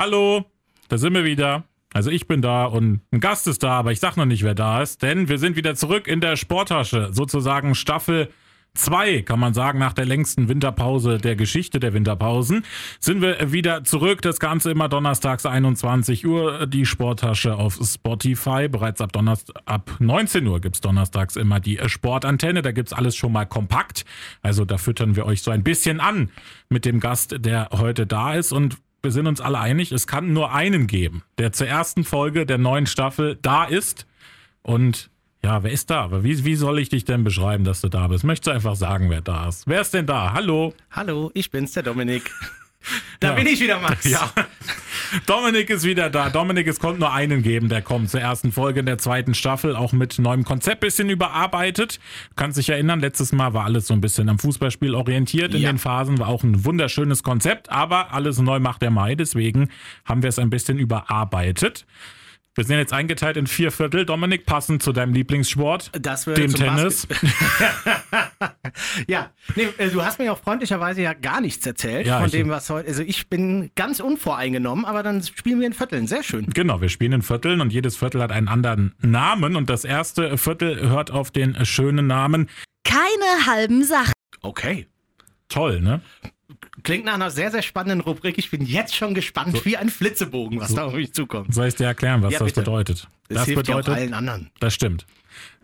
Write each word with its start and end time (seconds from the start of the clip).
Hallo, 0.00 0.46
da 0.88 0.96
sind 0.96 1.12
wir 1.12 1.26
wieder. 1.26 1.64
Also 1.92 2.10
ich 2.10 2.26
bin 2.26 2.40
da 2.40 2.64
und 2.64 3.02
ein 3.12 3.20
Gast 3.20 3.46
ist 3.46 3.62
da, 3.62 3.72
aber 3.72 3.92
ich 3.92 4.00
sag 4.00 4.16
noch 4.16 4.24
nicht, 4.24 4.42
wer 4.42 4.54
da 4.54 4.80
ist, 4.80 5.02
denn 5.02 5.28
wir 5.28 5.36
sind 5.36 5.56
wieder 5.56 5.74
zurück 5.74 6.08
in 6.08 6.22
der 6.22 6.36
Sporttasche, 6.36 7.10
sozusagen 7.12 7.74
Staffel 7.74 8.30
2, 8.72 9.20
kann 9.20 9.38
man 9.38 9.52
sagen, 9.52 9.78
nach 9.78 9.92
der 9.92 10.06
längsten 10.06 10.48
Winterpause 10.48 11.18
der 11.18 11.36
Geschichte 11.36 11.80
der 11.80 11.92
Winterpausen, 11.92 12.64
sind 12.98 13.20
wir 13.20 13.52
wieder 13.52 13.84
zurück. 13.84 14.22
Das 14.22 14.40
Ganze 14.40 14.70
immer 14.70 14.88
donnerstags 14.88 15.44
21 15.44 16.26
Uhr, 16.26 16.66
die 16.66 16.86
Sporttasche 16.86 17.56
auf 17.56 17.78
Spotify. 17.84 18.68
Bereits 18.68 19.02
ab 19.02 19.12
Donnerstag, 19.12 19.62
ab 19.66 19.96
19 19.98 20.46
Uhr 20.46 20.62
gibt's 20.62 20.80
donnerstags 20.80 21.36
immer 21.36 21.60
die 21.60 21.78
Sportantenne. 21.88 22.62
Da 22.62 22.72
gibt's 22.72 22.94
alles 22.94 23.16
schon 23.16 23.32
mal 23.32 23.44
kompakt. 23.44 24.06
Also 24.40 24.64
da 24.64 24.78
füttern 24.78 25.14
wir 25.14 25.26
euch 25.26 25.42
so 25.42 25.50
ein 25.50 25.62
bisschen 25.62 26.00
an 26.00 26.30
mit 26.70 26.86
dem 26.86 27.00
Gast, 27.00 27.44
der 27.44 27.68
heute 27.72 28.06
da 28.06 28.32
ist 28.32 28.52
und 28.52 28.78
wir 29.02 29.10
sind 29.12 29.26
uns 29.26 29.40
alle 29.40 29.58
einig, 29.58 29.92
es 29.92 30.06
kann 30.06 30.32
nur 30.32 30.52
einen 30.52 30.86
geben, 30.86 31.22
der 31.38 31.52
zur 31.52 31.66
ersten 31.66 32.04
Folge 32.04 32.46
der 32.46 32.58
neuen 32.58 32.86
Staffel 32.86 33.38
da 33.40 33.64
ist. 33.64 34.06
Und 34.62 35.10
ja, 35.42 35.62
wer 35.62 35.70
ist 35.70 35.88
da? 35.90 36.22
Wie, 36.22 36.44
wie 36.44 36.54
soll 36.54 36.78
ich 36.78 36.90
dich 36.90 37.04
denn 37.04 37.24
beschreiben, 37.24 37.64
dass 37.64 37.80
du 37.80 37.88
da 37.88 38.08
bist? 38.08 38.24
Möchtest 38.24 38.48
du 38.48 38.50
einfach 38.50 38.76
sagen, 38.76 39.08
wer 39.08 39.22
da 39.22 39.48
ist? 39.48 39.66
Wer 39.66 39.80
ist 39.80 39.94
denn 39.94 40.06
da? 40.06 40.32
Hallo? 40.34 40.74
Hallo, 40.90 41.30
ich 41.34 41.50
bin's, 41.50 41.72
der 41.72 41.82
Dominik. 41.82 42.30
Da 43.20 43.28
Ja. 43.28 43.34
bin 43.34 43.46
ich 43.46 43.60
wieder, 43.60 43.78
Max. 43.78 44.08
Ja. 44.08 44.32
Dominik 45.26 45.68
ist 45.70 45.84
wieder 45.84 46.08
da. 46.08 46.30
Dominik, 46.30 46.66
es 46.66 46.80
kommt 46.80 46.98
nur 46.98 47.12
einen 47.12 47.42
geben, 47.42 47.68
der 47.68 47.82
kommt 47.82 48.08
zur 48.10 48.20
ersten 48.20 48.52
Folge 48.52 48.80
in 48.80 48.86
der 48.86 48.96
zweiten 48.98 49.34
Staffel, 49.34 49.76
auch 49.76 49.92
mit 49.92 50.18
neuem 50.18 50.44
Konzept, 50.44 50.80
bisschen 50.80 51.10
überarbeitet. 51.10 51.96
Du 52.30 52.34
kannst 52.36 52.56
dich 52.58 52.68
erinnern, 52.70 53.00
letztes 53.00 53.32
Mal 53.32 53.52
war 53.52 53.64
alles 53.64 53.86
so 53.86 53.94
ein 53.94 54.00
bisschen 54.00 54.28
am 54.28 54.38
Fußballspiel 54.38 54.94
orientiert 54.94 55.54
in 55.54 55.62
Ja. 55.62 55.72
den 55.72 55.78
Phasen, 55.78 56.18
war 56.18 56.28
auch 56.28 56.42
ein 56.42 56.64
wunderschönes 56.64 57.22
Konzept, 57.22 57.70
aber 57.70 58.12
alles 58.14 58.38
neu 58.38 58.60
macht 58.60 58.82
der 58.82 58.90
Mai, 58.90 59.14
deswegen 59.14 59.68
haben 60.04 60.22
wir 60.22 60.28
es 60.28 60.38
ein 60.38 60.48
bisschen 60.50 60.78
überarbeitet. 60.78 61.84
Wir 62.56 62.64
sind 62.64 62.78
jetzt 62.78 62.92
eingeteilt 62.92 63.36
in 63.36 63.46
vier 63.46 63.70
Viertel. 63.70 64.04
Dominik, 64.04 64.44
passend 64.44 64.82
zu 64.82 64.92
deinem 64.92 65.14
Lieblingssport, 65.14 65.92
dem 65.94 66.54
Tennis. 66.54 67.06
Ja, 69.08 69.30
nee, 69.56 69.68
äh, 69.78 69.90
du 69.90 70.04
hast 70.04 70.18
mir 70.18 70.32
auch 70.32 70.38
freundlicherweise 70.38 71.02
ja 71.02 71.12
gar 71.12 71.40
nichts 71.40 71.66
erzählt 71.66 72.06
Ja, 72.06 72.20
von 72.20 72.30
dem, 72.30 72.48
was 72.48 72.70
heute. 72.70 72.88
Also 72.88 73.02
ich 73.02 73.28
bin 73.28 73.70
ganz 73.74 74.00
unvoreingenommen, 74.00 74.84
aber 74.84 75.02
dann 75.02 75.22
spielen 75.22 75.60
wir 75.60 75.66
in 75.66 75.72
Vierteln. 75.72 76.06
Sehr 76.06 76.22
schön. 76.22 76.46
Genau, 76.46 76.80
wir 76.80 76.88
spielen 76.88 77.12
in 77.12 77.22
Vierteln 77.22 77.60
und 77.60 77.72
jedes 77.72 77.96
Viertel 77.96 78.22
hat 78.22 78.32
einen 78.32 78.48
anderen 78.48 78.94
Namen 79.00 79.56
und 79.56 79.70
das 79.70 79.84
erste 79.84 80.38
Viertel 80.38 80.88
hört 80.88 81.10
auf 81.10 81.30
den 81.30 81.64
schönen 81.64 82.06
Namen. 82.06 82.48
Keine 82.84 83.46
halben 83.46 83.84
Sachen. 83.84 84.12
Okay. 84.42 84.86
Toll, 85.48 85.80
ne? 85.80 86.00
Klingt 86.82 87.04
nach 87.04 87.14
einer 87.14 87.30
sehr, 87.30 87.50
sehr 87.50 87.62
spannenden 87.62 88.00
Rubrik. 88.00 88.38
Ich 88.38 88.50
bin 88.50 88.64
jetzt 88.64 88.94
schon 88.94 89.14
gespannt, 89.14 89.64
wie 89.64 89.76
ein 89.76 89.88
Flitzebogen, 89.88 90.60
was 90.60 90.74
da 90.74 90.84
auf 90.84 90.94
mich 90.94 91.12
zukommt. 91.12 91.52
Soll 91.54 91.66
ich 91.68 91.74
dir 91.76 91.84
erklären, 91.86 92.22
was 92.22 92.32
Ja, 92.32 92.38
das 92.40 92.46
bitte. 92.48 92.60
bedeutet? 92.62 93.08
Das, 93.28 93.44
hilft 93.46 93.68
ja 93.68 93.78
auch 93.78 93.86
allen 93.88 94.14
anderen. 94.14 94.50
das 94.60 94.74
stimmt. 94.74 95.06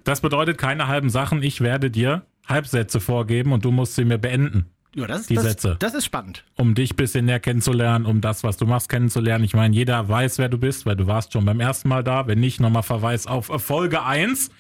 Das 0.05 0.20
bedeutet 0.20 0.56
keine 0.58 0.86
halben 0.86 1.11
Sachen. 1.11 1.42
Ich 1.42 1.61
werde 1.61 1.91
dir 1.91 2.23
Halbsätze 2.48 3.00
vorgeben 3.00 3.53
und 3.53 3.64
du 3.64 3.73
musst 3.73 3.97
sie 3.97 4.05
mir 4.05 4.19
beenden, 4.19 4.67
Ja, 4.95 5.06
das, 5.08 5.27
Die 5.27 5.34
das, 5.34 5.45
Sätze. 5.45 5.77
Das 5.81 5.95
ist 5.95 6.05
spannend. 6.05 6.45
um 6.55 6.75
dich 6.77 6.92
ein 6.92 6.97
bisschen 6.97 7.25
näher 7.25 7.41
kennenzulernen, 7.41 8.06
um 8.06 8.20
das, 8.20 8.45
was 8.45 8.56
du 8.56 8.67
machst, 8.67 8.89
kennenzulernen. 8.89 9.45
Ich 9.45 9.55
meine, 9.55 9.75
jeder 9.75 10.08
weiß, 10.08 10.39
wer 10.39 10.48
du 10.48 10.58
bist, 10.58 10.86
weil 10.86 10.95
du 10.97 11.06
warst 11.08 11.33
schon 11.33 11.45
beim 11.45 11.58
ersten 11.61 11.89
Mal 11.89 12.05
da. 12.05 12.27
Wenn 12.28 12.39
nicht, 12.39 12.61
nochmal 12.61 12.84
Verweis 12.84 13.27
auf 13.27 13.47
Folge 13.62 14.05
1. 14.05 14.51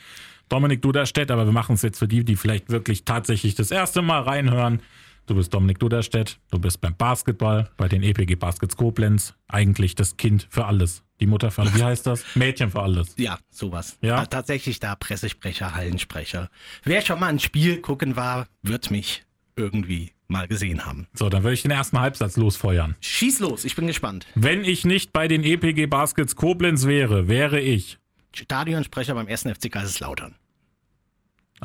Dominik 0.48 0.82
Duderstedt, 0.82 1.30
aber 1.30 1.44
wir 1.44 1.52
machen 1.52 1.74
es 1.76 1.82
jetzt 1.82 1.98
für 1.98 2.06
die, 2.08 2.24
die 2.24 2.36
vielleicht 2.36 2.68
wirklich 2.70 3.04
tatsächlich 3.04 3.54
das 3.54 3.70
erste 3.70 4.02
Mal 4.02 4.22
reinhören. 4.22 4.80
Du 5.26 5.34
bist 5.34 5.52
Dominik 5.52 5.80
Duderstedt, 5.80 6.38
du 6.52 6.58
bist 6.60 6.80
beim 6.80 6.94
Basketball, 6.96 7.68
bei 7.76 7.88
den 7.88 8.04
EPG 8.04 8.36
Baskets 8.36 8.76
Koblenz, 8.76 9.34
eigentlich 9.48 9.96
das 9.96 10.16
Kind 10.16 10.46
für 10.50 10.66
alles. 10.66 11.02
Die 11.20 11.26
Mutter 11.26 11.50
für 11.50 11.62
alles, 11.62 11.74
wie 11.74 11.82
heißt 11.82 12.06
das? 12.06 12.24
Mädchen 12.36 12.70
für 12.70 12.80
alles. 12.82 13.14
Ja, 13.16 13.38
sowas. 13.50 13.98
Ja? 14.02 14.18
Ah, 14.18 14.26
Tatsächlich 14.26 14.78
da 14.78 14.94
Pressesprecher, 14.94 15.74
Hallensprecher. 15.74 16.48
Wer 16.84 17.00
schon 17.02 17.18
mal 17.18 17.26
ein 17.26 17.40
Spiel 17.40 17.80
gucken 17.80 18.14
war, 18.14 18.46
wird 18.62 18.92
mich 18.92 19.24
irgendwie 19.56 20.12
mal 20.28 20.46
gesehen 20.46 20.84
haben. 20.86 21.08
So, 21.12 21.28
dann 21.28 21.42
würde 21.42 21.54
ich 21.54 21.62
den 21.62 21.70
ersten 21.72 21.98
Halbsatz 21.98 22.36
losfeuern. 22.36 22.94
Schieß 23.00 23.40
los, 23.40 23.64
ich 23.64 23.74
bin 23.74 23.88
gespannt. 23.88 24.26
Wenn 24.36 24.62
ich 24.64 24.84
nicht 24.84 25.12
bei 25.12 25.26
den 25.26 25.42
EPG 25.42 25.86
Baskets 25.86 26.36
Koblenz 26.36 26.86
wäre, 26.86 27.26
wäre 27.26 27.60
ich. 27.60 27.98
Stadionsprecher 28.32 29.14
beim 29.14 29.26
1. 29.26 29.42
FC 29.42 29.72
Kaiserslautern. 29.72 30.36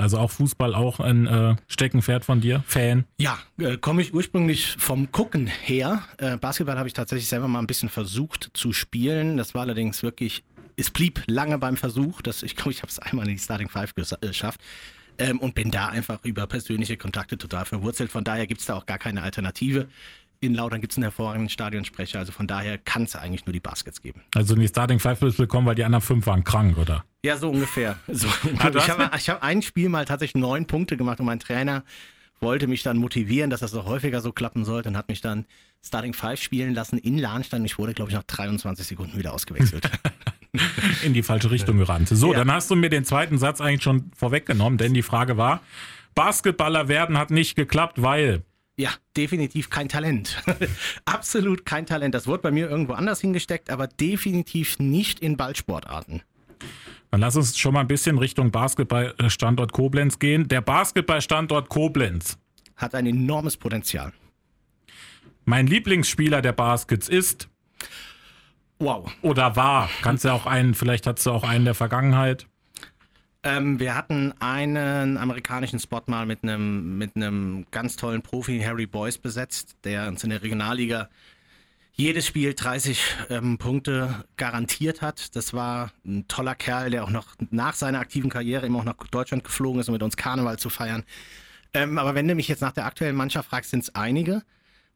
Also 0.02 0.18
auch 0.18 0.32
Fußball, 0.32 0.76
auch 0.76 1.00
ein 1.00 1.28
äh, 1.28 1.56
Steckenpferd 1.68 2.26
von 2.26 2.42
dir? 2.42 2.64
Fan? 2.66 3.06
Ja, 3.18 3.38
äh, 3.60 3.78
komme 3.78 4.02
ich 4.02 4.14
ursprünglich 4.14 4.76
vom 4.78 5.12
Gucken 5.12 5.48
her. 5.48 6.04
Äh, 6.18 6.38
Basketball 6.38 6.78
habe 6.78 6.88
ich 6.88 6.94
tatsächlich 6.94 7.28
selber 7.28 7.48
mal 7.48 7.60
ein 7.60 7.68
bisschen 7.68 7.90
versucht 7.90 8.50
zu 8.54 8.74
spielen. 8.74 9.38
Das 9.38 9.54
war 9.54 9.62
allerdings 9.62 10.04
wirklich, 10.04 10.44
es 10.76 10.90
blieb 10.90 11.24
lange 11.28 11.58
beim 11.58 11.78
Versuch. 11.78 12.22
Das, 12.22 12.44
ich 12.44 12.56
glaube, 12.56 12.72
ich 12.72 12.82
habe 12.82 12.90
es 12.90 13.00
einmal 13.00 13.28
in 13.28 13.36
die 13.36 13.40
Starting 13.40 13.70
Five 13.70 13.94
äh, 13.96 14.28
geschafft. 14.28 14.60
Ähm, 15.18 15.40
und 15.40 15.54
bin 15.54 15.70
da 15.70 15.88
einfach 15.88 16.24
über 16.24 16.48
persönliche 16.48 16.98
Kontakte 16.98 17.38
total 17.38 17.66
verwurzelt. 17.66 18.12
Von 18.12 18.24
daher 18.24 18.48
gibt 18.48 18.62
es 18.62 18.68
da 18.68 18.76
auch 18.76 18.86
gar 18.86 18.98
keine 18.98 19.22
Alternative. 19.22 19.88
In 20.44 20.56
Lautern 20.56 20.82
gibt 20.82 20.92
es 20.92 20.98
einen 20.98 21.04
hervorragenden 21.04 21.50
Stadionsprecher. 21.50 22.18
Also 22.18 22.32
von 22.32 22.48
daher 22.48 22.80
kann 22.80 23.04
es 23.04 23.16
eigentlich 23.16 23.46
nur 23.46 23.54
die 23.54 23.60
Baskets 23.60 24.02
geben. 24.02 24.22
Also 24.36 24.56
in 24.56 24.60
die 24.60 24.68
Starting 24.68 25.00
Five 25.00 25.20
bist 25.20 25.38
du 25.38 25.44
gekommen, 25.44 25.68
weil 25.68 25.76
die 25.76 25.84
anderen 25.84 26.02
fünf 26.02 26.26
waren 26.26 26.44
krank, 26.44 26.80
oder? 26.80 27.06
Ja, 27.24 27.38
so 27.38 27.50
ungefähr. 27.50 27.98
So, 28.08 28.28
Ah, 28.58 28.72
ich 28.76 28.90
habe 28.90 29.04
hab 29.06 29.44
ein 29.44 29.62
Spiel 29.62 29.88
mal 29.90 30.06
tatsächlich 30.06 30.42
neun 30.42 30.66
Punkte 30.66 30.98
gemacht 30.98 31.20
und 31.20 31.28
mein 31.28 31.40
Trainer 31.40 31.84
wollte 32.40 32.66
mich 32.66 32.82
dann 32.82 32.98
motivieren, 32.98 33.52
dass 33.52 33.60
das 33.60 33.72
noch 33.74 33.86
häufiger 33.86 34.20
so 34.20 34.32
klappen 34.32 34.66
sollte 34.66 34.90
und 34.90 34.98
hat 34.98 35.10
mich 35.10 35.22
dann 35.22 35.46
Starting 35.86 36.14
Five 36.16 36.42
spielen 36.42 36.74
lassen 36.74 36.98
in 36.98 37.20
Lahnstein. 37.20 37.64
Ich 37.66 37.78
wurde, 37.78 37.94
glaube 37.94 38.10
ich, 38.10 38.16
nach 38.18 38.24
23 38.24 38.86
Sekunden 38.88 39.18
wieder 39.20 39.34
ausgewechselt. 39.34 39.88
In 41.04 41.14
die 41.14 41.24
falsche 41.24 41.50
Richtung 41.52 41.78
gerannt. 41.78 42.10
So, 42.10 42.34
Ja. 42.34 42.40
dann 42.40 42.52
hast 42.52 42.70
du 42.70 42.76
mir 42.76 42.90
den 42.90 43.06
zweiten 43.06 43.38
Satz 43.38 43.62
eigentlich 43.62 43.84
schon 43.84 44.12
vorweggenommen, 44.18 44.78
denn 44.78 44.94
die 44.94 45.02
Frage 45.04 45.38
war, 45.38 45.62
Basketballer 46.16 46.88
werden 46.88 47.18
hat 47.18 47.30
nicht 47.30 47.56
geklappt, 47.56 48.02
weil... 48.02 48.42
ja, 48.82 48.90
definitiv 49.16 49.70
kein 49.70 49.88
Talent. 49.90 50.42
Absolut 51.06 51.66
kein 51.66 51.86
Talent. 51.86 52.16
Das 52.16 52.26
wurde 52.26 52.42
bei 52.42 52.52
mir 52.52 52.68
irgendwo 52.68 52.94
anders 52.94 53.22
hingesteckt, 53.22 53.70
aber 53.70 53.88
definitiv 53.88 54.80
nicht 54.80 55.20
in 55.20 55.38
Ballsportarten. 55.38 56.24
Dann 57.12 57.20
lass 57.20 57.36
uns 57.36 57.58
schon 57.58 57.74
mal 57.74 57.82
ein 57.82 57.88
bisschen 57.88 58.18
Richtung 58.18 58.52
Basketballstandort 58.52 59.72
Koblenz 59.72 60.18
gehen. 60.18 60.48
Der 60.48 60.62
Basketballstandort 60.62 61.70
Koblenz. 61.70 62.38
Hat 62.76 62.96
ein 62.96 63.06
enormes 63.06 63.58
Potenzial. 63.58 64.14
Mein 65.46 65.68
Lieblingsspieler 65.68 66.42
der 66.42 66.54
Baskets 66.54 67.08
ist 67.08 67.50
Wow. 68.80 69.12
oder 69.22 69.56
war. 69.56 69.90
Kannst 70.02 70.24
ja 70.24 70.34
auch 70.34 70.48
einen, 70.48 70.74
vielleicht 70.74 71.06
hast 71.06 71.24
du 71.26 71.32
auch 71.32 71.44
einen 71.44 71.66
der 71.66 71.76
Vergangenheit. 71.76 72.48
Ähm, 73.44 73.80
wir 73.80 73.96
hatten 73.96 74.34
einen 74.40 75.18
amerikanischen 75.18 75.80
Spot 75.80 76.04
mal 76.06 76.28
mit 76.28 76.44
einem 76.44 76.98
mit 77.00 77.14
ganz 77.72 77.96
tollen 77.96 78.22
Profi, 78.22 78.60
Harry 78.60 78.86
Boyce, 78.86 79.18
besetzt, 79.18 79.78
der 79.84 80.08
uns 80.08 80.24
in 80.24 80.30
der 80.30 80.44
Regionalliga 80.44 81.10
jedes 81.94 82.28
Spiel 82.28 82.54
30 82.54 83.02
ähm, 83.30 83.58
Punkte 83.58 84.26
garantiert 84.38 85.02
hat. 85.02 85.36
Das 85.36 85.54
war 85.54 85.92
ein 86.06 86.28
toller 86.28 86.56
Kerl, 86.56 86.92
der 86.92 87.04
auch 87.04 87.10
noch 87.10 87.36
nach 87.50 87.74
seiner 87.74 88.00
aktiven 88.00 88.30
Karriere 88.30 88.66
immer 88.66 88.80
auch 88.80 88.84
nach 88.84 88.96
Deutschland 89.10 89.44
geflogen 89.44 89.82
ist, 89.82 89.90
um 89.90 89.94
mit 89.94 90.04
uns 90.04 90.18
Karneval 90.18 90.58
zu 90.60 90.70
feiern. 90.70 91.04
Ähm, 91.74 91.98
aber 91.98 92.14
wenn 92.14 92.28
du 92.28 92.36
mich 92.36 92.48
jetzt 92.48 92.62
nach 92.62 92.74
der 92.74 92.86
aktuellen 92.86 93.16
Mannschaft 93.16 93.50
fragst, 93.50 93.72
sind 93.72 93.84
es 93.84 93.96
einige. 93.96 94.44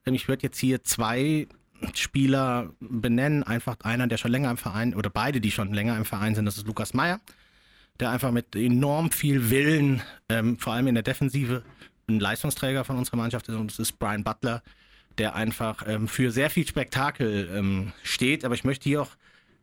Ähm, 0.06 0.14
ich 0.14 0.28
würde 0.28 0.44
jetzt 0.44 0.60
hier 0.60 0.84
zwei 0.84 1.48
Spieler 1.96 2.70
benennen. 2.80 3.44
Einfach 3.44 3.78
einer, 3.82 4.08
der 4.08 4.18
schon 4.18 4.32
länger 4.32 4.52
im 4.52 4.58
Verein, 4.58 4.94
oder 4.94 5.10
beide, 5.10 5.42
die 5.42 5.52
schon 5.52 5.74
länger 5.74 5.98
im 5.98 6.06
Verein 6.06 6.36
sind, 6.36 6.46
das 6.46 6.58
ist 6.58 6.68
Lukas 6.68 6.94
Meyer 6.94 7.20
der 8.00 8.12
einfach 8.12 8.32
mit 8.32 8.56
enorm 8.56 9.12
viel 9.12 9.50
Willen, 9.50 10.02
ähm, 10.30 10.58
vor 10.58 10.74
allem 10.74 10.88
in 10.88 10.96
der 10.96 11.04
Defensive, 11.04 11.64
ein 12.08 12.20
Leistungsträger 12.20 12.84
von 12.84 12.98
unserer 12.98 13.18
Mannschaft 13.18 13.48
ist. 13.48 13.56
Und 13.56 13.72
das 13.72 13.80
ist 13.80 14.00
Brian 14.00 14.24
Butler, 14.24 14.62
der 15.18 15.36
einfach 15.36 15.84
ähm, 15.88 16.08
für 16.08 16.32
sehr 16.32 16.50
viel 16.50 16.68
Spektakel 16.68 17.50
ähm, 17.54 17.94
steht. 18.04 18.46
Aber 18.46 18.54
ich 18.54 18.64
möchte 18.64 18.90
hier 18.90 19.02
auch 19.02 19.12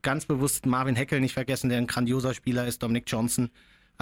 ganz 0.03 0.27
bewusst 0.27 0.67
Marvin 0.67 0.97
Heckel 0.97 1.21
nicht 1.21 1.35
vergessen, 1.35 1.69
der 1.69 1.79
ein 1.79 1.87
grandioser 1.87 2.35
Spieler 2.35 2.67
ist, 2.67 2.83
Dominic 2.83 3.05
Johnson. 3.07 3.51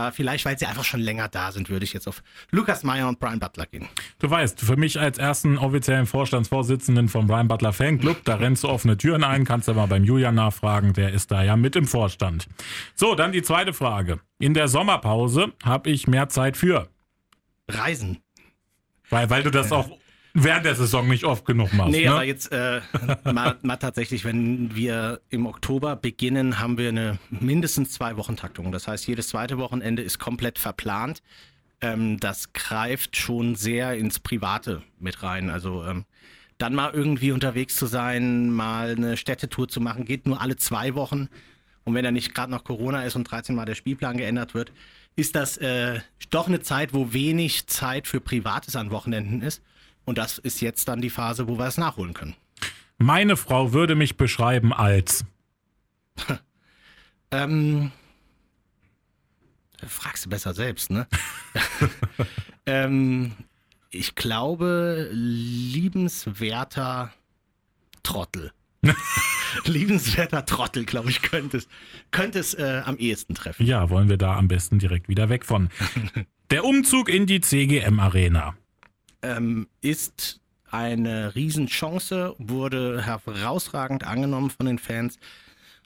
Aber 0.00 0.12
vielleicht, 0.12 0.47
weil 0.47 0.58
sie 0.58 0.64
einfach 0.64 0.85
schon 0.85 1.00
länger 1.00 1.29
da 1.29 1.52
sind, 1.52 1.69
würde 1.69 1.85
ich 1.85 1.93
jetzt 1.93 2.08
auf 2.08 2.23
Lukas 2.50 2.85
Meyer 2.85 3.06
und 3.06 3.20
Brian 3.20 3.38
Butler 3.38 3.67
gehen. 3.67 3.87
Du 4.19 4.31
weißt, 4.31 4.61
für 4.61 4.76
mich 4.76 4.99
als 4.99 5.19
ersten 5.19 5.58
offiziellen 5.58 6.06
Vorstandsvorsitzenden 6.06 7.11
vom 7.11 7.26
Brian 7.26 7.49
Butler 7.49 7.75
Fanclub, 7.75 8.25
da 8.25 8.37
rennst 8.37 8.64
du 8.64 8.69
offene 8.69 8.97
Türen 8.97 9.25
ein, 9.25 9.44
kannst 9.44 9.69
du 9.69 9.75
mal 9.75 9.87
beim 9.87 10.05
Julian 10.05 10.35
nachfragen, 10.35 10.94
der 10.94 11.12
ist 11.12 11.31
da 11.31 11.43
ja 11.43 11.55
mit 11.56 11.76
im 11.76 11.87
Vorstand. 11.87 12.49
So, 12.94 13.14
dann 13.14 13.32
die 13.32 13.43
zweite 13.43 13.75
Frage. 13.75 14.20
In 14.38 14.55
der 14.55 14.69
Sommerpause 14.69 15.52
habe 15.62 15.91
ich 15.91 16.06
mehr 16.06 16.31
Zeit 16.31 16.56
für, 16.56 16.88
Reisen. 17.69 18.23
weil, 19.11 19.29
weil 19.29 19.43
du 19.43 19.50
das 19.50 19.70
auch 19.70 19.91
während 20.35 20.65
der 20.65 20.75
Saison 20.75 21.09
nicht 21.09 21.25
oft 21.25 21.44
genug 21.44 21.73
machst. 21.73 21.93
Nee, 21.93 22.05
ne? 22.05 22.12
aber 22.12 22.25
jetzt 22.25 22.53
äh, 22.53 22.81
mal, 23.25 23.56
mal 23.62 23.77
tatsächlich, 23.77 24.25
wenn 24.25 24.75
wir 24.75 25.21
im 25.31 25.47
Oktober 25.47 25.97
beginnen, 25.97 26.59
haben 26.59 26.79
wir 26.79 26.88
eine 26.88 27.19
mindestens 27.31 27.93
zwei 27.93 28.17
Wochen 28.17 28.37
Taktung. 28.37 28.73
Das 28.73 28.88
heißt, 28.88 29.06
jedes 29.06 29.29
zweite 29.29 29.59
Wochenende 29.59 30.03
ist 30.03 30.19
komplett 30.19 30.59
verplant. 30.59 31.23
Ähm, 31.81 32.19
das 32.21 32.53
greift 32.53 33.17
schon 33.17 33.55
sehr 33.55 33.94
ins 33.97 34.19
Private 34.19 34.82
mit 34.99 35.23
rein. 35.23 35.50
Also 35.50 35.85
ähm, 35.85 36.05
dann 36.59 36.75
mal 36.75 36.93
irgendwie 36.93 37.33
unterwegs 37.33 37.76
zu 37.76 37.87
sein, 37.87 38.50
mal 38.50 38.91
eine 38.91 39.17
Städtetour 39.17 39.69
zu 39.69 39.81
machen, 39.81 40.05
geht 40.05 40.26
nur 40.26 40.41
alle 40.41 40.56
zwei 40.56 40.94
Wochen. 40.94 41.29
Und 41.85 41.94
wenn 41.94 42.05
da 42.05 42.11
nicht 42.11 42.35
gerade 42.35 42.53
noch 42.53 42.65
Corona 42.65 43.05
ist 43.05 43.17
und 43.17 43.25
13 43.25 43.55
Mal 43.55 43.65
der 43.65 43.75
Spielplan 43.75 44.19
geändert 44.19 44.55
wird, 44.55 44.71
ist 45.17 45.35
das 45.35 45.56
äh, 45.56 46.00
doch 46.29 46.47
eine 46.47 46.61
Zeit, 46.61 46.93
wo 46.93 47.12
wenig 47.12 47.67
Zeit 47.67 48.06
für 48.06 48.21
Privates 48.21 48.76
an 48.76 48.91
Wochenenden 48.91 49.43
ist. 49.43 49.62
Und 50.05 50.19
das 50.19 50.38
ist 50.38 50.61
jetzt 50.61 50.88
dann 50.88 51.00
die 51.00 51.11
Phase, 51.11 51.49
wo 51.49 51.58
wir 51.58 51.67
es 51.67 51.79
nachholen 51.79 52.14
können. 52.14 52.35
Meine 52.99 53.37
Frau 53.37 53.73
würde 53.73 53.94
mich 53.94 54.17
beschreiben 54.17 54.73
als. 54.73 55.25
Ähm, 57.32 57.93
fragst 59.87 60.26
du 60.26 60.31
besser 60.31 60.52
selbst, 60.52 60.91
ne? 60.91 61.06
ähm, 62.67 63.37
ich 63.91 64.14
glaube, 64.14 65.08
liebenswerter 65.12 67.12
Trottel. 68.02 68.52
liebenswerter 69.64 70.47
Trottel, 70.47 70.85
glaube 70.85 71.11
ich, 71.11 71.23
könnte 71.23 71.58
es, 71.58 71.69
könnte 72.11 72.38
es 72.38 72.55
äh, 72.55 72.82
am 72.85 72.97
ehesten 72.97 73.35
treffen. 73.35 73.67
Ja, 73.67 73.91
wollen 73.91 74.08
wir 74.08 74.17
da 74.17 74.37
am 74.37 74.49
besten 74.49 74.79
direkt 74.79 75.08
wieder 75.08 75.29
weg 75.29 75.44
von. 75.44 75.69
Der 76.50 76.64
Umzug 76.64 77.08
in 77.08 77.26
die 77.26 77.41
CGM 77.41 78.00
Arena. 78.00 78.55
Ähm, 79.22 79.69
ist 79.81 80.40
eine 80.70 81.34
Riesenchance, 81.34 82.34
wurde 82.38 83.02
herausragend 83.02 84.05
angenommen 84.05 84.50
von 84.50 84.67
den 84.67 84.78
Fans 84.78 85.19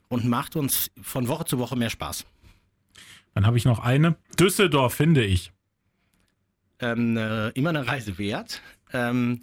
und 0.08 0.26
macht 0.26 0.56
uns 0.56 0.90
von 1.00 1.28
Woche 1.28 1.44
zu 1.44 1.58
Woche 1.58 1.76
mehr 1.76 1.90
Spaß. 1.90 2.24
Dann 3.34 3.46
habe 3.46 3.56
ich 3.56 3.64
noch 3.64 3.80
eine. 3.80 4.16
Düsseldorf 4.38 4.94
finde 4.94 5.24
ich. 5.24 5.52
Ähm, 6.78 7.16
äh, 7.16 7.48
immer 7.50 7.70
eine 7.70 7.86
Reise 7.86 8.18
wert. 8.18 8.62
Ähm, 8.92 9.42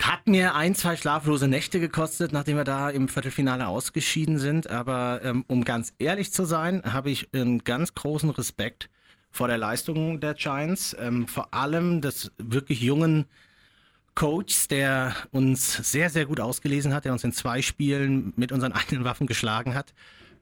hat 0.00 0.26
mir 0.26 0.54
ein, 0.54 0.74
zwei 0.74 0.96
schlaflose 0.96 1.48
Nächte 1.48 1.80
gekostet, 1.80 2.32
nachdem 2.32 2.56
wir 2.56 2.64
da 2.64 2.90
im 2.90 3.08
Viertelfinale 3.08 3.66
ausgeschieden 3.66 4.38
sind. 4.38 4.68
Aber 4.68 5.20
ähm, 5.24 5.44
um 5.48 5.64
ganz 5.64 5.94
ehrlich 5.98 6.32
zu 6.32 6.44
sein, 6.44 6.82
habe 6.84 7.10
ich 7.10 7.32
einen 7.34 7.64
ganz 7.64 7.94
großen 7.94 8.30
Respekt 8.30 8.90
vor 9.36 9.48
der 9.48 9.58
Leistung 9.58 10.20
der 10.20 10.34
Giants. 10.34 10.96
Ähm, 10.98 11.28
vor 11.28 11.52
allem 11.54 12.00
des 12.00 12.32
wirklich 12.38 12.80
jungen 12.80 13.26
Coachs, 14.14 14.66
der 14.66 15.14
uns 15.30 15.74
sehr, 15.74 16.08
sehr 16.10 16.24
gut 16.24 16.40
ausgelesen 16.40 16.94
hat, 16.94 17.04
der 17.04 17.12
uns 17.12 17.22
in 17.22 17.32
zwei 17.32 17.62
Spielen 17.62 18.32
mit 18.36 18.50
unseren 18.50 18.72
eigenen 18.72 19.04
Waffen 19.04 19.26
geschlagen 19.26 19.74
hat. 19.74 19.92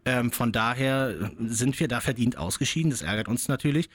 Ähm, 0.05 0.31
von 0.31 0.52
daher 0.52 1.31
sind 1.38 1.79
wir 1.81 1.88
da 1.88 2.00
verdient 2.00 2.38
ausgeschieden. 2.38 2.91
Das 2.91 3.02
ärgert 3.02 3.29
uns 3.29 3.49
natürlich. 3.49 3.91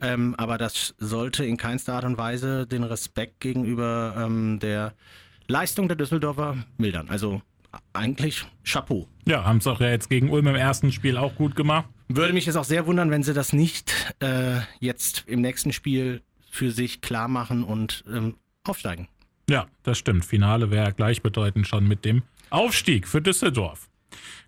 Ähm, 0.00 0.34
aber 0.36 0.58
das 0.58 0.94
sollte 0.98 1.44
in 1.44 1.56
keinster 1.56 1.94
Art 1.94 2.04
und 2.04 2.18
Weise 2.18 2.66
den 2.66 2.82
Respekt 2.82 3.40
gegenüber 3.40 4.14
ähm, 4.18 4.58
der 4.58 4.94
Leistung 5.46 5.88
der 5.88 5.96
Düsseldorfer 5.96 6.56
mildern. 6.76 7.08
Also 7.08 7.40
eigentlich 7.92 8.44
Chapeau. 8.64 9.08
Ja, 9.26 9.44
haben 9.44 9.58
es 9.58 9.66
auch 9.66 9.80
ja 9.80 9.90
jetzt 9.90 10.08
gegen 10.08 10.30
Ulm 10.30 10.46
im 10.46 10.54
ersten 10.54 10.92
Spiel 10.92 11.16
auch 11.16 11.34
gut 11.34 11.56
gemacht. 11.56 11.86
Würde 12.08 12.32
mich 12.32 12.46
jetzt 12.46 12.56
auch 12.56 12.64
sehr 12.64 12.86
wundern, 12.86 13.10
wenn 13.10 13.22
sie 13.22 13.34
das 13.34 13.52
nicht 13.52 14.14
äh, 14.20 14.60
jetzt 14.80 15.24
im 15.26 15.40
nächsten 15.40 15.72
Spiel 15.72 16.22
für 16.50 16.70
sich 16.70 17.00
klar 17.00 17.28
machen 17.28 17.64
und 17.64 18.04
ähm, 18.12 18.36
aufsteigen. 18.64 19.08
Ja, 19.48 19.66
das 19.82 19.98
stimmt. 19.98 20.24
Finale 20.24 20.70
wäre 20.70 20.92
gleichbedeutend 20.92 21.66
schon 21.66 21.88
mit 21.88 22.04
dem 22.04 22.22
Aufstieg 22.50 23.08
für 23.08 23.22
Düsseldorf. 23.22 23.88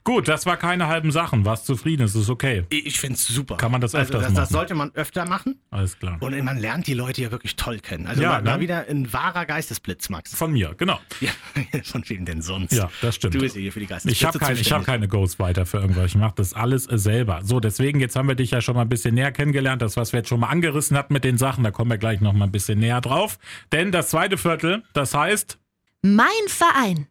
Gut, 0.05 0.29
das 0.29 0.45
war 0.45 0.59
keine 0.59 0.87
halben 0.87 1.11
Sachen. 1.13 1.47
Warst 1.47 1.65
zufrieden? 1.65 2.03
Es 2.03 2.15
ist 2.15 2.29
okay. 2.29 2.65
Ich 2.69 3.01
finde 3.01 3.15
es 3.15 3.27
super. 3.27 3.57
Kann 3.57 3.73
man 3.73 3.81
das 3.81 3.95
also 3.95 4.13
das, 4.13 4.23
machen? 4.23 4.35
Das 4.35 4.51
sollte 4.51 4.75
man 4.75 4.91
öfter 4.95 5.25
machen. 5.27 5.59
Alles 5.71 5.99
klar. 5.99 6.19
Und 6.21 6.45
man 6.45 6.59
lernt 6.59 6.87
die 6.87 6.93
Leute 6.93 7.23
ja 7.23 7.31
wirklich 7.31 7.57
toll 7.57 7.79
kennen. 7.79 8.07
Also 8.07 8.21
Ja, 8.21 8.33
mal, 8.33 8.43
mal 8.43 8.57
ne? 8.57 8.61
wieder 8.61 8.87
ein 8.87 9.11
wahrer 9.15 9.47
Geistesblitz, 9.47 10.11
Max. 10.11 10.35
Von 10.35 10.53
mir, 10.53 10.75
genau. 10.77 11.01
Ja, 11.21 11.31
von 11.85 12.05
wem 12.07 12.27
denn 12.27 12.43
sonst? 12.43 12.73
Ja, 12.73 12.91
das 13.01 13.15
stimmt. 13.15 13.35
Du 13.35 13.39
bist 13.39 13.57
ja 13.57 13.63
hier 13.63 13.73
für 13.73 13.81
die 13.81 13.87
Geistesblitze 13.87 14.19
Ich 14.19 14.27
habe 14.27 14.39
keine, 14.39 14.61
ich 14.61 14.73
hab 14.73 14.85
keine 14.85 15.09
Ghostwriter 15.09 15.65
für 15.65 15.79
irgendwas. 15.79 16.07
Ich 16.07 16.17
mache 16.17 16.35
das 16.37 16.53
alles 16.53 16.87
äh, 16.87 16.99
selber. 16.99 17.41
So, 17.43 17.59
deswegen, 17.59 17.99
jetzt 17.99 18.15
haben 18.15 18.29
wir 18.29 18.35
dich 18.35 18.51
ja 18.51 18.61
schon 18.61 18.75
mal 18.75 18.83
ein 18.83 18.91
bisschen 18.91 19.15
näher 19.15 19.33
kennengelernt. 19.33 19.81
Das, 19.81 19.97
was 19.97 20.13
wir 20.13 20.19
jetzt 20.19 20.29
schon 20.29 20.41
mal 20.41 20.49
angerissen 20.49 20.99
hatten 20.99 21.15
mit 21.15 21.25
den 21.25 21.39
Sachen, 21.39 21.65
da 21.65 21.71
kommen 21.71 21.91
wir 21.91 21.99
gleich 21.99 22.21
noch 22.21 22.35
mal 22.35 22.45
ein 22.45 22.53
bisschen 22.53 22.79
näher 22.79 23.01
drauf. 23.01 23.39
Denn 23.73 23.91
das 23.91 24.11
zweite 24.11 24.37
Viertel, 24.37 24.83
das 24.93 25.15
heißt, 25.15 25.59
Mein 26.03 26.27
Verein. 26.49 27.07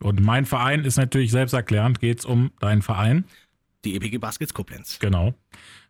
Und 0.00 0.20
mein 0.20 0.46
Verein 0.46 0.84
ist 0.84 0.96
natürlich 0.96 1.30
selbsterklärend, 1.30 2.00
geht's 2.00 2.24
um 2.24 2.50
deinen 2.60 2.82
Verein. 2.82 3.24
Die 3.84 3.96
EPG 3.96 4.18
Baskets 4.18 4.54
Koblenz. 4.54 4.98
Genau. 4.98 5.34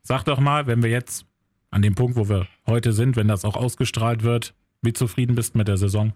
Sag 0.03 0.25
doch 0.25 0.39
mal, 0.39 0.67
wenn 0.67 0.83
wir 0.83 0.91
jetzt 0.91 1.27
an 1.71 1.83
dem 1.83 1.95
Punkt, 1.95 2.17
wo 2.17 2.29
wir 2.29 2.47
heute 2.67 2.93
sind, 2.93 3.17
wenn 3.17 3.29
das 3.29 3.45
auch 3.45 3.57
ausgestrahlt 3.57 4.23
wird, 4.23 4.55
wie 4.83 4.93
zufrieden 4.93 5.35
bist 5.35 5.55
mit 5.55 5.69
der 5.69 5.77
Saison? 5.77 6.13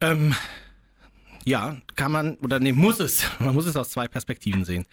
Ähm, 0.00 0.34
ja, 1.44 1.76
kann 1.94 2.12
man, 2.12 2.36
oder 2.36 2.60
nee, 2.60 2.72
muss 2.72 3.00
es. 3.00 3.24
Man 3.38 3.54
muss 3.54 3.66
es 3.66 3.76
aus 3.76 3.90
zwei 3.90 4.08
Perspektiven 4.08 4.64
sehen. 4.64 4.84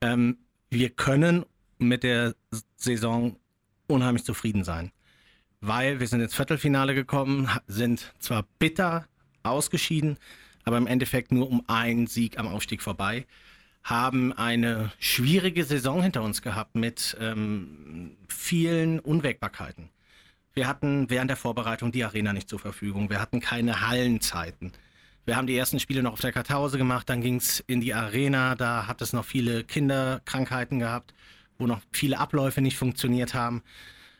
Ähm, 0.00 0.38
wir 0.70 0.90
können 0.90 1.44
mit 1.78 2.02
der 2.02 2.34
Saison 2.76 3.36
unheimlich 3.86 4.24
zufrieden 4.24 4.64
sein. 4.64 4.90
Weil 5.60 6.00
wir 6.00 6.06
sind 6.06 6.20
ins 6.20 6.34
Viertelfinale 6.34 6.94
gekommen, 6.94 7.48
sind 7.66 8.12
zwar 8.18 8.44
bitter 8.58 9.06
ausgeschieden, 9.46 10.18
aber 10.64 10.78
im 10.78 10.86
Endeffekt 10.86 11.32
nur 11.32 11.48
um 11.48 11.62
einen 11.68 12.06
Sieg 12.06 12.38
am 12.38 12.48
Aufstieg 12.48 12.82
vorbei. 12.82 13.26
Haben 13.82 14.32
eine 14.32 14.92
schwierige 14.98 15.64
Saison 15.64 16.02
hinter 16.02 16.22
uns 16.22 16.42
gehabt 16.42 16.74
mit 16.74 17.16
ähm, 17.20 18.16
vielen 18.28 18.98
Unwägbarkeiten. 18.98 19.90
Wir 20.54 20.66
hatten 20.66 21.10
während 21.10 21.30
der 21.30 21.36
Vorbereitung 21.36 21.92
die 21.92 22.02
Arena 22.02 22.32
nicht 22.32 22.48
zur 22.48 22.58
Verfügung. 22.58 23.10
Wir 23.10 23.20
hatten 23.20 23.40
keine 23.40 23.86
Hallenzeiten. 23.86 24.72
Wir 25.26 25.36
haben 25.36 25.48
die 25.48 25.56
ersten 25.56 25.80
Spiele 25.80 26.04
noch 26.04 26.12
auf 26.12 26.20
der 26.20 26.32
Kartause 26.32 26.78
gemacht, 26.78 27.08
dann 27.08 27.20
ging 27.20 27.36
es 27.36 27.58
in 27.66 27.80
die 27.80 27.92
Arena, 27.92 28.54
da 28.54 28.86
hat 28.86 29.02
es 29.02 29.12
noch 29.12 29.24
viele 29.24 29.64
Kinderkrankheiten 29.64 30.78
gehabt, 30.78 31.14
wo 31.58 31.66
noch 31.66 31.80
viele 31.90 32.18
Abläufe 32.18 32.60
nicht 32.60 32.76
funktioniert 32.76 33.34
haben. 33.34 33.62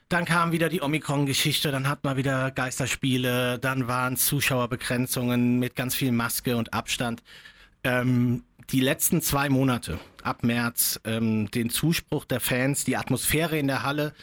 Dann 0.08 0.24
kam 0.24 0.52
wieder 0.52 0.68
die 0.68 0.82
Omikron-Geschichte, 0.82 1.72
dann 1.72 1.88
hat 1.88 2.04
man 2.04 2.16
wieder 2.16 2.52
Geisterspiele, 2.52 3.58
dann 3.58 3.88
waren 3.88 4.16
Zuschauerbegrenzungen 4.16 5.58
mit 5.58 5.74
ganz 5.74 5.96
viel 5.96 6.12
Maske 6.12 6.56
und 6.56 6.72
Abstand. 6.72 7.24
Ähm, 7.82 8.44
die 8.70 8.80
letzten 8.80 9.20
zwei 9.20 9.48
Monate, 9.48 9.98
ab 10.22 10.44
März, 10.44 11.00
ähm, 11.04 11.50
den 11.50 11.70
Zuspruch 11.70 12.24
der 12.24 12.38
Fans, 12.38 12.84
die 12.84 12.96
Atmosphäre 12.96 13.58
in 13.58 13.66
der 13.66 13.82
Halle, 13.82 14.14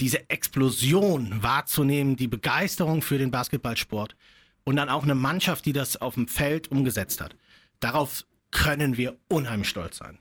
diese 0.00 0.28
Explosion 0.28 1.40
wahrzunehmen, 1.40 2.16
die 2.16 2.28
Begeisterung 2.28 3.00
für 3.00 3.18
den 3.18 3.30
Basketballsport 3.30 4.16
und 4.64 4.74
dann 4.74 4.88
auch 4.88 5.04
eine 5.04 5.14
Mannschaft, 5.14 5.66
die 5.66 5.72
das 5.72 5.96
auf 5.96 6.14
dem 6.14 6.26
Feld 6.26 6.72
umgesetzt 6.72 7.20
hat. 7.20 7.36
Darauf 7.78 8.24
können 8.50 8.96
wir 8.96 9.16
unheimlich 9.28 9.68
stolz 9.68 9.98
sein. 9.98 10.18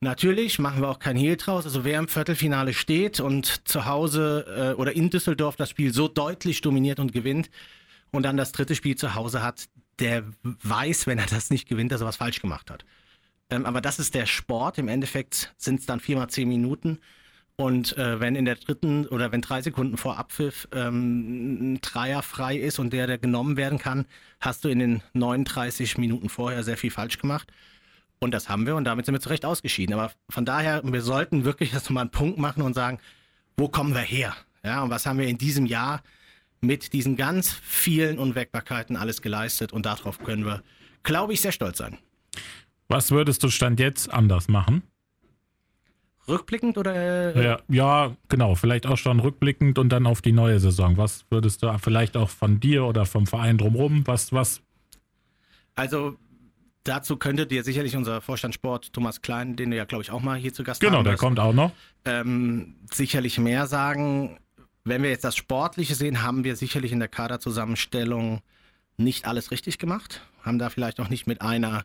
Natürlich 0.00 0.60
machen 0.60 0.80
wir 0.80 0.88
auch 0.88 1.00
kein 1.00 1.16
Hehl 1.16 1.36
draus. 1.36 1.64
Also 1.64 1.84
wer 1.84 1.98
im 1.98 2.06
Viertelfinale 2.06 2.72
steht 2.72 3.18
und 3.18 3.68
zu 3.68 3.84
Hause 3.84 4.74
äh, 4.76 4.80
oder 4.80 4.94
in 4.94 5.10
Düsseldorf 5.10 5.56
das 5.56 5.70
Spiel 5.70 5.92
so 5.92 6.06
deutlich 6.06 6.60
dominiert 6.60 7.00
und 7.00 7.12
gewinnt 7.12 7.50
und 8.12 8.22
dann 8.22 8.36
das 8.36 8.52
dritte 8.52 8.76
Spiel 8.76 8.96
zu 8.96 9.16
Hause 9.16 9.42
hat, 9.42 9.68
der 9.98 10.24
weiß, 10.42 11.08
wenn 11.08 11.18
er 11.18 11.26
das 11.26 11.50
nicht 11.50 11.68
gewinnt, 11.68 11.90
dass 11.90 12.00
er 12.00 12.06
was 12.06 12.16
falsch 12.16 12.40
gemacht 12.40 12.70
hat. 12.70 12.84
Ähm, 13.50 13.66
aber 13.66 13.80
das 13.80 13.98
ist 13.98 14.14
der 14.14 14.26
Sport. 14.26 14.78
Im 14.78 14.88
Endeffekt 14.88 15.52
sind 15.56 15.80
es 15.80 15.86
dann 15.86 15.98
viermal 15.98 16.30
zehn 16.30 16.48
Minuten. 16.48 17.00
Und 17.56 17.98
äh, 17.98 18.20
wenn 18.20 18.36
in 18.36 18.44
der 18.44 18.54
dritten 18.54 19.04
oder 19.08 19.32
wenn 19.32 19.40
drei 19.40 19.62
Sekunden 19.62 19.96
vor 19.96 20.16
Abpfiff 20.16 20.68
ähm, 20.70 21.74
ein 21.74 21.80
Dreier 21.80 22.22
frei 22.22 22.56
ist 22.56 22.78
und 22.78 22.92
der, 22.92 23.08
der 23.08 23.18
genommen 23.18 23.56
werden 23.56 23.80
kann, 23.80 24.06
hast 24.38 24.64
du 24.64 24.68
in 24.68 24.78
den 24.78 25.02
39 25.14 25.98
Minuten 25.98 26.28
vorher 26.28 26.62
sehr 26.62 26.76
viel 26.76 26.92
falsch 26.92 27.18
gemacht. 27.18 27.50
Und 28.20 28.32
das 28.32 28.48
haben 28.48 28.66
wir 28.66 28.74
und 28.76 28.84
damit 28.84 29.06
sind 29.06 29.14
wir 29.14 29.20
zu 29.20 29.28
Recht 29.28 29.44
ausgeschieden. 29.44 29.94
Aber 29.94 30.12
von 30.28 30.44
daher, 30.44 30.82
wir 30.84 31.02
sollten 31.02 31.44
wirklich 31.44 31.72
erst 31.72 31.90
mal 31.90 32.02
einen 32.02 32.10
Punkt 32.10 32.38
machen 32.38 32.62
und 32.62 32.74
sagen, 32.74 32.98
wo 33.56 33.68
kommen 33.68 33.94
wir 33.94 34.00
her? 34.00 34.34
Ja, 34.64 34.82
und 34.82 34.90
was 34.90 35.06
haben 35.06 35.18
wir 35.18 35.28
in 35.28 35.38
diesem 35.38 35.66
Jahr 35.66 36.02
mit 36.60 36.92
diesen 36.92 37.16
ganz 37.16 37.52
vielen 37.52 38.18
Unwägbarkeiten 38.18 38.96
alles 38.96 39.22
geleistet? 39.22 39.72
Und 39.72 39.86
darauf 39.86 40.18
können 40.18 40.44
wir, 40.44 40.62
glaube 41.02 41.32
ich, 41.32 41.40
sehr 41.40 41.52
stolz 41.52 41.78
sein. 41.78 41.98
Was 42.88 43.10
würdest 43.10 43.42
du 43.42 43.50
Stand 43.50 43.78
jetzt 43.80 44.10
anders 44.10 44.48
machen? 44.48 44.82
Rückblickend 46.26 46.76
oder 46.76 46.94
äh, 47.34 47.44
Ja, 47.44 47.60
ja, 47.68 48.16
genau. 48.28 48.54
Vielleicht 48.54 48.86
auch 48.86 48.98
schon 48.98 49.20
rückblickend 49.20 49.78
und 49.78 49.88
dann 49.90 50.06
auf 50.06 50.20
die 50.20 50.32
neue 50.32 50.60
Saison. 50.60 50.96
Was 50.96 51.24
würdest 51.30 51.62
du 51.62 51.78
vielleicht 51.78 52.16
auch 52.16 52.28
von 52.28 52.60
dir 52.60 52.84
oder 52.84 53.06
vom 53.06 53.26
Verein 53.26 53.58
drumherum? 53.58 54.06
Was, 54.06 54.32
was? 54.32 54.60
Also 55.74 56.16
dazu 56.88 57.16
könnte 57.16 57.46
dir 57.46 57.62
sicherlich 57.64 57.96
unser 57.96 58.20
Vorstand 58.20 58.54
Sport 58.54 58.92
Thomas 58.92 59.20
Klein, 59.22 59.56
den 59.56 59.70
du 59.70 59.76
ja 59.76 59.84
glaube 59.84 60.02
ich 60.02 60.10
auch 60.10 60.20
mal 60.22 60.38
hier 60.38 60.52
zu 60.52 60.64
Gast 60.64 60.80
Genau, 60.80 61.02
der 61.02 61.12
wirst, 61.12 61.20
kommt 61.20 61.38
auch 61.38 61.52
noch. 61.52 61.72
ähm, 62.04 62.76
sicherlich 62.92 63.38
mehr 63.38 63.66
sagen. 63.66 64.38
Wenn 64.84 65.02
wir 65.02 65.10
jetzt 65.10 65.24
das 65.24 65.36
Sportliche 65.36 65.94
sehen, 65.94 66.22
haben 66.22 66.44
wir 66.44 66.56
sicherlich 66.56 66.92
in 66.92 66.98
der 66.98 67.08
Kaderzusammenstellung 67.08 68.40
nicht 68.96 69.26
alles 69.26 69.50
richtig 69.50 69.78
gemacht, 69.78 70.22
haben 70.42 70.58
da 70.58 70.70
vielleicht 70.70 70.98
auch 70.98 71.08
nicht 71.10 71.26
mit 71.26 71.42
einer 71.42 71.84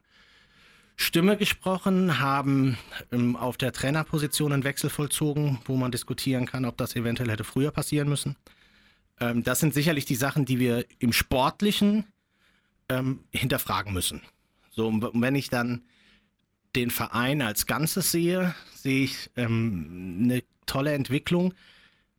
Stimme 0.95 1.37
gesprochen, 1.37 2.19
haben 2.19 2.77
ähm, 3.11 3.35
auf 3.35 3.57
der 3.57 3.73
Trainerposition 3.73 4.53
einen 4.53 4.63
Wechsel 4.63 4.89
vollzogen, 4.89 5.59
wo 5.65 5.75
man 5.75 5.91
diskutieren 5.91 6.45
kann, 6.45 6.65
ob 6.65 6.77
das 6.77 6.95
eventuell 6.95 7.29
hätte 7.29 7.43
früher 7.43 7.71
passieren 7.71 8.07
müssen. 8.07 8.35
Ähm, 9.19 9.43
das 9.43 9.59
sind 9.59 9.73
sicherlich 9.73 10.05
die 10.05 10.15
Sachen, 10.15 10.45
die 10.45 10.59
wir 10.59 10.85
im 10.99 11.11
Sportlichen 11.11 12.05
ähm, 12.89 13.23
hinterfragen 13.31 13.91
müssen. 13.93 14.21
So, 14.75 14.87
und 14.87 15.21
wenn 15.21 15.35
ich 15.35 15.49
dann 15.49 15.83
den 16.75 16.89
Verein 16.89 17.41
als 17.41 17.67
Ganzes 17.67 18.11
sehe, 18.11 18.55
sehe 18.73 19.03
ich 19.03 19.29
ähm, 19.35 20.21
eine 20.23 20.43
tolle 20.65 20.93
Entwicklung. 20.93 21.53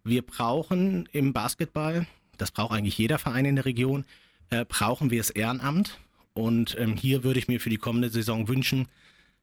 Wir 0.04 0.22
brauchen 0.22 1.08
im 1.12 1.32
Basketball, 1.32 2.06
das 2.38 2.52
braucht 2.52 2.72
eigentlich 2.72 2.98
jeder 2.98 3.18
Verein 3.18 3.44
in 3.44 3.56
der 3.56 3.64
Region, 3.64 4.04
äh, 4.50 4.64
brauchen 4.64 5.10
wir 5.10 5.18
das 5.18 5.30
Ehrenamt. 5.30 5.98
Und 6.34 6.76
ähm, 6.78 6.96
hier 6.96 7.24
würde 7.24 7.38
ich 7.38 7.48
mir 7.48 7.60
für 7.60 7.70
die 7.70 7.78
kommende 7.78 8.10
Saison 8.10 8.48
wünschen, 8.48 8.88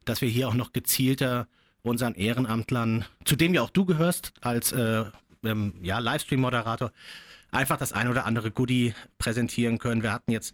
dass 0.05 0.21
wir 0.21 0.29
hier 0.29 0.47
auch 0.47 0.53
noch 0.53 0.73
gezielter 0.73 1.47
unseren 1.83 2.15
Ehrenamtlern, 2.15 3.05
zu 3.25 3.35
dem 3.35 3.53
ja 3.53 3.61
auch 3.61 3.69
du 3.69 3.85
gehörst, 3.85 4.33
als 4.41 4.71
äh, 4.71 5.05
ähm, 5.43 5.73
ja, 5.81 5.99
Livestream-Moderator, 5.99 6.91
einfach 7.49 7.77
das 7.77 7.91
ein 7.91 8.07
oder 8.07 8.25
andere 8.25 8.51
Goodie 8.51 8.93
präsentieren 9.17 9.77
können. 9.77 10.03
Wir 10.03 10.13
hatten 10.13 10.31
jetzt 10.31 10.53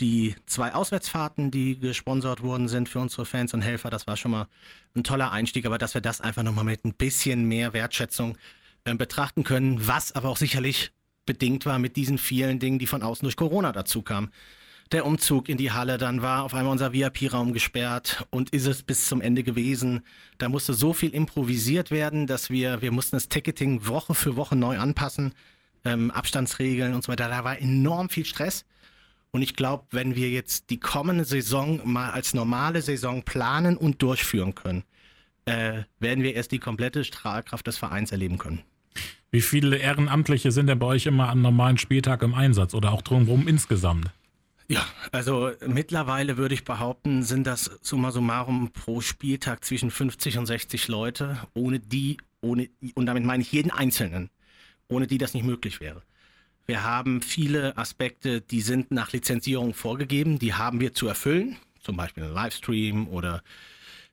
die 0.00 0.36
zwei 0.46 0.74
Auswärtsfahrten, 0.74 1.50
die 1.50 1.78
gesponsert 1.78 2.42
worden 2.42 2.68
sind 2.68 2.88
für 2.88 3.00
unsere 3.00 3.26
Fans 3.26 3.54
und 3.54 3.62
Helfer. 3.62 3.90
Das 3.90 4.06
war 4.06 4.16
schon 4.16 4.30
mal 4.30 4.48
ein 4.94 5.04
toller 5.04 5.32
Einstieg, 5.32 5.66
aber 5.66 5.78
dass 5.78 5.94
wir 5.94 6.00
das 6.00 6.20
einfach 6.20 6.42
nochmal 6.42 6.64
mit 6.64 6.84
ein 6.84 6.94
bisschen 6.94 7.44
mehr 7.44 7.72
Wertschätzung 7.72 8.36
äh, 8.84 8.94
betrachten 8.94 9.44
können, 9.44 9.86
was 9.86 10.12
aber 10.12 10.28
auch 10.28 10.36
sicherlich 10.36 10.92
bedingt 11.26 11.66
war 11.66 11.78
mit 11.78 11.96
diesen 11.96 12.18
vielen 12.18 12.58
Dingen, 12.58 12.78
die 12.78 12.86
von 12.86 13.02
außen 13.02 13.24
durch 13.24 13.36
Corona 13.36 13.72
dazu 13.72 14.02
kamen. 14.02 14.30
Der 14.92 15.04
Umzug 15.04 15.50
in 15.50 15.58
die 15.58 15.72
Halle, 15.72 15.98
dann 15.98 16.22
war 16.22 16.44
auf 16.44 16.54
einmal 16.54 16.72
unser 16.72 16.94
VIP-Raum 16.94 17.52
gesperrt 17.52 18.26
und 18.30 18.50
ist 18.50 18.66
es 18.66 18.82
bis 18.82 19.06
zum 19.06 19.20
Ende 19.20 19.42
gewesen. 19.42 20.00
Da 20.38 20.48
musste 20.48 20.72
so 20.72 20.94
viel 20.94 21.10
improvisiert 21.10 21.90
werden, 21.90 22.26
dass 22.26 22.48
wir, 22.48 22.80
wir 22.80 22.90
mussten 22.90 23.16
das 23.16 23.28
Ticketing 23.28 23.86
Woche 23.86 24.14
für 24.14 24.36
Woche 24.36 24.56
neu 24.56 24.78
anpassen, 24.78 25.34
ähm, 25.84 26.10
Abstandsregeln 26.10 26.94
und 26.94 27.04
so 27.04 27.12
weiter. 27.12 27.28
Da 27.28 27.44
war 27.44 27.60
enorm 27.60 28.08
viel 28.08 28.24
Stress. 28.24 28.64
Und 29.30 29.42
ich 29.42 29.56
glaube, 29.56 29.86
wenn 29.90 30.16
wir 30.16 30.30
jetzt 30.30 30.70
die 30.70 30.80
kommende 30.80 31.24
Saison 31.24 31.80
mal 31.84 32.10
als 32.10 32.34
normale 32.34 32.82
Saison 32.82 33.22
planen 33.22 33.76
und 33.76 34.02
durchführen 34.02 34.54
können, 34.54 34.84
äh, 35.44 35.82
werden 35.98 36.24
wir 36.24 36.34
erst 36.34 36.52
die 36.52 36.58
komplette 36.58 37.04
Strahlkraft 37.04 37.66
des 37.66 37.78
Vereins 37.78 38.12
erleben 38.12 38.38
können. 38.38 38.62
Wie 39.30 39.42
viele 39.42 39.76
Ehrenamtliche 39.76 40.52
sind 40.52 40.68
denn 40.68 40.78
bei 40.78 40.86
euch 40.86 41.06
immer 41.06 41.28
am 41.28 41.42
normalen 41.42 41.76
Spieltag 41.76 42.22
im 42.22 42.34
Einsatz 42.34 42.74
oder 42.74 42.92
auch 42.92 43.02
drumherum 43.02 43.46
insgesamt? 43.46 44.10
Ja, 44.68 44.84
also 45.12 45.50
mittlerweile 45.66 46.36
würde 46.36 46.54
ich 46.54 46.64
behaupten, 46.64 47.22
sind 47.22 47.46
das 47.46 47.70
summa 47.80 48.10
summarum 48.10 48.70
pro 48.72 49.00
Spieltag 49.00 49.64
zwischen 49.64 49.90
50 49.90 50.36
und 50.38 50.46
60 50.46 50.88
Leute, 50.88 51.38
ohne 51.54 51.80
die, 51.80 52.18
ohne, 52.42 52.68
und 52.94 53.06
damit 53.06 53.24
meine 53.24 53.42
ich 53.42 53.50
jeden 53.50 53.70
Einzelnen, 53.70 54.28
ohne 54.88 55.06
die 55.06 55.16
das 55.16 55.32
nicht 55.32 55.44
möglich 55.44 55.80
wäre. 55.80 56.02
Wir 56.68 56.84
haben 56.84 57.22
viele 57.22 57.78
Aspekte, 57.78 58.42
die 58.42 58.60
sind 58.60 58.90
nach 58.90 59.10
Lizenzierung 59.12 59.72
vorgegeben, 59.72 60.38
die 60.38 60.52
haben 60.52 60.80
wir 60.80 60.92
zu 60.92 61.08
erfüllen, 61.08 61.56
zum 61.80 61.96
Beispiel 61.96 62.24
ein 62.24 62.34
Livestream 62.34 63.08
oder 63.08 63.42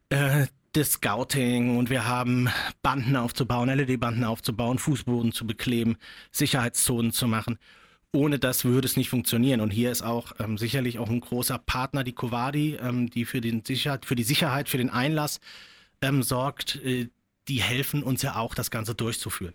äh, 0.08 0.48
das 0.72 0.94
Scouting 0.94 1.78
und 1.78 1.90
wir 1.90 2.08
haben 2.08 2.48
Banden 2.82 3.18
aufzubauen, 3.18 3.68
LED-Banden 3.68 4.24
aufzubauen, 4.24 4.78
Fußboden 4.78 5.34
zu 5.34 5.46
bekleben, 5.46 5.98
Sicherheitszonen 6.32 7.12
zu 7.12 7.28
machen. 7.28 7.60
Ohne 8.14 8.40
das 8.40 8.64
würde 8.64 8.86
es 8.86 8.96
nicht 8.96 9.10
funktionieren. 9.10 9.60
Und 9.60 9.72
hier 9.72 9.92
ist 9.92 10.02
auch 10.02 10.32
ähm, 10.40 10.58
sicherlich 10.58 10.98
auch 10.98 11.10
ein 11.10 11.20
großer 11.20 11.58
Partner, 11.58 12.06
die 12.06 12.14
Covadi, 12.14 12.76
ähm, 12.76 13.10
die 13.10 13.26
für, 13.26 13.42
den 13.42 13.66
Sicherheit, 13.66 14.06
für 14.06 14.16
die 14.16 14.24
Sicherheit, 14.24 14.70
für 14.70 14.78
den 14.78 14.90
Einlass 14.90 15.42
ähm, 16.02 16.24
sorgt. 16.24 16.78
Äh, 16.86 17.10
die 17.50 17.62
helfen 17.62 18.02
uns 18.02 18.22
ja 18.22 18.38
auch, 18.38 18.56
das 18.56 18.72
Ganze 18.72 18.96
durchzuführen 18.96 19.54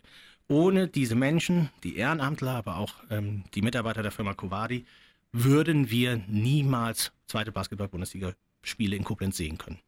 ohne 0.50 0.88
diese 0.88 1.14
Menschen, 1.14 1.71
die 1.85 1.97
Ehrenamtler, 1.97 2.57
aber 2.57 2.76
auch 2.76 2.95
ähm, 3.09 3.45
die 3.54 3.62
Mitarbeiter 3.62 4.02
der 4.02 4.11
Firma 4.11 4.35
Covadi, 4.35 4.85
würden 5.33 5.90
wir 5.90 6.21
niemals 6.26 7.12
zweite 7.28 7.52
Basketball-Bundesliga-Spiele 7.52 8.97
in 8.97 9.04
Koblenz 9.04 9.37
sehen 9.37 9.59
können. 9.59 9.78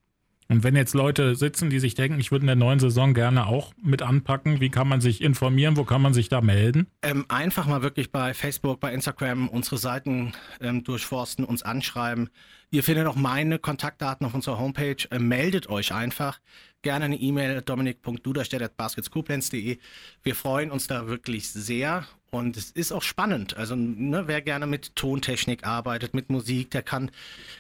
Und 0.53 0.63
wenn 0.65 0.77
jetzt 0.77 0.93
Leute 0.93 1.35
sitzen, 1.35 1.71
die 1.71 1.81
sich 1.81 1.95
denken, 1.95 2.21
ich 2.21 2.31
würde 2.31 2.43
in 2.43 2.49
der 2.49 2.57
neuen 2.57 2.79
Saison 2.79 3.15
gerne 3.15 3.47
auch 3.47 3.73
mit 3.83 4.03
anpacken, 4.03 4.61
wie 4.61 4.69
kann 4.69 4.87
man 4.87 5.01
sich 5.01 5.23
informieren? 5.23 5.79
Wo 5.79 5.85
kann 5.85 6.03
man 6.03 6.13
sich 6.13 6.29
da 6.29 6.43
melden? 6.43 6.89
Ähm, 7.01 7.25
einfach 7.29 7.67
mal 7.67 7.81
wirklich 7.81 8.13
bei 8.13 8.35
Facebook, 8.35 8.79
bei 8.79 8.93
Instagram 8.93 9.49
unsere 9.49 9.79
Seiten 9.79 10.35
ähm, 10.61 10.85
durchforsten, 10.85 11.47
uns 11.47 11.63
anschreiben. 11.63 12.29
Ihr 12.71 12.83
findet 12.83 13.07
auch 13.07 13.17
meine 13.17 13.59
Kontaktdaten 13.59 14.27
auf 14.27 14.35
unserer 14.35 14.59
Homepage. 14.59 14.97
Äh, 15.11 15.19
meldet 15.19 15.71
euch 15.71 15.95
einfach. 15.95 16.39
Gerne 16.83 17.07
eine 17.07 17.17
E-Mail 17.17 17.63
dominik.duderstedt.basketskoblenz.de. 17.63 19.79
Wir 20.23 20.35
freuen 20.35 20.71
uns 20.71 20.87
da 20.87 21.07
wirklich 21.07 21.49
sehr 21.49 22.05
und 22.33 22.57
es 22.57 22.71
ist 22.71 22.93
auch 22.93 23.03
spannend. 23.03 23.59
Also 23.59 23.77
ne, 23.77 24.25
wer 24.27 24.41
gerne 24.41 24.67
mit 24.67 24.97
Tontechnik 24.97 25.67
arbeitet, 25.67 26.15
mit 26.15 26.31
Musik, 26.31 26.71
der 26.71 26.83
kann 26.83 27.11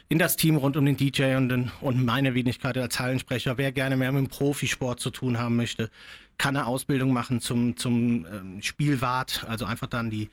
in 0.08 0.18
das 0.18 0.36
Team 0.36 0.56
rund 0.56 0.78
um 0.78 0.86
den 0.86 0.96
DJ 0.96 1.36
und, 1.36 1.50
den, 1.50 1.70
und 1.82 2.02
meine 2.02 2.34
Wenigkeit 2.34 2.78
als 2.78 2.98
Hallensprecher, 2.98 3.58
wer 3.58 3.70
gerne 3.70 3.98
mehr 3.98 4.10
mit 4.12 4.26
dem 4.26 4.28
Profisport 4.28 4.98
zu 4.98 5.10
tun 5.10 5.38
haben 5.38 5.56
möchte, 5.56 5.90
kann 6.38 6.56
eine 6.56 6.66
Ausbildung 6.66 7.12
machen 7.12 7.42
zum, 7.42 7.76
zum 7.76 8.24
ähm, 8.24 8.62
Spielwart, 8.62 9.44
also 9.46 9.66
einfach 9.66 9.88
dann 9.88 10.08
die 10.08 10.30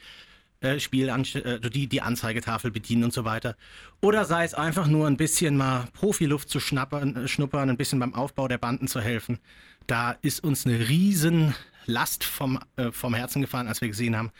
äh, 0.61 0.79
Spiel, 0.79 1.09
äh, 1.09 1.59
die, 1.69 1.87
die 1.87 2.01
Anzeigetafel 2.01 2.71
bedienen 2.71 3.03
und 3.03 3.13
so 3.13 3.25
weiter. 3.25 3.57
Oder 3.99 4.23
sei 4.23 4.45
es 4.45 4.53
einfach 4.53 4.87
nur 4.87 5.05
ein 5.07 5.17
bisschen 5.17 5.57
mal 5.57 5.89
Profiluft 5.91 6.49
zu 6.49 6.61
schnappern, 6.61 7.25
äh, 7.25 7.27
schnuppern, 7.27 7.69
ein 7.69 7.77
bisschen 7.77 7.99
beim 7.99 8.15
Aufbau 8.15 8.47
der 8.47 8.57
Banden 8.57 8.87
zu 8.87 9.01
helfen. 9.01 9.37
Da 9.85 10.11
ist 10.21 10.45
uns 10.45 10.65
eine 10.65 10.87
riesen 10.87 11.55
Last 11.85 12.23
vom, 12.23 12.59
äh, 12.75 12.91
vom 12.91 13.13
Herzen 13.13 13.41
gefahren, 13.41 13.67
als 13.67 13.81
wir 13.81 13.87
gesehen 13.87 14.15
haben, 14.15 14.31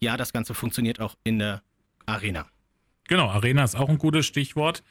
ja, 0.00 0.16
das 0.16 0.32
Ganze 0.32 0.54
funktioniert 0.54 1.00
auch 1.00 1.16
in 1.24 1.38
der 1.38 1.62
Arena. 2.06 2.46
Genau, 3.08 3.28
Arena 3.28 3.64
ist 3.64 3.74
auch 3.74 3.88
ein 3.88 3.98
gutes 3.98 4.26
Stichwort. 4.26 4.82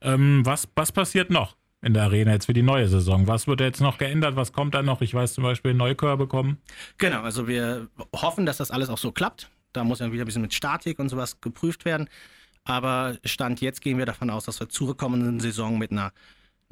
Ähm, 0.00 0.44
was, 0.44 0.68
was 0.74 0.92
passiert 0.92 1.30
noch 1.30 1.56
in 1.80 1.94
der 1.94 2.04
Arena 2.04 2.32
jetzt 2.32 2.46
für 2.46 2.52
die 2.52 2.62
neue 2.62 2.88
Saison? 2.88 3.26
Was 3.26 3.46
wird 3.46 3.60
jetzt 3.60 3.80
noch 3.80 3.98
geändert? 3.98 4.36
Was 4.36 4.52
kommt 4.52 4.74
da 4.74 4.82
noch? 4.82 5.00
Ich 5.00 5.14
weiß 5.14 5.34
zum 5.34 5.44
Beispiel 5.44 5.74
Neukörbe 5.74 6.26
kommen. 6.26 6.58
Genau, 6.98 7.22
also 7.22 7.48
wir 7.48 7.88
hoffen, 8.14 8.46
dass 8.46 8.56
das 8.58 8.70
alles 8.70 8.88
auch 8.88 8.98
so 8.98 9.12
klappt. 9.12 9.50
Da 9.72 9.84
muss 9.84 10.00
ja 10.00 10.12
wieder 10.12 10.24
ein 10.24 10.26
bisschen 10.26 10.42
mit 10.42 10.54
Statik 10.54 10.98
und 10.98 11.08
sowas 11.08 11.40
geprüft 11.40 11.84
werden. 11.84 12.08
Aber 12.64 13.16
Stand 13.24 13.60
jetzt 13.60 13.80
gehen 13.80 13.98
wir 13.98 14.06
davon 14.06 14.30
aus, 14.30 14.44
dass 14.44 14.60
wir 14.60 14.68
zur 14.68 14.96
kommenden 14.96 15.40
Saison 15.40 15.78
mit 15.78 15.90
einer 15.90 16.12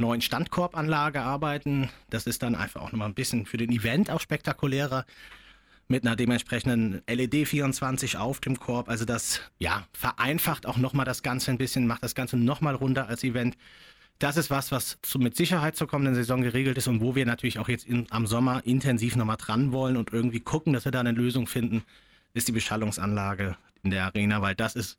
neuen 0.01 0.21
Standkorbanlage 0.21 1.23
arbeiten. 1.23 1.89
Das 2.11 2.27
ist 2.27 2.43
dann 2.43 2.55
einfach 2.55 2.81
auch 2.81 2.93
nochmal 2.93 3.09
ein 3.09 3.15
bisschen 3.15 3.47
für 3.47 3.57
den 3.57 3.71
Event 3.71 4.11
auch 4.11 4.21
spektakulärer. 4.21 5.05
Mit 5.89 6.07
einer 6.07 6.15
dementsprechenden 6.15 7.03
LED 7.09 7.49
24 7.49 8.17
auf 8.17 8.41
dem 8.41 8.61
Korb. 8.61 8.89
Also 8.89 9.05
das, 9.05 9.41
ja, 9.59 9.87
vereinfacht 9.93 10.67
auch 10.67 10.77
nochmal 10.77 11.05
das 11.05 11.25
Ganze 11.25 11.51
ein 11.51 11.59
bisschen, 11.59 11.87
macht 11.87 12.05
das 12.05 12.15
Ganze 12.15 12.37
nochmal 12.37 12.77
runter 12.77 13.09
als 13.09 13.25
Event. 13.25 13.57
Das 14.21 14.37
ist 14.37 14.51
was, 14.51 14.71
was 14.71 14.99
zu, 15.03 15.19
mit 15.19 15.35
Sicherheit 15.37 15.77
zur 15.77 15.89
kommenden 15.89 16.15
Saison 16.15 16.43
geregelt 16.43 16.79
ist 16.79 16.87
und 16.87 17.01
wo 17.01 17.17
wir 17.17 17.27
natürlich 17.27 17.59
auch 17.59 17.69
jetzt 17.69 17.87
in, 17.87 18.07
am 18.11 18.27
Sommer 18.27 18.63
intensiv 18.65 19.17
nochmal 19.17 19.39
dran 19.39 19.73
wollen 19.73 19.97
und 19.97 20.13
irgendwie 20.13 20.41
gucken, 20.41 20.75
dass 20.75 20.85
wir 20.85 20.93
da 20.93 21.01
eine 21.01 21.13
Lösung 21.13 21.47
finden, 21.47 21.83
ist 22.35 22.47
die 22.47 22.53
Beschallungsanlage 22.53 23.57
in 23.83 23.91
der 23.91 24.05
Arena, 24.05 24.43
weil 24.43 24.55
das 24.55 24.77
ist 24.77 24.99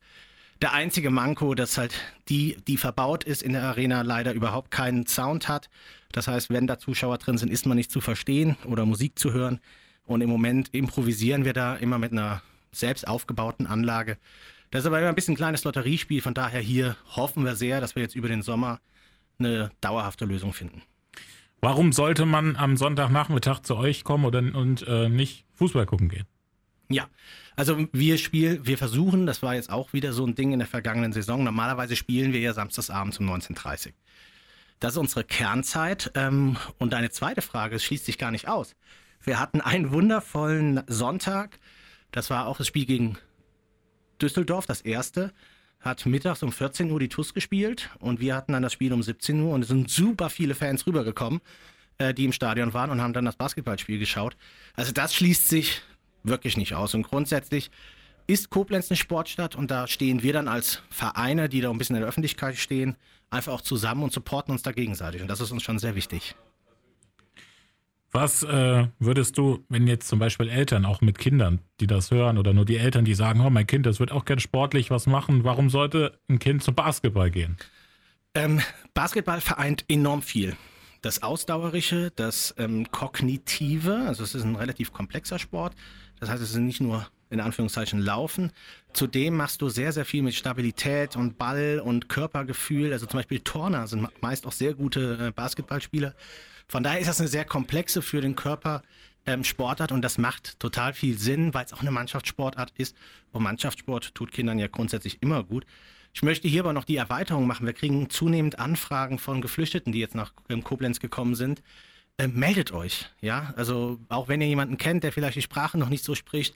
der 0.61 0.73
einzige 0.73 1.09
Manko, 1.09 1.55
dass 1.55 1.77
halt 1.77 1.93
die, 2.29 2.57
die 2.67 2.77
verbaut 2.77 3.23
ist 3.23 3.41
in 3.41 3.53
der 3.53 3.63
Arena, 3.63 4.01
leider 4.01 4.33
überhaupt 4.33 4.71
keinen 4.71 5.07
Sound 5.07 5.47
hat. 5.47 5.69
Das 6.11 6.27
heißt, 6.27 6.49
wenn 6.49 6.67
da 6.67 6.77
Zuschauer 6.77 7.17
drin 7.17 7.37
sind, 7.37 7.51
ist 7.51 7.65
man 7.65 7.77
nicht 7.77 7.91
zu 7.91 8.01
verstehen 8.01 8.57
oder 8.65 8.85
Musik 8.85 9.17
zu 9.17 9.33
hören. 9.33 9.59
Und 10.05 10.21
im 10.21 10.29
Moment 10.29 10.69
improvisieren 10.73 11.45
wir 11.45 11.53
da 11.53 11.75
immer 11.75 11.97
mit 11.97 12.11
einer 12.11 12.41
selbst 12.71 13.07
aufgebauten 13.07 13.65
Anlage. 13.65 14.17
Das 14.69 14.81
ist 14.81 14.87
aber 14.87 14.99
immer 14.99 15.09
ein 15.09 15.15
bisschen 15.15 15.33
ein 15.33 15.37
kleines 15.37 15.63
Lotteriespiel. 15.63 16.21
Von 16.21 16.33
daher 16.33 16.61
hier 16.61 16.95
hoffen 17.15 17.43
wir 17.43 17.55
sehr, 17.55 17.81
dass 17.81 17.95
wir 17.95 18.03
jetzt 18.03 18.15
über 18.15 18.27
den 18.27 18.41
Sommer 18.41 18.79
eine 19.39 19.71
dauerhafte 19.81 20.25
Lösung 20.25 20.53
finden. 20.53 20.81
Warum 21.59 21.91
sollte 21.91 22.25
man 22.25 22.55
am 22.55 22.77
Sonntagnachmittag 22.77 23.61
zu 23.61 23.75
euch 23.75 24.03
kommen 24.03 24.25
oder, 24.25 24.39
und 24.39 24.85
äh, 24.87 25.09
nicht 25.09 25.45
Fußball 25.55 25.85
gucken 25.85 26.09
gehen? 26.09 26.25
Ja, 26.91 27.07
also 27.55 27.87
wir 27.91 28.17
spielen, 28.17 28.65
wir 28.65 28.77
versuchen, 28.77 29.25
das 29.25 29.41
war 29.41 29.55
jetzt 29.55 29.69
auch 29.69 29.93
wieder 29.93 30.13
so 30.13 30.25
ein 30.25 30.35
Ding 30.35 30.53
in 30.53 30.59
der 30.59 30.67
vergangenen 30.67 31.13
Saison. 31.13 31.43
Normalerweise 31.43 31.95
spielen 31.95 32.33
wir 32.33 32.39
ja 32.39 32.53
samstagsabends 32.53 33.19
um 33.19 33.29
19.30 33.29 33.87
Uhr. 33.87 33.93
Das 34.79 34.93
ist 34.93 34.97
unsere 34.97 35.23
Kernzeit. 35.23 36.11
Ähm, 36.15 36.57
und 36.79 36.93
deine 36.93 37.11
zweite 37.11 37.41
Frage 37.41 37.79
schließt 37.79 38.05
sich 38.05 38.17
gar 38.17 38.31
nicht 38.31 38.47
aus. 38.47 38.75
Wir 39.23 39.39
hatten 39.39 39.61
einen 39.61 39.91
wundervollen 39.91 40.81
Sonntag. 40.87 41.59
Das 42.11 42.29
war 42.29 42.47
auch 42.47 42.57
das 42.57 42.67
Spiel 42.67 42.85
gegen 42.85 43.17
Düsseldorf, 44.21 44.65
das 44.65 44.81
erste. 44.81 45.31
Hat 45.79 46.05
mittags 46.05 46.43
um 46.43 46.51
14 46.51 46.91
Uhr 46.91 46.99
die 46.99 47.09
TUS 47.09 47.33
gespielt 47.33 47.89
und 47.99 48.19
wir 48.19 48.35
hatten 48.35 48.53
dann 48.53 48.63
das 48.63 48.73
Spiel 48.73 48.93
um 48.93 49.01
17 49.01 49.39
Uhr 49.41 49.53
und 49.53 49.63
es 49.63 49.67
sind 49.67 49.89
super 49.89 50.29
viele 50.29 50.53
Fans 50.53 50.85
rübergekommen, 50.85 51.41
äh, 51.97 52.13
die 52.13 52.25
im 52.25 52.33
Stadion 52.33 52.73
waren 52.73 52.91
und 52.91 53.01
haben 53.01 53.13
dann 53.13 53.25
das 53.25 53.35
Basketballspiel 53.35 53.97
geschaut. 53.97 54.35
Also 54.75 54.91
das 54.91 55.15
schließt 55.15 55.47
sich 55.47 55.81
wirklich 56.23 56.57
nicht 56.57 56.75
aus. 56.75 56.93
Und 56.93 57.03
grundsätzlich 57.03 57.71
ist 58.27 58.49
Koblenz 58.49 58.89
eine 58.89 58.97
Sportstadt 58.97 59.55
und 59.55 59.71
da 59.71 59.87
stehen 59.87 60.23
wir 60.23 60.33
dann 60.33 60.47
als 60.47 60.81
Vereine, 60.89 61.49
die 61.49 61.61
da 61.61 61.69
ein 61.69 61.77
bisschen 61.77 61.95
in 61.95 62.01
der 62.01 62.09
Öffentlichkeit 62.09 62.57
stehen, 62.57 62.95
einfach 63.29 63.53
auch 63.53 63.61
zusammen 63.61 64.03
und 64.03 64.13
supporten 64.13 64.51
uns 64.51 64.61
da 64.61 64.71
gegenseitig. 64.71 65.21
Und 65.21 65.27
das 65.27 65.41
ist 65.41 65.51
uns 65.51 65.63
schon 65.63 65.79
sehr 65.79 65.95
wichtig. 65.95 66.35
Was 68.13 68.43
äh, 68.43 68.87
würdest 68.99 69.37
du, 69.37 69.63
wenn 69.69 69.87
jetzt 69.87 70.09
zum 70.09 70.19
Beispiel 70.19 70.49
Eltern, 70.49 70.85
auch 70.85 70.99
mit 70.99 71.17
Kindern, 71.17 71.59
die 71.79 71.87
das 71.87 72.11
hören, 72.11 72.37
oder 72.37 72.51
nur 72.53 72.65
die 72.65 72.75
Eltern, 72.75 73.05
die 73.05 73.13
sagen, 73.13 73.39
oh, 73.39 73.49
mein 73.49 73.67
Kind, 73.67 73.85
das 73.85 74.01
wird 74.01 74.11
auch 74.11 74.25
gern 74.25 74.39
sportlich 74.39 74.91
was 74.91 75.07
machen, 75.07 75.45
warum 75.45 75.69
sollte 75.69 76.19
ein 76.29 76.39
Kind 76.39 76.61
zum 76.61 76.75
Basketball 76.75 77.31
gehen? 77.31 77.55
Ähm, 78.33 78.61
Basketball 78.93 79.39
vereint 79.39 79.85
enorm 79.87 80.21
viel. 80.21 80.57
Das 81.01 81.23
Ausdauerische, 81.23 82.11
das 82.15 82.53
ähm, 82.57 82.91
Kognitive, 82.91 84.03
also 84.07 84.23
es 84.23 84.35
ist 84.35 84.43
ein 84.43 84.55
relativ 84.55 84.91
komplexer 84.91 85.39
Sport. 85.39 85.73
Das 86.21 86.29
heißt, 86.29 86.41
es 86.41 86.51
ist 86.51 86.57
nicht 86.57 86.79
nur 86.81 87.07
in 87.31 87.39
Anführungszeichen 87.39 87.99
Laufen. 87.99 88.51
Zudem 88.93 89.37
machst 89.37 89.61
du 89.61 89.69
sehr, 89.69 89.91
sehr 89.91 90.05
viel 90.05 90.21
mit 90.21 90.35
Stabilität 90.35 91.15
und 91.15 91.39
Ball 91.39 91.81
und 91.83 92.09
Körpergefühl. 92.09 92.93
Also 92.93 93.07
zum 93.07 93.17
Beispiel 93.17 93.39
Turner 93.39 93.87
sind 93.87 94.07
meist 94.21 94.45
auch 94.45 94.51
sehr 94.51 94.75
gute 94.75 95.17
äh, 95.19 95.31
Basketballspieler. 95.31 96.13
Von 96.67 96.83
daher 96.83 96.99
ist 96.99 97.07
das 97.07 97.19
eine 97.19 97.27
sehr 97.27 97.43
komplexe 97.43 98.03
für 98.03 98.21
den 98.21 98.35
Körper 98.35 98.83
ähm, 99.25 99.43
Sportart 99.43 99.91
und 99.91 100.03
das 100.03 100.19
macht 100.19 100.59
total 100.59 100.93
viel 100.93 101.17
Sinn, 101.17 101.55
weil 101.55 101.65
es 101.65 101.73
auch 101.73 101.81
eine 101.81 101.91
Mannschaftssportart 101.91 102.71
ist. 102.77 102.95
Und 103.31 103.41
Mannschaftssport 103.41 104.13
tut 104.13 104.31
Kindern 104.31 104.59
ja 104.59 104.67
grundsätzlich 104.67 105.23
immer 105.23 105.43
gut. 105.43 105.65
Ich 106.13 106.21
möchte 106.21 106.47
hier 106.47 106.61
aber 106.61 106.73
noch 106.73 106.83
die 106.83 106.97
Erweiterung 106.97 107.47
machen. 107.47 107.65
Wir 107.65 107.73
kriegen 107.73 108.11
zunehmend 108.11 108.59
Anfragen 108.59 109.17
von 109.17 109.41
Geflüchteten, 109.41 109.91
die 109.91 109.99
jetzt 109.99 110.15
nach 110.15 110.33
ähm, 110.49 110.63
Koblenz 110.63 110.99
gekommen 110.99 111.33
sind. 111.33 111.63
Ähm, 112.21 112.33
meldet 112.35 112.71
euch, 112.71 113.09
ja. 113.19 113.51
Also 113.57 113.99
auch 114.07 114.27
wenn 114.27 114.41
ihr 114.41 114.47
jemanden 114.47 114.77
kennt, 114.77 115.03
der 115.03 115.11
vielleicht 115.11 115.37
die 115.37 115.41
Sprache 115.41 115.79
noch 115.79 115.89
nicht 115.89 116.03
so 116.03 116.13
spricht, 116.13 116.55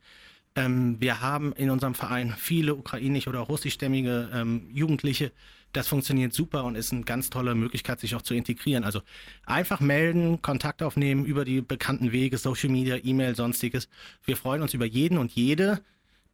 ähm, 0.56 0.98
wir 1.00 1.22
haben 1.22 1.54
in 1.54 1.72
unserem 1.72 1.96
Verein 1.96 2.36
viele 2.38 2.76
ukrainisch- 2.76 3.28
oder 3.28 3.40
russischstämmige 3.40 4.30
ähm, 4.32 4.70
Jugendliche. 4.72 5.32
Das 5.74 5.88
funktioniert 5.88 6.34
super 6.34 6.66
und 6.66 6.76
ist 6.76 6.94
eine 6.94 7.02
ganz 7.02 7.32
tolle 7.32 7.56
Möglichkeit, 7.56 8.00
sich 8.00 8.14
auch 8.14 8.22
zu 8.22 8.36
integrieren. 8.36 8.84
Also 8.84 9.02
einfach 9.48 9.80
melden, 9.80 10.40
Kontakt 10.44 10.84
aufnehmen 10.84 11.26
über 11.26 11.46
die 11.46 11.62
bekannten 11.62 12.12
Wege, 12.12 12.38
Social 12.38 12.70
Media, 12.70 12.98
E-Mail, 13.04 13.36
sonstiges. 13.36 13.90
Wir 14.24 14.38
freuen 14.38 14.62
uns 14.62 14.76
über 14.76 14.86
jeden 14.86 15.18
und 15.18 15.32
jede, 15.32 15.82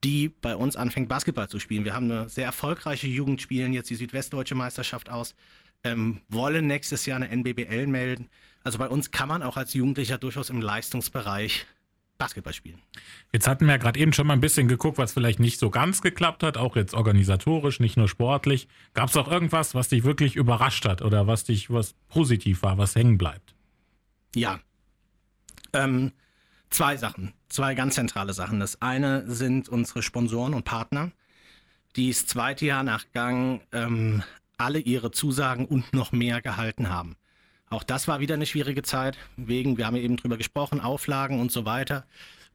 die 0.03 0.27
bei 0.27 0.57
uns 0.57 0.75
anfängt, 0.75 1.07
Basketball 1.07 1.47
zu 1.47 1.59
spielen. 1.59 1.85
Wir 1.85 1.93
haben 1.93 2.11
eine 2.11 2.27
sehr 2.27 2.45
erfolgreiche 2.45 3.07
Jugend, 3.07 3.41
spielen 3.41 3.71
jetzt 3.71 3.89
die 3.89 3.95
Südwestdeutsche 3.95 4.55
Meisterschaft 4.55 5.09
aus, 5.09 5.35
ähm, 5.85 6.19
wollen 6.27 6.67
nächstes 6.67 7.05
Jahr 7.05 7.15
eine 7.15 7.29
NBBL 7.29 7.88
melden. 7.88 8.29
Also 8.63 8.77
bei 8.77 8.88
uns 8.88 9.12
kann 9.12 9.27
man 9.27 9.44
auch 9.44 9.58
als 9.58 9.74
Jugendlicher 9.74 10.18
durchaus 10.18 10.50
im 10.50 10.62
Leistungsbereich 10.62 11.65
Basketball 12.22 12.53
spielen. 12.53 12.80
Jetzt 13.34 13.48
hatten 13.48 13.65
wir 13.65 13.74
ja 13.74 13.77
gerade 13.77 14.00
eben 14.00 14.13
schon 14.13 14.27
mal 14.27 14.34
ein 14.34 14.41
bisschen 14.41 14.68
geguckt, 14.68 15.00
was 15.00 15.13
vielleicht 15.13 15.39
nicht 15.39 15.58
so 15.58 15.72
ganz 15.72 16.03
geklappt 16.03 16.44
hat, 16.44 16.56
auch 16.56 16.75
jetzt 16.75 16.94
organisatorisch, 16.94 17.80
nicht 17.80 17.98
nur 17.98 18.08
sportlich. 18.08 18.68
Gab 18.94 19.10
es 19.10 19.18
auch 19.18 19.27
irgendwas, 19.32 19.74
was 19.74 19.89
dich 19.89 20.03
wirklich 20.03 20.36
überrascht 20.36 20.86
hat 20.86 21.01
oder 21.01 21.25
was 21.25 21.46
dich, 21.46 21.72
was 21.72 21.96
positiv 22.10 22.62
war, 22.62 22.77
was 22.77 22.94
hängen 22.94 23.18
bleibt? 23.18 23.56
Ja. 24.36 24.60
Ähm, 25.74 26.12
zwei 26.70 26.96
Sachen, 26.96 27.34
zwei 27.50 27.74
ganz 27.74 27.96
zentrale 27.96 28.34
Sachen. 28.34 28.60
Das 28.60 28.84
eine 28.84 29.27
sind 29.27 29.68
unsere 29.68 30.03
Sponsoren 30.03 30.53
und 30.53 30.63
Partner, 30.63 31.12
die 31.96 32.10
das 32.10 32.27
zweite 32.27 32.68
Jahr 32.68 32.84
nach 32.84 33.06
Gang 33.13 33.62
ähm, 33.72 34.22
alle 34.58 34.77
ihre 34.77 35.10
Zusagen 35.10 35.65
und 35.65 35.91
noch 35.91 36.12
mehr 36.12 36.39
gehalten 36.44 36.89
haben. 36.89 37.15
Auch 37.71 37.83
das 37.83 38.09
war 38.09 38.19
wieder 38.19 38.35
eine 38.35 38.45
schwierige 38.45 38.83
Zeit, 38.83 39.17
wegen, 39.37 39.77
wir 39.77 39.87
haben 39.87 39.95
eben 39.95 40.17
drüber 40.17 40.35
gesprochen, 40.35 40.81
Auflagen 40.81 41.39
und 41.39 41.53
so 41.53 41.63
weiter. 41.63 42.05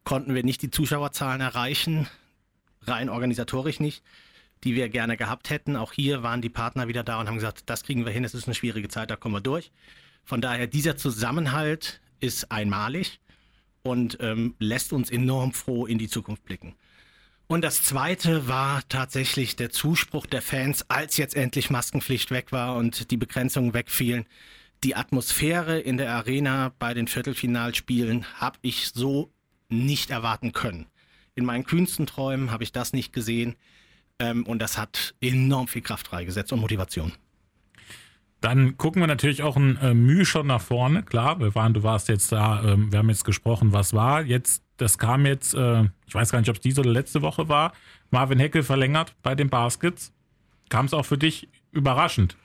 Konnten 0.05 0.35
wir 0.35 0.45
nicht 0.45 0.61
die 0.61 0.71
Zuschauerzahlen 0.71 1.41
erreichen, 1.41 2.07
rein 2.83 3.09
organisatorisch 3.09 3.81
nicht, 3.81 4.05
die 4.63 4.75
wir 4.75 4.91
gerne 4.91 5.17
gehabt 5.17 5.49
hätten. 5.49 5.75
Auch 5.75 5.95
hier 5.95 6.23
waren 6.23 6.43
die 6.43 6.51
Partner 6.51 6.87
wieder 6.87 7.03
da 7.03 7.19
und 7.19 7.29
haben 7.29 7.37
gesagt, 7.37 7.63
das 7.65 7.83
kriegen 7.83 8.05
wir 8.05 8.13
hin, 8.13 8.25
es 8.25 8.35
ist 8.35 8.47
eine 8.47 8.55
schwierige 8.55 8.89
Zeit, 8.89 9.11
da 9.11 9.17
kommen 9.17 9.35
wir 9.35 9.41
durch. 9.41 9.73
Von 10.23 10.43
daher, 10.43 10.67
dieser 10.67 10.99
Zusammenhalt 10.99 12.03
ist 12.21 12.53
einmalig 12.53 13.19
und 13.83 14.19
ähm, 14.21 14.55
lässt 14.59 14.93
uns 14.93 15.11
enorm 15.11 15.55
froh 15.55 15.87
in 15.87 15.97
die 15.97 16.09
Zukunft 16.09 16.45
blicken. 16.45 16.75
Und 17.47 17.63
das 17.63 17.83
Zweite 17.83 18.49
war 18.49 18.83
tatsächlich 18.91 19.57
der 19.57 19.71
Zuspruch 19.71 20.27
der 20.27 20.43
Fans, 20.43 20.85
als 20.91 21.17
jetzt 21.17 21.35
endlich 21.35 21.71
Maskenpflicht 21.71 22.31
weg 22.31 22.53
war 22.53 22.77
und 22.77 23.11
die 23.11 23.17
Begrenzungen 23.17 23.73
wegfielen 23.73 24.27
die 24.85 24.95
Atmosphäre 24.95 25.79
in 25.79 25.97
der 25.97 26.13
Arena 26.13 26.73
bei 26.79 26.95
den 26.95 27.09
Viertelfinalspielen 27.09 28.25
habe 28.41 28.59
ich 28.63 28.89
so 28.89 29.31
nicht 29.69 30.11
erwarten 30.11 30.53
können. 30.53 30.87
In 31.35 31.45
meinen 31.45 31.65
kühnsten 31.65 32.07
Träumen 32.07 32.51
habe 32.51 32.65
ich 32.65 32.73
das 32.73 32.93
nicht 32.93 33.13
gesehen 33.13 33.57
ähm, 34.19 34.45
und 34.47 34.61
das 34.61 34.79
hat 34.79 35.15
enorm 35.21 35.69
viel 35.69 35.83
Kraft 35.83 36.09
freigesetzt 36.09 36.53
und 36.53 36.61
Motivation. 36.61 37.13
Dann 38.41 38.77
gucken 38.77 39.03
wir 39.03 39.07
natürlich 39.07 39.43
auch 39.43 39.57
ein 39.57 39.77
äh, 39.79 39.95
Mühe 39.95 40.25
schon 40.25 40.47
nach 40.47 40.61
vorne. 40.61 41.03
Klar, 41.03 41.41
wir 41.41 41.55
waren, 41.55 41.75
du 41.75 41.83
warst 41.83 42.09
jetzt 42.09 42.31
da, 42.33 42.63
ähm, 42.65 42.93
wir 42.93 42.99
haben 42.99 43.09
jetzt 43.09 43.25
gesprochen, 43.25 43.73
was 43.73 43.95
war. 43.95 44.23
Jetzt, 44.23 44.63
das 44.77 44.99
kam 44.99 45.27
jetzt, 45.27 45.55
äh, 45.55 45.85
ich 46.07 46.15
weiß 46.15 46.31
gar 46.31 46.39
nicht, 46.39 46.51
ob 46.51 46.57
es 46.57 46.63
diese 46.63 46.81
oder 46.83 46.91
letzte 46.91 47.23
Woche 47.23 47.49
war. 47.49 47.73
Marvin 48.11 48.39
Heckel 48.39 48.63
verlängert 48.63 49.17
bei 49.23 49.35
den 49.35 49.49
Baskets. 49.49 50.13
Kam 50.69 50.87
es 50.87 50.95
auch 50.95 51.05
für 51.05 51.19
dich 51.19 51.49
überraschend? 51.73 52.37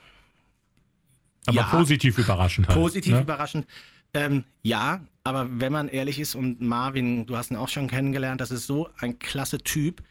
Aber 1.46 1.58
ja, 1.58 1.64
positiv 1.64 2.18
überraschend 2.18 2.68
halt. 2.68 2.78
Positiv 2.78 3.14
ne? 3.14 3.22
überraschend. 3.22 3.68
Ähm, 4.14 4.44
ja, 4.62 5.02
aber 5.24 5.48
wenn 5.52 5.72
man 5.72 5.88
ehrlich 5.88 6.20
ist 6.20 6.36
und 6.36 6.62
Marvin, 6.62 7.26
du 7.26 7.38
hast 7.38 7.52
ihn 7.52 7.58
auch 7.58 7.70
schon 7.70 7.88
kennengelernt, 7.88 8.42
das 8.42 8.52
ist 8.52 8.68
so 8.68 8.90
ein 9.00 9.20
klasse 9.20 9.60
Typ. 9.60 10.04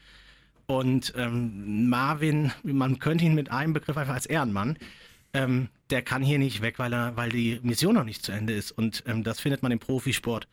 Und 0.65 1.13
ähm, 1.17 1.89
Marvin, 1.89 2.51
man 2.63 2.99
könnte 2.99 3.25
ihn 3.25 3.35
mit 3.35 3.51
einem 3.51 3.73
Begriff 3.73 3.97
einfach 3.97 4.13
als 4.13 4.25
Ehrenmann, 4.25 4.77
ähm, 5.33 5.69
der 5.89 6.01
kann 6.01 6.23
hier 6.23 6.39
nicht 6.39 6.61
weg, 6.61 6.79
weil, 6.79 6.93
er, 6.93 7.15
weil 7.17 7.29
die 7.29 7.59
Mission 7.61 7.95
noch 7.95 8.03
nicht 8.03 8.23
zu 8.23 8.31
Ende 8.31 8.53
ist. 8.53 8.71
Und 8.71 9.03
ähm, 9.05 9.23
das 9.23 9.39
findet 9.39 9.63
man 9.63 9.71
im 9.71 9.79
Profisport 9.79 10.47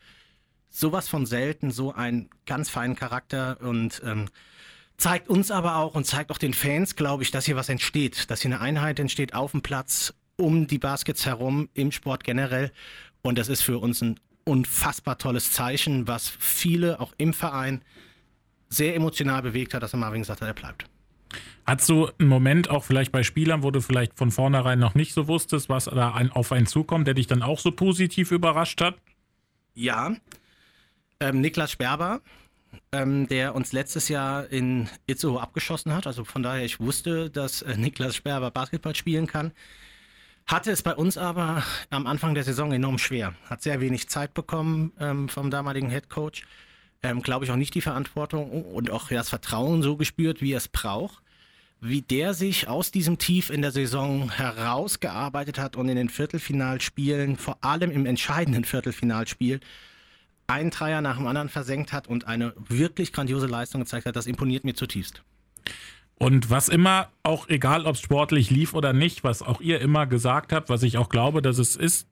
sowas 0.71 1.09
von 1.09 1.27
selten, 1.27 1.71
so 1.71 1.93
einen 1.93 2.29
ganz 2.47 2.69
feinen 2.69 2.97
Charakter 2.97 3.59
und 3.61 4.03
ähm, 4.05 4.27
zeigt 4.97 5.29
uns 5.29 5.51
aber 5.51 5.77
auch 5.77 5.95
und 5.95 6.05
zeigt 6.05 6.31
auch 6.31 6.39
den 6.39 6.55
Fans, 6.55 6.97
glaube 6.97 7.23
ich, 7.23 7.31
dass 7.31 7.47
hier 7.47 7.57
was 7.57 7.69
entsteht, 7.69 8.31
dass 8.31 8.43
hier 8.43 8.51
eine 8.51 8.61
Einheit 8.61 8.99
entsteht 8.99 9.35
auf 9.35 9.53
dem 9.53 9.63
Platz 9.63 10.15
um 10.39 10.67
die 10.67 10.79
Baskets 10.79 11.27
herum 11.27 11.69
im 11.75 11.93
Sport 11.93 12.25
generell. 12.25 12.73
Und 13.23 13.39
das 13.39 13.49
ist 13.49 13.63
für 13.63 13.79
uns 13.79 14.01
ein 14.01 14.19
unfassbar 14.45 15.19
tolles 15.19 15.53
Zeichen, 15.53 16.09
was 16.09 16.29
viele 16.29 17.01
auch 17.01 17.13
im 17.19 17.35
Verein 17.35 17.83
sehr 18.71 18.95
emotional 18.95 19.43
bewegt 19.43 19.75
hat, 19.75 19.83
dass 19.83 19.93
er 19.93 19.99
Marvin 19.99 20.23
gesagt 20.23 20.41
hat, 20.41 20.49
er 20.49 20.55
bleibt. 20.55 20.87
Hattest 21.67 21.91
du 21.91 22.09
einen 22.19 22.29
Moment 22.29 22.71
auch 22.71 22.85
vielleicht 22.85 23.13
bei 23.13 23.23
Spielern, 23.23 23.63
wo 23.63 23.71
du 23.71 23.83
vielleicht 23.83 24.17
von 24.17 24.31
vornherein 24.31 24.79
noch 24.79 24.95
nicht 24.95 25.13
so 25.13 25.29
wusstest, 25.29 25.69
was 25.69 25.85
da 25.85 26.15
auf 26.31 26.53
einen 26.53 26.67
zukommt, 26.67 27.07
der 27.07 27.15
dich 27.15 27.27
dann 27.27 27.43
auch 27.43 27.59
so 27.59 27.73
positiv 27.73 28.31
überrascht 28.31 28.81
hat? 28.81 28.97
Ja. 29.75 30.17
Ähm, 31.21 31.41
Niklas 31.41 31.73
Sperber, 31.73 32.23
ähm, 32.93 33.29
der 33.29 33.55
uns 33.55 33.73
letztes 33.73 34.09
Jahr 34.09 34.51
in 34.51 34.89
Itzehoe 35.07 35.41
abgeschossen 35.41 35.93
hat. 35.93 36.07
Also 36.07 36.25
von 36.25 36.43
daher, 36.43 36.65
ich 36.65 36.81
wusste, 36.81 37.29
dass 37.29 37.61
äh, 37.61 37.77
Niklas 37.77 38.17
Sperber 38.17 38.51
Basketball 38.51 38.95
spielen 38.95 39.27
kann. 39.27 39.53
Hatte 40.49 40.71
es 40.71 40.83
bei 40.83 40.95
uns 40.95 41.19
aber 41.19 41.63
am 41.91 42.07
Anfang 42.07 42.35
der 42.35 42.43
Saison 42.43 42.73
enorm 42.73 42.97
schwer. 42.97 43.35
Hat 43.51 43.61
sehr 43.61 43.83
wenig 43.83 44.09
Zeit 44.09 44.33
bekommen 44.33 44.93
ähm, 44.99 45.29
vom 45.29 45.51
damaligen 45.51 45.91
Head 45.91 46.09
Coach. 46.09 46.47
Ähm, 47.03 47.21
Glaube 47.21 47.45
ich 47.45 47.51
auch 47.51 47.57
nicht 47.57 47.75
die 47.75 47.83
Verantwortung 47.83 48.65
und 48.65 48.91
auch 48.91 49.09
das 49.09 49.29
Vertrauen 49.29 49.83
so 49.83 49.99
gespürt, 49.99 50.41
wie 50.41 50.55
er 50.55 50.57
es 50.57 50.69
braucht. 50.69 51.23
Wie 51.83 52.01
der 52.01 52.33
sich 52.33 52.67
aus 52.67 52.91
diesem 52.91 53.19
Tief 53.19 53.51
in 53.51 53.61
der 53.61 53.73
Saison 53.73 54.31
herausgearbeitet 54.31 55.59
hat 55.59 55.77
und 55.77 55.91
in 55.91 55.97
den 55.97 56.09
Viertelfinalspielen, 56.09 57.37
vor 57.37 57.59
allem 57.61 57.91
im 57.91 58.07
entscheidenden 58.07 58.65
Viertelfinalspiel, 58.65 59.61
einen 60.47 60.71
Dreier 60.71 61.03
nach 61.03 61.19
dem 61.19 61.27
anderen 61.27 61.51
versenkt 61.51 61.93
hat 61.93 62.09
und 62.09 62.27
eine 62.27 62.55
wirklich 62.57 63.13
grandiose 63.13 63.47
Leistung 63.47 63.83
gezeigt 63.83 64.07
hat, 64.07 64.17
das 64.17 64.27
imponiert 64.27 64.65
mir 64.65 64.75
zutiefst. 64.75 65.23
Und 66.19 66.51
was 66.51 66.69
immer, 66.69 67.09
auch 67.23 67.49
egal 67.49 67.87
ob 67.87 67.95
es 67.95 68.01
sportlich 68.01 68.51
lief 68.51 68.75
oder 68.75 68.93
nicht, 68.93 69.25
was 69.25 69.43
auch 69.43 69.61
ihr 69.61 69.81
immer 69.81 70.07
gesagt 70.07 70.53
habt, 70.53 70.69
was 70.69 70.83
ich 70.83 70.99
auch 70.99 71.09
glaube, 71.09 71.43
dass 71.43 71.59
es 71.59 71.77
ist, 71.77 72.09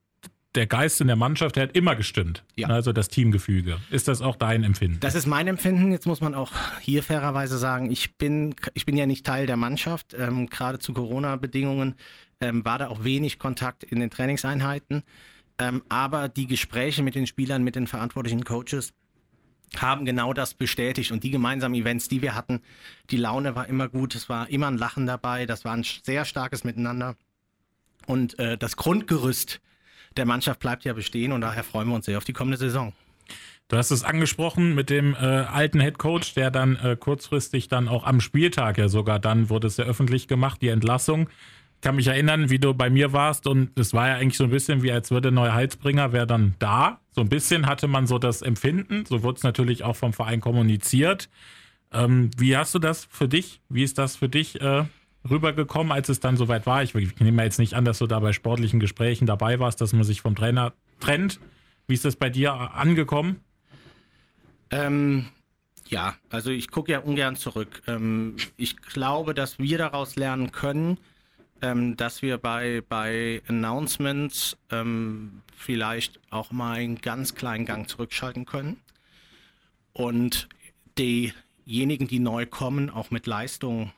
der 0.55 0.67
Geist 0.67 1.01
in 1.01 1.07
der 1.07 1.17
Mannschaft, 1.17 1.57
der 1.57 1.65
hat 1.65 1.77
immer 1.77 1.97
gestimmt. 1.97 2.43
Ja. 2.57 2.69
Also 2.69 2.93
das 2.93 3.09
Teamgefüge. 3.09 3.77
Ist 3.91 4.09
das 4.09 4.23
auch 4.23 4.37
dein 4.37 4.65
Empfinden? 4.65 5.01
Das 5.01 5.15
ist 5.15 5.27
mein 5.27 5.47
Empfinden. 5.49 5.93
Jetzt 5.93 6.07
muss 6.07 6.21
man 6.21 6.35
auch 6.35 6.51
hier 6.81 7.03
fairerweise 7.03 7.59
sagen, 7.59 7.91
ich 7.91 8.17
bin, 8.17 8.55
ich 8.73 8.87
bin 8.87 8.97
ja 8.97 9.07
nicht 9.07 9.27
Teil 9.27 9.47
der 9.47 9.57
Mannschaft. 9.57 10.15
Ähm, 10.19 10.49
gerade 10.49 10.79
zu 10.79 10.95
Corona-Bedingungen 10.95 11.95
ähm, 12.41 12.65
war 12.65 12.79
da 12.79 12.89
auch 12.89 13.05
wenig 13.05 13.39
Kontakt 13.39 13.85
in 13.85 14.01
den 14.01 14.09
Trainingseinheiten. 14.09 15.03
Ähm, 15.59 15.83
aber 15.89 16.29
die 16.29 16.47
Gespräche 16.47 17.03
mit 17.03 17.15
den 17.15 17.27
Spielern, 17.27 17.63
mit 17.63 17.77
den 17.77 17.87
verantwortlichen 17.87 18.45
Coaches, 18.45 18.93
haben 19.77 20.05
genau 20.05 20.33
das 20.33 20.55
bestätigt. 20.55 21.13
Und 21.13 21.25
die 21.25 21.31
gemeinsamen 21.31 21.75
Events, 21.75 22.09
die 22.09 22.23
wir 22.23 22.35
hatten, 22.35 22.61
die 23.11 23.17
Laune 23.17 23.55
war 23.55 23.69
immer 23.69 23.89
gut, 23.89 24.15
es 24.15 24.29
war 24.29 24.49
immer 24.49 24.69
ein 24.69 24.79
Lachen 24.79 25.07
dabei, 25.07 25.47
das 25.47 25.65
war 25.65 25.73
ein 25.73 25.85
sehr 25.85 26.25
starkes 26.25 26.65
Miteinander. 26.65 27.17
Und 28.07 28.39
äh, 28.39 28.57
das 28.57 28.77
Grundgerüst 28.77 29.61
der 30.17 30.27
Mannschaft 30.27 30.61
bleibt 30.61 30.85
ja 30.85 30.93
bestehen 30.93 31.33
und 31.33 31.41
daher 31.41 31.65
freuen 31.65 31.89
wir 31.89 31.95
uns 31.95 32.07
sehr 32.07 32.19
auf 32.19 32.25
die 32.25 32.33
kommende 32.33 32.57
Saison. 32.57 32.93
Du 33.69 33.77
hast 33.77 33.91
es 33.91 34.05
angesprochen 34.05 34.77
mit 34.77 34.91
dem 34.91 35.15
äh, 35.15 35.17
alten 35.17 35.81
Head 35.81 35.99
Coach, 35.99 36.35
der 36.35 36.53
dann 36.53 36.77
äh, 36.77 36.97
kurzfristig 36.97 37.67
dann 37.67 37.89
auch 37.89 38.05
am 38.05 38.21
Spieltag 38.21 38.79
ja 38.79 38.89
sogar 38.89 39.19
dann 39.19 39.51
wurde 39.51 39.67
es 39.67 39.77
ja 39.77 39.85
öffentlich 39.85 40.29
gemacht, 40.29 40.63
die 40.63 40.69
Entlassung. 40.69 41.29
Kann 41.87 41.95
mich 41.95 42.09
erinnern, 42.09 42.51
wie 42.51 42.59
du 42.59 42.75
bei 42.75 42.91
mir 42.91 43.13
warst 43.13 43.47
und 43.47 43.79
es 43.79 43.93
war 43.93 44.09
ja 44.09 44.17
eigentlich 44.17 44.37
so 44.37 44.43
ein 44.43 44.51
bisschen 44.51 44.83
wie, 44.83 44.91
als 44.91 45.13
würde 45.13 45.31
neuer 45.31 45.55
Heilsbringer 45.55 46.13
wäre 46.13 46.27
dann 46.27 46.57
da. 46.59 46.99
So 47.13 47.21
ein 47.21 47.29
bisschen 47.29 47.67
hatte 47.67 47.87
man 47.87 48.09
so 48.09 48.19
das 48.19 48.43
Empfinden. 48.43 49.07
So 49.07 49.23
wurde 49.23 49.37
es 49.37 49.45
natürlich 49.45 49.85
auch 49.85 49.95
vom 49.95 50.13
Verein 50.13 50.41
kommuniziert. 50.41 51.29
Ähm, 51.93 52.33
wie 52.37 52.57
hast 52.57 52.75
du 52.75 52.81
das 52.81 53.05
für 53.05 53.29
dich? 53.29 53.61
Wie 53.69 53.85
ist 53.85 53.99
das 53.99 54.17
für 54.17 54.29
dich 54.29 54.61
äh, 54.61 54.83
rübergekommen, 55.31 55.93
als 55.93 56.09
es 56.09 56.19
dann 56.19 56.37
soweit 56.37 56.67
war? 56.67 56.83
Ich, 56.83 56.93
ich 56.97 57.21
nehme 57.21 57.45
jetzt 57.45 57.61
nicht 57.61 57.75
an, 57.75 57.85
dass 57.85 57.99
du 57.99 58.09
da 58.09 58.19
bei 58.19 58.33
sportlichen 58.33 58.81
Gesprächen 58.81 59.27
dabei 59.27 59.61
warst, 59.61 59.81
dass 59.81 59.93
man 59.93 60.03
sich 60.03 60.23
vom 60.23 60.35
Trainer 60.35 60.73
trennt. 60.99 61.39
Wie 61.87 61.95
ist 61.95 62.05
das 62.05 62.17
bei 62.17 62.31
dir 62.31 62.53
angekommen? 62.53 63.45
Ähm, 64.71 65.27
ja, 65.87 66.17
also 66.31 66.51
ich 66.51 66.69
gucke 66.73 66.91
ja 66.91 66.99
ungern 66.99 67.37
zurück. 67.37 67.83
Ähm, 67.87 68.35
ich 68.57 68.77
glaube, 68.77 69.35
dass 69.35 69.61
wir 69.61 69.79
daraus 69.79 70.17
lernen 70.17 70.51
können, 70.51 70.99
ähm, 71.63 71.97
dass 71.97 72.23
wir 72.23 72.39
bei, 72.39 72.83
bei 72.89 73.43
Announcements 73.49 74.57
ähm, 74.71 75.43
vielleicht 75.57 76.21
auch 76.31 76.53
mal 76.53 76.79
einen 76.79 77.01
ganz 77.01 77.35
kleinen 77.35 77.65
Gang 77.65 77.89
zurückschalten 77.89 78.47
können 78.47 78.79
und 79.93 80.49
diejenigen, 80.99 82.09
die 82.09 82.19
neu 82.19 82.47
kommen, 82.47 82.91
auch 82.91 83.11
mit 83.11 83.27
Leistung 83.27 83.93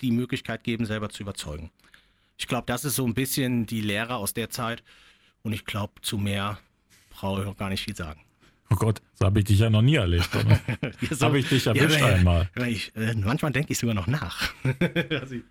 die 0.00 0.10
Möglichkeit 0.10 0.64
geben, 0.64 0.86
selber 0.86 1.08
zu 1.08 1.22
überzeugen. 1.22 1.70
Ich 2.36 2.46
glaube, 2.46 2.64
das 2.66 2.84
ist 2.84 2.96
so 2.96 3.06
ein 3.06 3.14
bisschen 3.14 3.66
die 3.66 3.80
Lehre 3.80 4.16
aus 4.16 4.32
der 4.32 4.50
Zeit 4.50 4.82
und 5.42 5.52
ich 5.52 5.64
glaube, 5.64 5.94
zu 6.02 6.18
mehr 6.18 6.58
brauche 7.10 7.40
ich 7.40 7.46
noch 7.46 7.56
gar 7.56 7.68
nicht 7.68 7.84
viel 7.84 7.96
sagen. 7.96 8.20
Oh 8.70 8.76
Gott, 8.76 9.00
so 9.14 9.24
habe 9.24 9.40
ich 9.40 9.46
dich 9.46 9.58
ja 9.58 9.70
noch 9.70 9.82
nie 9.82 9.96
erlebt. 9.96 10.28
so, 11.10 11.26
habe 11.26 11.38
ich 11.38 11.48
dich 11.48 11.66
erwischt 11.66 12.00
ja, 12.00 12.06
einmal. 12.06 12.50
Ich, 12.66 12.94
äh, 12.94 13.14
manchmal 13.14 13.50
denke 13.50 13.72
ich 13.72 13.78
sogar 13.78 13.94
noch 13.94 14.06
nach, 14.06 14.52
was 15.10 15.30
ich 15.32 15.42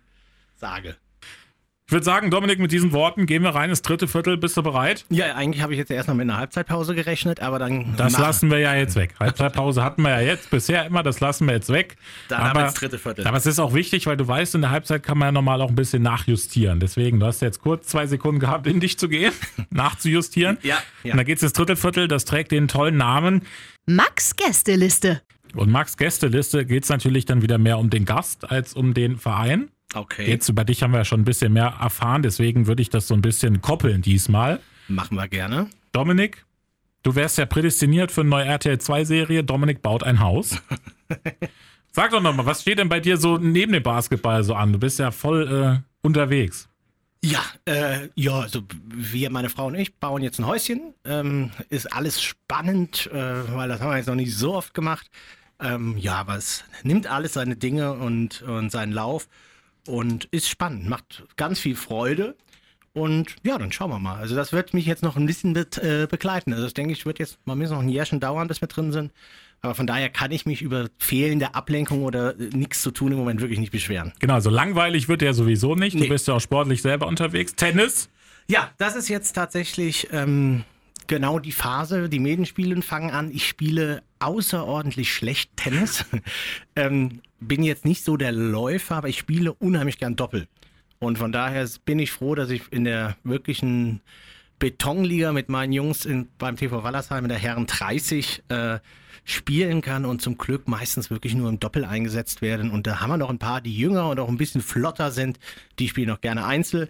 sage. 0.56 0.96
Ich 1.88 1.92
würde 1.92 2.04
sagen, 2.04 2.30
Dominik, 2.30 2.58
mit 2.58 2.70
diesen 2.70 2.92
Worten 2.92 3.24
gehen 3.24 3.42
wir 3.42 3.54
rein 3.54 3.70
ins 3.70 3.80
dritte 3.80 4.08
Viertel. 4.08 4.36
Bist 4.36 4.58
du 4.58 4.62
bereit? 4.62 5.06
Ja, 5.08 5.34
eigentlich 5.34 5.62
habe 5.62 5.72
ich 5.72 5.78
jetzt 5.78 5.90
erst 5.90 6.06
noch 6.06 6.14
mit 6.14 6.24
einer 6.24 6.36
Halbzeitpause 6.36 6.94
gerechnet, 6.94 7.40
aber 7.40 7.58
dann. 7.58 7.96
Das 7.96 8.12
machen. 8.12 8.22
lassen 8.24 8.50
wir 8.50 8.58
ja 8.58 8.74
jetzt 8.74 8.94
weg. 8.94 9.14
Halbzeitpause 9.18 9.82
hatten 9.82 10.02
wir 10.02 10.10
ja 10.10 10.20
jetzt 10.20 10.50
bisher 10.50 10.84
immer, 10.84 11.02
das 11.02 11.20
lassen 11.20 11.46
wir 11.46 11.54
jetzt 11.54 11.72
weg. 11.72 11.96
Dann 12.28 12.42
aber, 12.42 12.60
das 12.64 12.74
dritte 12.74 12.98
Viertel. 12.98 13.26
Aber 13.26 13.38
es 13.38 13.46
ist 13.46 13.58
auch 13.58 13.72
wichtig, 13.72 14.06
weil 14.06 14.18
du 14.18 14.28
weißt, 14.28 14.54
in 14.56 14.60
der 14.60 14.70
Halbzeit 14.70 15.02
kann 15.02 15.16
man 15.16 15.28
ja 15.28 15.32
normal 15.32 15.62
auch 15.62 15.70
ein 15.70 15.76
bisschen 15.76 16.02
nachjustieren. 16.02 16.78
Deswegen, 16.78 17.20
du 17.20 17.26
hast 17.26 17.40
jetzt 17.40 17.62
kurz 17.62 17.86
zwei 17.86 18.06
Sekunden 18.06 18.38
gehabt, 18.38 18.66
in 18.66 18.80
dich 18.80 18.98
zu 18.98 19.08
gehen, 19.08 19.32
nachzujustieren. 19.70 20.58
Ja, 20.60 20.76
ja. 21.04 21.12
Und 21.12 21.16
dann 21.16 21.24
geht 21.24 21.38
es 21.38 21.42
ins 21.42 21.54
dritte 21.54 21.76
Viertel, 21.76 22.06
das 22.06 22.26
trägt 22.26 22.52
den 22.52 22.68
tollen 22.68 22.98
Namen. 22.98 23.46
Max 23.86 24.36
Gästeliste. 24.36 25.22
Und 25.54 25.70
Max 25.70 25.96
Gästeliste 25.96 26.66
geht 26.66 26.82
es 26.82 26.90
natürlich 26.90 27.24
dann 27.24 27.40
wieder 27.40 27.56
mehr 27.56 27.78
um 27.78 27.88
den 27.88 28.04
Gast 28.04 28.50
als 28.50 28.74
um 28.74 28.92
den 28.92 29.16
Verein. 29.16 29.70
Okay. 29.94 30.28
Jetzt 30.28 30.48
über 30.48 30.64
dich 30.64 30.82
haben 30.82 30.92
wir 30.92 30.98
ja 30.98 31.04
schon 31.04 31.20
ein 31.20 31.24
bisschen 31.24 31.52
mehr 31.52 31.74
erfahren, 31.80 32.22
deswegen 32.22 32.66
würde 32.66 32.82
ich 32.82 32.90
das 32.90 33.08
so 33.08 33.14
ein 33.14 33.22
bisschen 33.22 33.62
koppeln 33.62 34.02
diesmal. 34.02 34.60
Machen 34.88 35.16
wir 35.16 35.28
gerne. 35.28 35.68
Dominik, 35.92 36.44
du 37.02 37.14
wärst 37.14 37.38
ja 37.38 37.46
prädestiniert 37.46 38.12
für 38.12 38.20
eine 38.20 38.30
neue 38.30 38.44
RTL 38.44 38.78
2 38.78 39.04
Serie. 39.04 39.44
Dominik 39.44 39.82
baut 39.82 40.02
ein 40.02 40.20
Haus. 40.20 40.60
Sag 41.92 42.10
doch 42.10 42.20
nochmal, 42.20 42.46
was 42.46 42.62
steht 42.62 42.78
denn 42.78 42.88
bei 42.88 43.00
dir 43.00 43.16
so 43.16 43.38
neben 43.38 43.72
dem 43.72 43.82
Basketball 43.82 44.44
so 44.44 44.54
an? 44.54 44.72
Du 44.72 44.78
bist 44.78 44.98
ja 44.98 45.10
voll 45.10 45.80
äh, 45.82 46.06
unterwegs. 46.06 46.68
Ja, 47.24 47.40
äh, 47.64 48.10
ja, 48.14 48.40
also 48.40 48.62
wir, 48.84 49.30
meine 49.30 49.48
Frau 49.48 49.66
und 49.66 49.74
ich, 49.74 49.96
bauen 49.96 50.22
jetzt 50.22 50.38
ein 50.38 50.46
Häuschen. 50.46 50.94
Ähm, 51.04 51.50
ist 51.68 51.92
alles 51.92 52.22
spannend, 52.22 53.08
äh, 53.12 53.56
weil 53.56 53.68
das 53.68 53.80
haben 53.80 53.90
wir 53.90 53.96
jetzt 53.96 54.06
noch 54.06 54.14
nicht 54.14 54.36
so 54.36 54.54
oft 54.54 54.74
gemacht. 54.74 55.10
Ähm, 55.60 55.96
ja, 55.98 56.14
aber 56.14 56.36
es 56.36 56.62
nimmt 56.84 57.08
alles 57.08 57.32
seine 57.32 57.56
Dinge 57.56 57.94
und, 57.94 58.42
und 58.42 58.70
seinen 58.70 58.92
Lauf 58.92 59.28
und 59.88 60.26
ist 60.26 60.48
spannend, 60.48 60.88
macht 60.88 61.24
ganz 61.36 61.58
viel 61.58 61.74
Freude. 61.74 62.36
Und 62.92 63.36
ja, 63.44 63.58
dann 63.58 63.72
schauen 63.72 63.90
wir 63.90 63.98
mal. 63.98 64.16
Also 64.16 64.34
das 64.34 64.52
wird 64.52 64.74
mich 64.74 64.86
jetzt 64.86 65.02
noch 65.02 65.16
ein 65.16 65.26
bisschen 65.26 65.52
be 65.52 65.66
äh, 65.82 66.06
begleiten. 66.06 66.52
Also 66.52 66.64
das 66.64 66.74
denke 66.74 66.92
ich, 66.92 67.06
wird 67.06 67.18
jetzt 67.18 67.38
mal 67.44 67.54
mindestens 67.54 67.76
noch 67.76 67.82
ein 67.82 67.88
Jährchen 67.88 68.20
dauern, 68.20 68.48
bis 68.48 68.60
wir 68.60 68.68
drin 68.68 68.92
sind. 68.92 69.12
Aber 69.60 69.74
von 69.74 69.86
daher 69.86 70.08
kann 70.08 70.30
ich 70.30 70.46
mich 70.46 70.62
über 70.62 70.88
fehlende 70.98 71.54
Ablenkung 71.54 72.04
oder 72.04 72.38
äh, 72.38 72.50
nichts 72.52 72.82
zu 72.82 72.90
tun 72.90 73.12
im 73.12 73.18
Moment 73.18 73.40
wirklich 73.40 73.58
nicht 73.58 73.72
beschweren. 73.72 74.12
Genau, 74.20 74.40
so 74.40 74.50
langweilig 74.50 75.08
wird 75.08 75.22
ja 75.22 75.32
sowieso 75.32 75.74
nicht. 75.74 75.94
Nee. 75.94 76.02
Du 76.02 76.08
bist 76.08 76.28
ja 76.28 76.34
auch 76.34 76.40
sportlich 76.40 76.82
selber 76.82 77.06
unterwegs. 77.06 77.54
Tennis? 77.54 78.08
Ja, 78.48 78.70
das 78.78 78.96
ist 78.96 79.08
jetzt 79.08 79.32
tatsächlich 79.32 80.08
ähm, 80.12 80.64
genau 81.06 81.38
die 81.38 81.52
Phase. 81.52 82.08
Die 82.08 82.18
Medienspiele 82.20 82.80
fangen 82.82 83.10
an. 83.10 83.30
Ich 83.30 83.46
spiele 83.46 84.02
außerordentlich 84.20 85.12
schlecht 85.12 85.56
Tennis. 85.56 86.04
ähm, 86.76 87.20
bin 87.40 87.62
jetzt 87.62 87.84
nicht 87.84 88.04
so 88.04 88.16
der 88.16 88.32
Läufer, 88.32 88.96
aber 88.96 89.08
ich 89.08 89.18
spiele 89.18 89.52
unheimlich 89.52 89.98
gern 89.98 90.16
Doppel. 90.16 90.48
Und 90.98 91.18
von 91.18 91.32
daher 91.32 91.68
bin 91.84 91.98
ich 91.98 92.10
froh, 92.10 92.34
dass 92.34 92.50
ich 92.50 92.62
in 92.70 92.84
der 92.84 93.16
wirklichen 93.22 94.00
Betonliga 94.58 95.32
mit 95.32 95.48
meinen 95.48 95.72
Jungs 95.72 96.04
in, 96.04 96.28
beim 96.38 96.56
TV 96.56 96.82
Wallersheim 96.82 97.24
in 97.24 97.28
der 97.28 97.38
Herren 97.38 97.66
30 97.66 98.42
äh, 98.48 98.78
spielen 99.24 99.82
kann 99.82 100.04
und 100.04 100.22
zum 100.22 100.38
Glück 100.38 100.66
meistens 100.66 101.10
wirklich 101.10 101.34
nur 101.34 101.48
im 101.48 101.60
Doppel 101.60 101.84
eingesetzt 101.84 102.42
werden. 102.42 102.70
Und 102.70 102.86
da 102.86 103.00
haben 103.00 103.10
wir 103.10 103.18
noch 103.18 103.30
ein 103.30 103.38
paar, 103.38 103.60
die 103.60 103.76
jünger 103.76 104.08
und 104.08 104.18
auch 104.18 104.28
ein 104.28 104.38
bisschen 104.38 104.62
flotter 104.62 105.12
sind, 105.12 105.38
die 105.78 105.88
spielen 105.88 106.10
auch 106.10 106.20
gerne 106.20 106.44
Einzel. 106.44 106.88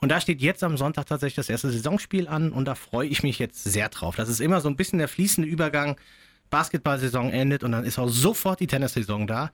Und 0.00 0.10
da 0.10 0.20
steht 0.20 0.40
jetzt 0.40 0.62
am 0.62 0.76
Sonntag 0.76 1.06
tatsächlich 1.06 1.36
das 1.36 1.48
erste 1.48 1.70
Saisonspiel 1.70 2.28
an 2.28 2.52
und 2.52 2.66
da 2.66 2.76
freue 2.76 3.08
ich 3.08 3.24
mich 3.24 3.40
jetzt 3.40 3.64
sehr 3.64 3.88
drauf. 3.88 4.14
Das 4.14 4.28
ist 4.28 4.40
immer 4.40 4.60
so 4.60 4.68
ein 4.68 4.76
bisschen 4.76 5.00
der 5.00 5.08
fließende 5.08 5.48
Übergang. 5.48 5.96
Basketballsaison 6.50 7.30
endet 7.30 7.62
und 7.62 7.72
dann 7.72 7.84
ist 7.84 7.98
auch 7.98 8.08
sofort 8.08 8.60
die 8.60 8.66
Tennissaison 8.66 9.26
da. 9.26 9.50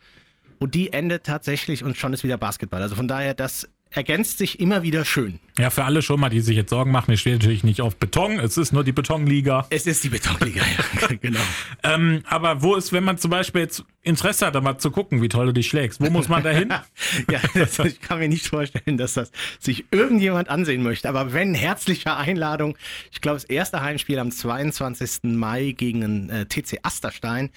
Und 0.59 0.75
die 0.75 0.93
endet 0.93 1.25
tatsächlich 1.25 1.85
und 1.85 1.97
schon 1.97 2.13
ist 2.13 2.25
wieder 2.25 2.39
Basketball. 2.39 2.83
Also 2.83 2.97
von 2.97 3.09
daher, 3.09 3.35
das 3.35 3.69
ergänzt 3.97 4.39
sich 4.39 4.61
immer 4.61 4.83
wieder 4.83 5.05
schön. 5.05 5.39
Ja, 5.57 5.71
für 5.71 5.85
alle 5.85 6.03
schon 6.03 6.19
mal, 6.19 6.29
die 6.29 6.41
sich 6.41 6.57
jetzt 6.57 6.71
Sorgen 6.71 6.91
machen, 6.91 7.13
ich 7.13 7.21
stehe 7.21 7.37
natürlich 7.37 7.63
nicht 7.63 7.81
auf 7.81 7.97
Beton, 7.97 8.41
es 8.41 8.57
ist 8.57 8.73
nur 8.73 8.83
die 8.83 8.93
Betonliga. 8.93 9.67
Es 9.71 9.87
ist 9.87 10.03
die 10.03 10.09
Betonliga, 10.09 10.63
ja, 11.01 11.17
genau. 11.21 11.41
ähm, 11.85 12.23
aber 12.27 12.63
wo 12.63 12.75
ist, 12.75 12.93
wenn 12.93 13.05
man 13.05 13.19
zum 13.19 13.31
Beispiel 13.31 13.63
jetzt 13.63 13.85
Interesse 14.03 14.47
hat, 14.47 14.55
da 14.57 14.61
mal 14.61 14.79
zu 14.79 14.91
gucken, 14.91 15.23
wie 15.23 15.29
toll 15.29 15.47
du 15.47 15.53
dich 15.53 15.69
schlägst, 15.69 16.01
wo 16.01 16.11
muss 16.11 16.29
man 16.29 16.43
da 16.43 16.51
hin? 16.51 16.71
ja, 17.31 17.41
das, 17.55 17.79
ich 17.79 18.01
kann 18.01 18.19
mir 18.19 18.29
nicht 18.29 18.49
vorstellen, 18.49 18.99
dass 18.99 19.15
das 19.15 19.31
sich 19.61 19.85
irgendjemand 19.93 20.49
ansehen 20.49 20.83
möchte, 20.83 21.09
aber 21.09 21.33
wenn, 21.33 21.55
herzliche 21.55 22.17
Einladung. 22.17 22.77
Ich 23.13 23.21
glaube, 23.21 23.37
das 23.37 23.45
erste 23.45 23.81
Heimspiel 23.81 24.19
am 24.19 24.31
22. 24.31 25.23
Mai 25.23 25.73
gegen 25.77 26.01
den 26.01 26.31
äh, 26.31 26.47
TC 26.47 26.81
Asterstein 26.83 27.51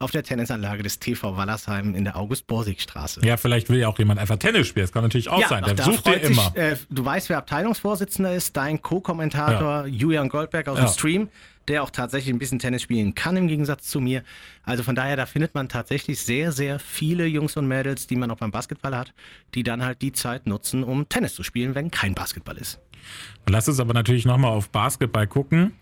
auf 0.00 0.10
der 0.10 0.22
Tennisanlage 0.22 0.82
des 0.82 0.98
TV 0.98 1.36
Wallersheim 1.36 1.94
in 1.94 2.04
der 2.04 2.16
August-Borsig-Straße. 2.16 3.20
Ja, 3.22 3.36
vielleicht 3.36 3.68
will 3.68 3.78
ja 3.78 3.88
auch 3.88 3.98
jemand 3.98 4.18
einfach 4.18 4.38
Tennis 4.38 4.66
spielen. 4.66 4.84
Das 4.84 4.92
kann 4.92 5.02
natürlich 5.02 5.28
auch 5.28 5.40
ja, 5.40 5.48
sein. 5.48 5.62
Der 5.62 5.76
sucht 5.76 6.06
dir 6.06 6.14
immer. 6.22 6.56
Äh, 6.56 6.76
du 6.88 7.04
weißt, 7.04 7.28
wer 7.28 7.36
Abteilungsvorsitzender 7.36 8.34
ist, 8.34 8.56
dein 8.56 8.80
Co-Kommentator 8.80 9.82
ja. 9.82 9.86
Julian 9.86 10.30
Goldberg 10.30 10.68
aus 10.68 10.78
ja. 10.78 10.86
dem 10.86 10.92
Stream, 10.92 11.28
der 11.68 11.82
auch 11.82 11.90
tatsächlich 11.90 12.34
ein 12.34 12.38
bisschen 12.38 12.58
Tennis 12.58 12.80
spielen 12.80 13.14
kann 13.14 13.36
im 13.36 13.46
Gegensatz 13.46 13.88
zu 13.88 14.00
mir. 14.00 14.24
Also 14.64 14.82
von 14.82 14.94
daher, 14.94 15.16
da 15.16 15.26
findet 15.26 15.54
man 15.54 15.68
tatsächlich 15.68 16.18
sehr, 16.20 16.50
sehr 16.50 16.78
viele 16.78 17.26
Jungs 17.26 17.58
und 17.58 17.68
Mädels, 17.68 18.06
die 18.06 18.16
man 18.16 18.30
auch 18.30 18.38
beim 18.38 18.50
Basketball 18.50 18.96
hat, 18.96 19.12
die 19.54 19.64
dann 19.64 19.84
halt 19.84 20.00
die 20.00 20.12
Zeit 20.12 20.46
nutzen, 20.46 20.82
um 20.82 21.10
Tennis 21.10 21.34
zu 21.34 21.42
spielen, 21.42 21.74
wenn 21.74 21.90
kein 21.90 22.14
Basketball 22.14 22.56
ist. 22.56 22.80
Lass 23.46 23.68
uns 23.68 23.78
aber 23.80 23.92
natürlich 23.92 24.24
nochmal 24.24 24.52
auf 24.52 24.70
Basketball 24.70 25.26
gucken. 25.26 25.72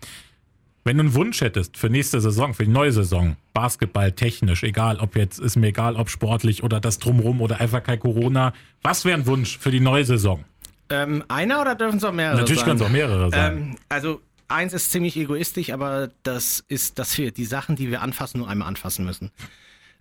Wenn 0.83 0.97
du 0.97 1.03
einen 1.03 1.13
Wunsch 1.13 1.41
hättest 1.41 1.77
für 1.77 1.89
nächste 1.89 2.21
Saison, 2.21 2.53
für 2.53 2.63
die 2.63 2.71
neue 2.71 2.91
Saison, 2.91 3.35
Basketball 3.53 4.11
technisch, 4.11 4.63
egal 4.63 4.97
ob 4.99 5.15
jetzt, 5.15 5.39
ist 5.39 5.55
mir 5.55 5.67
egal, 5.67 5.95
ob 5.95 6.09
sportlich 6.09 6.63
oder 6.63 6.79
das 6.79 6.99
drumrum 6.99 7.41
oder 7.41 7.59
einfach 7.59 7.83
kein 7.83 7.99
Corona, 7.99 8.53
was 8.81 9.05
wäre 9.05 9.17
ein 9.17 9.27
Wunsch 9.27 9.57
für 9.57 9.71
die 9.71 9.81
neue 9.81 10.05
Saison? 10.05 10.45
Ähm, 10.89 11.23
einer 11.27 11.61
oder 11.61 11.75
dürfen 11.75 11.97
es 11.97 12.03
auch 12.03 12.13
mehrere 12.13 12.37
Natürlich 12.37 12.63
können 12.63 12.77
es 12.77 12.81
auch 12.81 12.89
mehrere 12.89 13.29
sein. 13.29 13.57
Ähm, 13.57 13.75
also 13.89 14.21
eins 14.47 14.73
ist 14.73 14.91
ziemlich 14.91 15.15
egoistisch, 15.17 15.71
aber 15.71 16.09
das 16.23 16.63
ist, 16.67 16.97
dass 16.97 17.17
wir 17.17 17.31
die 17.31 17.45
Sachen, 17.45 17.75
die 17.75 17.91
wir 17.91 18.01
anfassen, 18.01 18.39
nur 18.39 18.49
einmal 18.49 18.67
anfassen 18.67 19.05
müssen. 19.05 19.31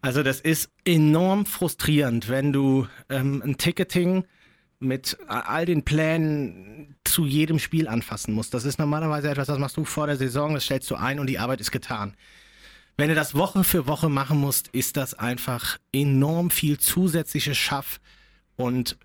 Also 0.01 0.23
das 0.23 0.41
ist 0.41 0.71
enorm 0.85 1.45
frustrierend, 1.45 2.29
wenn 2.29 2.53
du 2.53 2.87
ähm, 3.09 3.43
ein 3.45 3.59
Ticketing 3.59 4.25
mit 4.81 5.19
all 5.27 5.67
den 5.67 5.85
Plänen 5.85 6.97
zu 7.05 7.27
jedem 7.27 7.59
Spiel 7.59 7.89
anfassen 7.89 8.33
musst. 8.33 8.55
Das 8.55 8.65
ist 8.65 8.79
normalerweise 8.79 9.31
etwas, 9.31 9.49
das 9.49 9.59
machst 9.59 9.77
du 9.77 9.85
vor 9.85 10.07
der 10.07 10.17
Saison, 10.17 10.55
das 10.55 10.65
stellst 10.65 10.91
du 10.91 10.95
ein 10.95 11.19
und 11.19 11.27
die 11.27 11.39
Arbeit 11.39 11.61
ist 11.61 11.73
getan. 11.73 12.15
Wenn 12.97 13.09
du 13.09 13.15
das 13.15 13.35
Woche 13.35 13.65
für 13.65 13.87
Woche 13.87 14.09
machen 14.09 14.39
musst, 14.39 14.69
ist 14.69 14.97
das 14.97 15.15
einfach 15.15 15.79
enorm 15.93 16.51
viel 16.51 16.79
zusätzliches 16.79 17.57
Schaff 17.57 18.01
und 18.57 18.97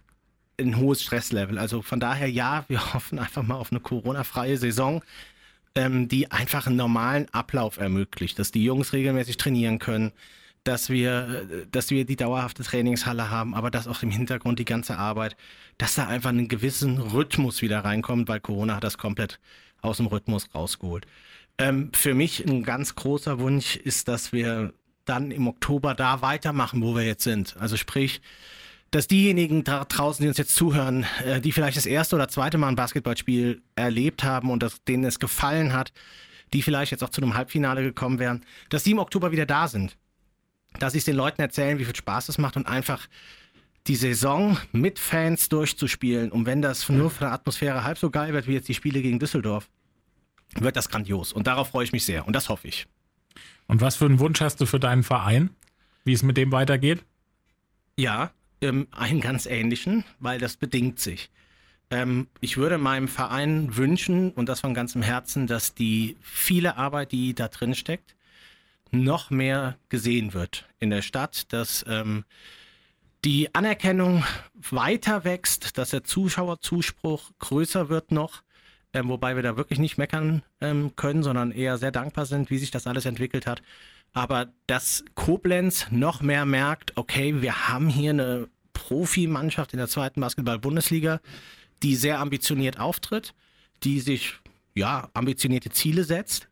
ein 0.60 0.78
hohes 0.78 1.04
Stresslevel. 1.04 1.58
Also 1.58 1.82
von 1.82 2.00
daher 2.00 2.30
ja, 2.30 2.66
wir 2.68 2.94
hoffen 2.94 3.20
einfach 3.20 3.44
mal 3.44 3.56
auf 3.56 3.72
eine 3.72 3.80
Corona-freie 3.80 4.58
Saison, 4.58 5.04
ähm, 5.76 6.08
die 6.08 6.32
einfach 6.32 6.68
einen 6.68 6.76
normalen 6.76 7.28
Ablauf 7.34 7.78
ermöglicht, 7.78 8.38
dass 8.38 8.52
die 8.52 8.64
Jungs 8.64 8.94
regelmäßig 8.94 9.38
trainieren 9.38 9.80
können, 9.80 10.12
dass 10.64 10.90
wir, 10.90 11.66
dass 11.72 11.90
wir 11.90 12.06
die 12.06 12.16
dauerhafte 12.16 12.64
Trainingshalle 12.64 13.30
haben, 13.30 13.54
aber 13.54 13.70
dass 13.70 13.88
auch 13.88 14.02
im 14.04 14.12
Hintergrund 14.12 14.60
die 14.60 14.66
ganze 14.66 14.98
Arbeit, 14.98 15.36
dass 15.78 15.96
da 15.96 16.08
einfach 16.08 16.30
einen 16.30 16.48
gewissen 16.48 17.00
Rhythmus 17.00 17.62
wieder 17.62 17.80
reinkommt, 17.84 18.28
weil 18.28 18.40
Corona 18.40 18.76
hat 18.76 18.84
das 18.84 18.98
komplett 18.98 19.40
aus 19.82 19.98
dem 19.98 20.08
Rhythmus 20.08 20.48
rausgeholt. 20.56 21.06
Ähm, 21.58 21.92
für 21.94 22.14
mich 22.14 22.46
ein 22.46 22.64
ganz 22.64 22.96
großer 22.96 23.40
Wunsch 23.40 23.76
ist, 23.76 24.08
dass 24.08 24.32
wir 24.32 24.74
dann 25.06 25.32
im 25.32 25.48
Oktober 25.48 25.94
da 25.94 26.22
weitermachen, 26.22 26.82
wo 26.82 26.96
wir 26.96 27.04
jetzt 27.04 27.24
sind. 27.24 27.58
Also 27.58 27.78
sprich, 27.78 28.22
dass 28.92 29.08
diejenigen 29.08 29.64
da 29.64 29.84
draußen, 29.84 30.24
die 30.24 30.30
uns 30.30 30.38
jetzt 30.38 30.56
zuhören, 30.56 31.06
äh, 31.26 31.42
die 31.42 31.52
vielleicht 31.52 31.78
das 31.78 31.86
erste 31.86 32.16
oder 32.16 32.28
zweite 32.30 32.58
Mal 32.58 32.70
ein 32.70 32.76
Basketballspiel 32.76 33.62
erlebt 33.76 34.24
haben 34.24 34.50
und 34.50 34.64
das, 34.64 34.84
denen 34.84 35.04
es 35.04 35.20
gefallen 35.20 35.74
hat, 35.74 35.92
die 36.54 36.62
vielleicht 36.62 36.92
jetzt 36.92 37.04
auch 37.04 37.10
zu 37.10 37.22
einem 37.22 37.34
Halbfinale 37.34 37.84
gekommen 37.84 38.20
wären, 38.20 38.46
dass 38.70 38.84
die 38.84 38.92
im 38.92 39.00
Oktober 39.00 39.32
wieder 39.32 39.46
da 39.46 39.68
sind. 39.68 39.98
Dass 40.80 40.96
es 40.96 41.06
den 41.06 41.16
Leuten 41.16 41.42
erzählen, 41.42 41.80
wie 41.80 41.86
viel 41.86 41.96
Spaß 41.96 42.30
es 42.30 42.38
macht 42.38 42.58
und 42.58 42.68
einfach 42.68 43.08
die 43.88 43.96
Saison 43.96 44.58
mit 44.72 45.00
Fans 45.00 45.50
durchzuspielen. 45.50 46.32
Und 46.32 46.46
wenn 46.46 46.62
das 46.62 46.88
nur 46.90 47.10
von 47.10 47.26
der 47.26 47.34
Atmosphäre 47.34 47.84
halb 47.84 47.98
so 47.98 48.10
geil 48.10 48.34
wird 48.34 48.48
wie 48.48 48.54
jetzt 48.54 48.68
die 48.68 48.74
Spiele 48.74 49.02
gegen 49.02 49.20
Düsseldorf, 49.20 49.70
wird 50.56 50.76
das 50.76 50.90
grandios. 50.90 51.34
Und 51.34 51.48
darauf 51.48 51.70
freue 51.70 51.84
ich 51.84 51.92
mich 51.92 52.06
sehr. 52.06 52.26
Und 52.26 52.34
das 52.34 52.50
hoffe 52.50 52.68
ich. 52.68 52.88
Und 53.68 53.82
was 53.82 53.96
für 53.96 54.06
einen 54.06 54.20
Wunsch 54.20 54.42
hast 54.42 54.62
du 54.62 54.66
für 54.66 54.80
deinen 54.80 55.04
Verein? 55.04 55.50
Wie 56.06 56.14
es 56.14 56.24
mit 56.24 56.38
dem 56.38 56.52
weitergeht? 56.52 57.04
Ja, 57.98 58.32
ähm, 58.62 58.88
einen 58.92 59.22
ganz 59.22 59.46
ähnlichen, 59.46 60.04
weil 60.20 60.40
das 60.40 60.58
bedingt 60.58 61.00
sich. 61.00 61.30
Ähm, 61.90 62.28
ich 62.40 62.58
würde 62.58 62.78
meinem 62.78 63.08
Verein 63.08 63.76
wünschen, 63.76 64.32
und 64.32 64.50
das 64.50 64.62
von 64.62 64.74
ganzem 64.74 65.02
Herzen, 65.02 65.48
dass 65.48 65.76
die 65.76 66.18
viele 66.22 66.78
Arbeit, 66.78 67.12
die 67.12 67.34
da 67.34 67.48
drin 67.48 67.76
steckt, 67.76 68.16
noch 68.94 69.30
mehr 69.30 69.78
gesehen 69.90 70.34
wird 70.34 70.66
in 70.80 70.90
der 70.90 71.02
Stadt, 71.02 71.52
dass 71.52 71.84
ähm, 71.88 72.26
die 73.26 73.54
Anerkennung 73.56 74.24
weiter 74.54 75.24
wächst, 75.24 75.78
dass 75.78 75.92
der 75.92 76.04
Zuschauerzuspruch 76.04 77.32
größer 77.40 77.90
wird 77.90 78.12
noch, 78.12 78.44
ähm, 78.94 79.10
wobei 79.10 79.36
wir 79.36 79.44
da 79.44 79.58
wirklich 79.58 79.80
nicht 79.80 79.98
meckern 79.98 80.44
ähm, 80.62 80.96
können, 80.96 81.24
sondern 81.24 81.52
eher 81.52 81.78
sehr 81.78 81.92
dankbar 81.92 82.26
sind, 82.26 82.50
wie 82.50 82.58
sich 82.58 82.72
das 82.72 82.88
alles 82.88 83.06
entwickelt 83.06 83.48
hat. 83.48 83.62
Aber 84.14 84.54
dass 84.68 85.04
Koblenz 85.16 85.88
noch 85.90 86.22
mehr 86.22 86.46
merkt, 86.46 86.96
okay, 86.98 87.42
wir 87.42 87.70
haben 87.70 87.90
hier 87.90 88.12
eine 88.12 88.48
Profimannschaft 88.74 89.74
in 89.74 89.80
der 89.80 89.88
zweiten 89.88 90.22
Basketball-Bundesliga, 90.22 91.20
die 91.82 91.96
sehr 91.96 92.20
ambitioniert 92.20 92.80
auftritt, 92.80 93.34
die 93.84 94.00
sich 94.00 94.36
ja 94.76 95.10
ambitionierte 95.14 95.70
Ziele 95.72 96.04
setzt, 96.04 96.48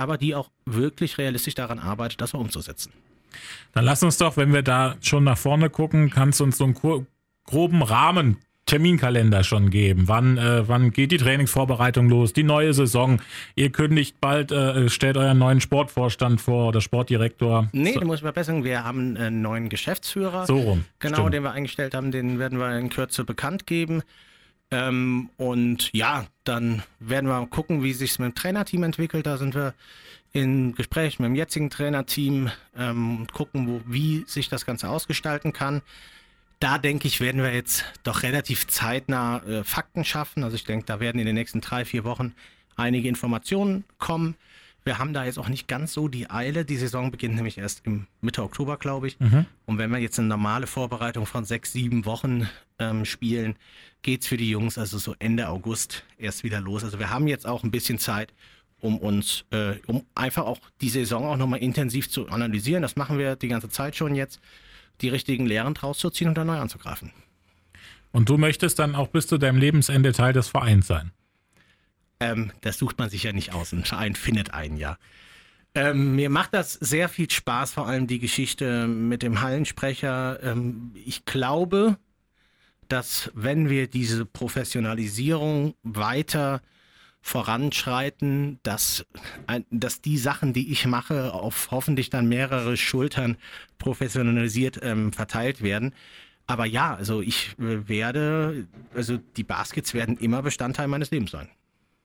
aber 0.00 0.18
die 0.18 0.34
auch 0.34 0.50
wirklich 0.66 1.18
realistisch 1.18 1.54
daran 1.54 1.78
arbeitet, 1.78 2.20
das 2.20 2.34
umzusetzen. 2.34 2.92
Dann 3.72 3.84
lass 3.84 4.02
uns 4.02 4.18
doch, 4.18 4.36
wenn 4.36 4.52
wir 4.52 4.62
da 4.62 4.96
schon 5.00 5.24
nach 5.24 5.38
vorne 5.38 5.70
gucken, 5.70 6.10
kannst 6.10 6.40
du 6.40 6.44
uns 6.44 6.58
so 6.58 6.64
einen 6.64 7.06
groben 7.44 7.82
Rahmen 7.82 8.38
Terminkalender 8.70 9.42
schon 9.42 9.70
geben? 9.70 10.06
Wann, 10.06 10.38
äh, 10.38 10.68
wann 10.68 10.92
geht 10.92 11.10
die 11.10 11.16
Trainingsvorbereitung 11.16 12.08
los? 12.08 12.32
Die 12.32 12.44
neue 12.44 12.72
Saison? 12.72 13.20
Ihr 13.56 13.70
kündigt 13.72 14.20
bald, 14.20 14.52
äh, 14.52 14.88
stellt 14.88 15.16
euren 15.16 15.38
neuen 15.38 15.60
Sportvorstand 15.60 16.40
vor 16.40 16.68
oder 16.68 16.80
Sportdirektor. 16.80 17.68
Nee, 17.72 17.94
so. 17.94 18.00
da 18.00 18.06
muss 18.06 18.16
ich 18.16 18.22
verbessern. 18.22 18.62
Wir 18.62 18.84
haben 18.84 19.16
einen 19.16 19.42
neuen 19.42 19.70
Geschäftsführer. 19.70 20.46
So 20.46 20.58
rum. 20.58 20.84
Genau, 21.00 21.16
Stimmt. 21.16 21.34
den 21.34 21.42
wir 21.42 21.50
eingestellt 21.50 21.94
haben, 21.94 22.12
den 22.12 22.38
werden 22.38 22.60
wir 22.60 22.78
in 22.78 22.90
Kürze 22.90 23.24
bekannt 23.24 23.66
geben. 23.66 24.02
Ähm, 24.70 25.30
und 25.36 25.92
ja, 25.92 26.26
dann 26.44 26.82
werden 27.00 27.28
wir 27.28 27.46
gucken, 27.46 27.82
wie 27.82 27.92
sich 27.92 28.18
mit 28.18 28.32
dem 28.32 28.34
Trainerteam 28.34 28.84
entwickelt. 28.84 29.26
Da 29.26 29.36
sind 29.36 29.54
wir 29.54 29.74
in 30.32 30.74
Gespräch 30.74 31.18
mit 31.18 31.26
dem 31.26 31.34
jetzigen 31.34 31.70
Trainerteam 31.70 32.50
ähm, 32.76 33.20
und 33.20 33.32
gucken, 33.32 33.66
wo, 33.66 33.80
wie 33.86 34.24
sich 34.26 34.48
das 34.48 34.66
Ganze 34.66 34.88
ausgestalten 34.88 35.52
kann. 35.52 35.82
Da 36.60 36.78
denke 36.78 37.08
ich, 37.08 37.20
werden 37.20 37.42
wir 37.42 37.52
jetzt 37.52 37.84
doch 38.04 38.22
relativ 38.22 38.66
zeitnah 38.68 39.42
äh, 39.44 39.64
Fakten 39.64 40.04
schaffen. 40.04 40.44
Also 40.44 40.56
ich 40.56 40.64
denke, 40.64 40.86
da 40.86 41.00
werden 41.00 41.18
in 41.18 41.26
den 41.26 41.34
nächsten 41.34 41.60
drei, 41.60 41.84
vier 41.84 42.04
Wochen 42.04 42.34
einige 42.76 43.08
Informationen 43.08 43.84
kommen. 43.98 44.36
Wir 44.84 44.98
haben 44.98 45.12
da 45.12 45.24
jetzt 45.24 45.38
auch 45.38 45.48
nicht 45.48 45.68
ganz 45.68 45.92
so 45.92 46.08
die 46.08 46.30
Eile. 46.30 46.64
Die 46.64 46.76
Saison 46.76 47.10
beginnt 47.10 47.34
nämlich 47.34 47.58
erst 47.58 47.82
im 47.84 48.06
Mitte 48.20 48.42
Oktober, 48.42 48.78
glaube 48.78 49.08
ich. 49.08 49.20
Mhm. 49.20 49.46
Und 49.66 49.78
wenn 49.78 49.90
wir 49.90 49.98
jetzt 49.98 50.18
eine 50.18 50.28
normale 50.28 50.66
Vorbereitung 50.66 51.26
von 51.26 51.44
sechs, 51.44 51.72
sieben 51.72 52.06
Wochen 52.06 52.48
ähm, 52.78 53.04
spielen, 53.04 53.56
geht 54.02 54.22
es 54.22 54.26
für 54.26 54.36
die 54.36 54.48
Jungs 54.48 54.78
also 54.78 54.98
so 54.98 55.14
Ende 55.18 55.48
August 55.48 56.04
erst 56.18 56.44
wieder 56.44 56.60
los. 56.60 56.82
Also 56.84 56.98
wir 56.98 57.10
haben 57.10 57.28
jetzt 57.28 57.46
auch 57.46 57.62
ein 57.62 57.70
bisschen 57.70 57.98
Zeit, 57.98 58.32
um 58.80 58.98
uns, 58.98 59.44
äh, 59.50 59.74
um 59.86 60.06
einfach 60.14 60.44
auch 60.46 60.60
die 60.80 60.88
Saison 60.88 61.26
auch 61.26 61.36
nochmal 61.36 61.60
intensiv 61.60 62.10
zu 62.10 62.28
analysieren. 62.28 62.82
Das 62.82 62.96
machen 62.96 63.18
wir 63.18 63.36
die 63.36 63.48
ganze 63.48 63.68
Zeit 63.68 63.96
schon 63.96 64.14
jetzt 64.14 64.40
die 65.02 65.08
richtigen 65.08 65.46
Lehren 65.46 65.74
draus 65.74 65.98
zu 65.98 66.10
ziehen 66.10 66.28
und 66.28 66.38
dann 66.38 66.46
neu 66.46 66.58
anzugreifen. 66.58 67.12
Und 68.12 68.28
du 68.28 68.38
möchtest 68.38 68.78
dann 68.78 68.94
auch 68.94 69.08
bis 69.08 69.26
zu 69.26 69.38
deinem 69.38 69.58
Lebensende 69.58 70.12
Teil 70.12 70.32
des 70.32 70.48
Vereins 70.48 70.86
sein? 70.86 71.12
Ähm, 72.20 72.52
das 72.60 72.78
sucht 72.78 72.98
man 72.98 73.10
sich 73.10 73.24
ja 73.24 73.32
nicht 73.32 73.52
aus. 73.52 73.72
Ein 73.72 73.84
Verein 73.84 74.14
findet 74.14 74.52
einen 74.52 74.76
ja. 74.76 74.98
Ähm, 75.74 76.16
mir 76.16 76.30
macht 76.30 76.52
das 76.54 76.74
sehr 76.74 77.08
viel 77.08 77.30
Spaß, 77.30 77.72
vor 77.72 77.86
allem 77.86 78.06
die 78.06 78.18
Geschichte 78.18 78.86
mit 78.86 79.22
dem 79.22 79.40
Hallensprecher. 79.40 80.42
Ähm, 80.42 80.92
ich 80.94 81.24
glaube, 81.24 81.96
dass 82.88 83.30
wenn 83.34 83.70
wir 83.70 83.86
diese 83.86 84.26
Professionalisierung 84.26 85.74
weiter 85.82 86.60
voranschreiten, 87.22 88.58
dass, 88.62 89.06
dass 89.70 90.00
die 90.00 90.18
Sachen, 90.18 90.52
die 90.52 90.72
ich 90.72 90.86
mache, 90.86 91.32
auf 91.34 91.68
hoffentlich 91.70 92.10
dann 92.10 92.28
mehrere 92.28 92.76
Schultern 92.76 93.36
professionalisiert 93.78 94.80
ähm, 94.82 95.12
verteilt 95.12 95.62
werden. 95.62 95.94
Aber 96.46 96.64
ja, 96.64 96.94
also 96.94 97.20
ich 97.20 97.54
äh, 97.58 97.88
werde, 97.88 98.66
also 98.94 99.18
die 99.36 99.44
Baskets 99.44 99.94
werden 99.94 100.16
immer 100.16 100.42
Bestandteil 100.42 100.88
meines 100.88 101.10
Lebens 101.10 101.30
sein. 101.30 101.48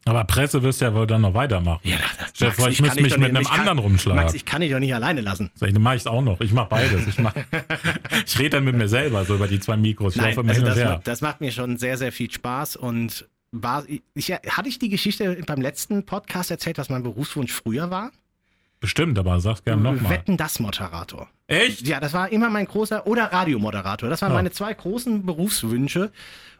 Aber 0.07 0.23
Presse 0.23 0.61
wirst 0.61 0.81
du 0.81 0.85
ja 0.85 0.93
wohl 0.93 1.07
dann 1.07 1.21
noch 1.21 1.33
weitermachen. 1.33 1.79
Ja, 1.83 1.97
das, 2.37 2.59
Max, 2.59 2.59
ich, 2.59 2.73
ich 2.73 2.81
müsste 2.81 3.01
mich 3.01 3.17
mit 3.17 3.29
einem 3.29 3.43
kann, 3.43 3.59
anderen 3.61 3.79
rumschlagen. 3.79 4.21
Max, 4.21 4.35
ich 4.35 4.45
kann 4.45 4.61
dich 4.61 4.71
doch 4.71 4.79
nicht 4.79 4.93
alleine 4.93 5.21
lassen. 5.21 5.49
Dann 5.59 5.81
mache 5.81 5.95
ich 5.95 6.03
es 6.03 6.07
auch 6.07 6.21
noch. 6.21 6.39
Ich 6.41 6.53
mache 6.53 6.69
beides. 6.69 7.07
Ich, 7.07 7.17
ich 8.25 8.39
rede 8.39 8.51
dann 8.51 8.65
mit 8.65 8.75
mir 8.75 8.87
selber 8.87 9.25
so 9.25 9.35
über 9.35 9.47
die 9.47 9.59
zwei 9.59 9.77
Mikros. 9.77 10.15
Ich 10.15 10.21
Nein, 10.21 10.37
also 10.37 10.61
das, 10.61 10.83
macht, 10.83 11.07
das 11.07 11.21
macht 11.21 11.41
mir 11.41 11.51
schon 11.51 11.77
sehr, 11.77 11.97
sehr 11.97 12.11
viel 12.11 12.31
Spaß 12.31 12.75
und 12.75 13.27
war, 13.51 13.83
ich, 14.13 14.31
hatte 14.31 14.69
ich 14.69 14.77
die 14.77 14.89
Geschichte 14.89 15.41
beim 15.45 15.61
letzten 15.61 16.05
Podcast 16.05 16.51
erzählt, 16.51 16.77
was 16.77 16.89
mein 16.89 17.01
Berufswunsch 17.01 17.51
früher 17.51 17.89
war? 17.89 18.11
Bestimmt, 18.79 19.17
aber 19.17 19.39
sag's 19.39 19.63
gerne 19.63 19.81
nochmal. 19.81 20.11
Wetten 20.11 20.37
das 20.37 20.59
Moderator. 20.59 21.29
Echt? 21.47 21.87
Ja, 21.87 21.99
das 21.99 22.13
war 22.13 22.31
immer 22.31 22.49
mein 22.49 22.65
großer, 22.65 23.07
oder 23.07 23.31
Radiomoderator. 23.31 24.09
Das 24.09 24.21
waren 24.21 24.33
oh. 24.33 24.35
meine 24.35 24.51
zwei 24.51 24.73
großen 24.73 25.25
Berufswünsche. 25.25 26.11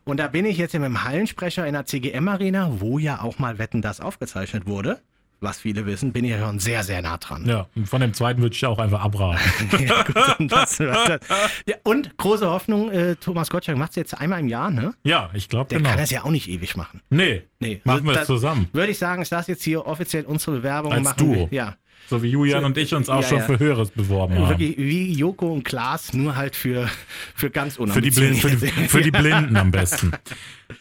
Und 0.05 0.17
da 0.17 0.27
bin 0.27 0.45
ich 0.45 0.57
jetzt 0.57 0.73
mit 0.73 0.83
dem 0.83 1.03
Hallensprecher 1.03 1.67
in 1.67 1.73
der 1.73 1.85
CGM 1.85 2.27
Arena, 2.27 2.79
wo 2.79 2.99
ja 2.99 3.21
auch 3.21 3.39
mal 3.39 3.57
Wetten 3.57 3.81
das 3.81 3.99
aufgezeichnet 3.99 4.65
wurde 4.67 5.01
was 5.45 5.59
viele 5.59 5.85
wissen, 5.85 6.11
bin 6.11 6.25
ich 6.25 6.31
ja 6.31 6.39
schon 6.39 6.59
sehr, 6.59 6.83
sehr 6.83 7.01
nah 7.01 7.17
dran. 7.17 7.45
Ja, 7.45 7.67
und 7.75 7.87
von 7.87 8.01
dem 8.01 8.13
zweiten 8.13 8.41
würde 8.41 8.55
ich 8.55 8.65
auch 8.65 8.79
einfach 8.79 9.01
abraten. 9.01 9.39
ja, 9.85 10.03
gut, 10.03 10.39
und, 10.39 10.51
das, 10.51 10.77
das, 10.77 11.19
ja, 11.67 11.75
und 11.83 12.17
große 12.17 12.49
Hoffnung, 12.49 12.91
äh, 12.91 13.15
Thomas 13.15 13.49
Gottschalk 13.49 13.77
macht 13.77 13.91
es 13.91 13.95
jetzt 13.95 14.19
einmal 14.19 14.39
im 14.39 14.47
Jahr, 14.47 14.71
ne? 14.71 14.93
Ja, 15.03 15.29
ich 15.33 15.49
glaube, 15.49 15.69
genau. 15.69 15.83
Der 15.83 15.91
kann 15.91 16.03
es 16.03 16.09
ja 16.09 16.23
auch 16.23 16.31
nicht 16.31 16.49
ewig 16.49 16.75
machen. 16.75 17.01
Nee, 17.09 17.43
nee. 17.59 17.81
machen 17.83 18.05
wir 18.05 18.19
es 18.19 18.27
zusammen. 18.27 18.67
Würde 18.73 18.91
ich 18.91 18.97
sagen, 18.97 19.21
ist 19.21 19.31
das 19.31 19.47
jetzt 19.47 19.63
hier 19.63 19.85
offiziell 19.85 20.25
unsere 20.25 20.57
Bewerbung. 20.57 20.91
Als 20.91 21.03
machen 21.03 21.17
Duo. 21.17 21.47
Wir, 21.51 21.57
ja. 21.57 21.75
So 22.07 22.21
wie 22.21 22.29
Julian 22.29 22.61
so, 22.61 22.65
und 22.67 22.77
ich 22.77 22.93
uns 22.93 23.09
auch 23.09 23.21
ja, 23.21 23.27
schon 23.27 23.37
ja. 23.39 23.45
für 23.45 23.59
Höheres 23.59 23.89
beworben 23.91 24.35
haben. 24.35 24.49
Wirklich 24.49 24.77
wie 24.77 25.11
Joko 25.11 25.51
und 25.51 25.63
Klaas, 25.63 26.13
nur 26.13 26.35
halt 26.35 26.55
für, 26.55 26.89
für 27.33 27.49
ganz 27.49 27.77
für 27.77 28.01
die, 28.01 28.11
Blinden, 28.11 28.35
für, 28.35 28.55
die, 28.55 28.67
für 28.67 29.01
die 29.01 29.11
Blinden 29.11 29.57
am 29.57 29.71
besten. 29.71 30.11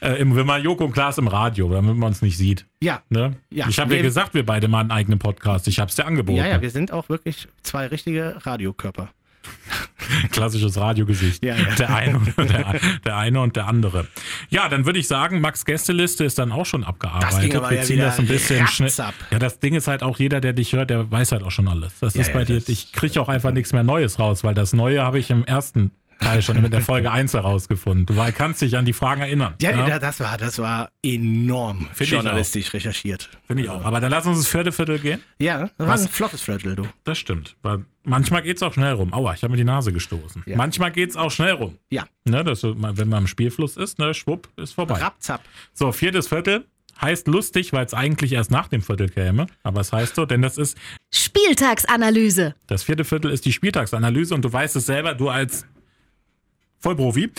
äh, 0.01 0.19
wenn 0.21 0.47
man 0.47 0.63
Joko 0.63 0.85
und 0.85 0.93
Klaas 0.93 1.19
im 1.19 1.29
Radio, 1.29 1.69
damit 1.71 1.97
man 1.97 2.09
uns 2.09 2.21
nicht 2.21 2.37
sieht. 2.37 2.67
Ja. 2.83 3.03
Ne? 3.09 3.37
ja. 3.51 3.67
Ich 3.69 3.79
habe 3.79 3.97
ja 3.97 4.03
gesagt, 4.03 4.35
wir 4.35 4.45
beide 4.45 4.69
mal 4.69 4.81
einen 4.81 4.91
eigenen 4.91 5.19
Podcast. 5.19 5.67
Ich 5.69 5.79
habe 5.79 5.89
es 5.89 5.97
dir 5.97 6.07
angeboten. 6.07 6.39
Ja, 6.39 6.47
ja, 6.47 6.61
wir 6.61 6.71
sind 6.71 6.93
auch 6.93 7.09
wirklich 7.09 7.49
zwei 7.63 7.87
richtige 7.87 8.37
Radiokörper. 8.45 9.11
Klassisches 10.31 10.77
Radiogesicht. 10.77 11.45
Ja, 11.45 11.57
ja. 11.57 11.75
Der, 11.75 11.95
eine 11.95 12.19
und 12.19 12.37
der, 12.37 12.81
der, 13.05 13.17
eine 13.17 13.41
und 13.41 13.57
der 13.57 13.67
andere. 13.67 14.07
Ja, 14.51 14.69
dann 14.69 14.87
würde 14.87 14.99
ich 14.99 15.09
sagen, 15.09 15.41
Max 15.41 15.65
Gästeliste 15.65 16.25
ist 16.25 16.39
dann 16.39 16.53
auch 16.53 16.67
schon 16.67 16.85
abgearbeitet. 16.85 17.53
Wir 17.71 17.83
ziehen 17.83 17.99
ja 17.99 18.07
das 18.07 18.19
ein 18.19 18.27
bisschen 18.27 18.67
schnell. 18.67 18.93
Ja, 19.31 19.39
das 19.39 19.61
Ding 19.61 19.75
ist 19.75 19.87
halt 19.89 20.03
auch, 20.03 20.19
jeder, 20.19 20.41
der 20.41 20.53
dich 20.53 20.73
hört, 20.73 20.91
der 20.91 21.11
weiß 21.11 21.33
halt 21.33 21.43
auch 21.43 21.51
schon 21.51 21.69
alles. 21.69 21.93
Das 22.01 22.15
ist 22.17 22.33
bei 22.33 22.45
dir, 22.45 22.63
ich 22.67 22.93
kriege 22.93 23.21
auch 23.21 23.29
einfach 23.29 23.53
nichts 23.53 23.73
mehr 23.73 23.83
Neues 23.85 24.19
raus, 24.19 24.45
weil 24.45 24.55
das 24.55 24.73
Neue 24.73 25.03
habe 25.03 25.19
ich 25.19 25.31
im 25.31 25.45
ersten 25.45 25.91
Teil 26.21 26.43
schon 26.43 26.61
mit 26.63 26.73
der 26.73 26.81
Folge 26.81 27.11
1 27.11 27.35
herausgefunden. 27.35 28.07
Du 28.07 28.15
kannst 28.33 28.63
dich 28.63 28.77
an 28.77 28.85
die 28.85 28.93
Fragen 28.93 29.21
erinnern. 29.21 29.55
Ja, 29.61 29.87
ja? 29.87 29.99
das 29.99 30.21
war, 30.21 30.37
das 30.39 30.59
war 30.59 30.91
enorm 31.03 31.89
Find 31.93 32.11
journalistisch 32.11 32.73
recherchiert. 32.73 33.31
Finde 33.47 33.65
ich 33.65 33.69
auch. 33.69 33.85
Aber 33.85 34.01
dann 34.01 34.11
lass 34.11 34.27
uns 34.27 34.39
das 34.39 34.49
vierte 34.49 34.73
Viertel 34.73 34.99
gehen. 34.99 35.21
Ja, 35.39 35.71
das 35.77 35.87
war 35.87 35.99
ein 35.99 36.09
flottes 36.09 36.43
Viertel, 36.43 36.77
du. 36.77 36.87
Das 37.05 37.19
stimmt. 37.19 37.57
Weil 37.63 37.85
manchmal 38.05 38.43
geht 38.43 38.57
es 38.57 38.63
auch 38.63 38.73
schnell 38.73 38.93
rum. 38.93 39.13
Aua, 39.13 39.35
ich 39.35 39.43
habe 39.43 39.53
mir 39.53 39.57
die 39.57 39.65
Nase 39.65 39.93
gestoßen. 39.93 40.43
Ja. 40.47 40.57
Manchmal 40.57 40.93
geht 40.93 41.11
es 41.11 41.17
auch 41.17 41.31
schnell 41.31 41.53
rum. 41.53 41.79
Ja. 41.91 42.05
Ne, 42.25 42.45
das, 42.45 42.63
wenn 42.63 43.09
man 43.09 43.23
im 43.23 43.27
Spielfluss 43.27 43.77
ist, 43.77 43.99
ne, 43.99 44.15
schwupp, 44.15 44.49
ist 44.57 44.73
vorbei. 44.73 45.01
Rapzapp. 45.01 45.43
So, 45.73 45.93
viertes 45.93 46.29
Viertel. 46.29 46.67
Heißt 47.01 47.27
lustig, 47.27 47.73
weil 47.73 47.85
es 47.85 47.93
eigentlich 47.93 48.33
erst 48.33 48.53
nach 48.53 48.69
dem 48.69 48.81
Viertel 48.81 49.09
käme. 49.09 49.47
Aber 49.65 49.81
es 49.81 49.93
heißt 49.93 50.15
so, 50.15 50.27
denn 50.27 50.43
das 50.43 50.57
ist 50.59 50.79
Spieltagsanalyse. 51.13 52.55
Das 52.69 52.85
vierte 52.85 53.05
Viertel 53.05 53.33
ist 53.33 53.45
die 53.45 53.53
Spieltagsanalyse 53.53 54.33
und 54.33 54.45
du 54.45 54.53
weißt 54.53 54.77
es 54.77 54.87
selber, 54.87 55.15
du 55.15 55.29
als 55.29 55.67
Vollprofi, 56.79 57.33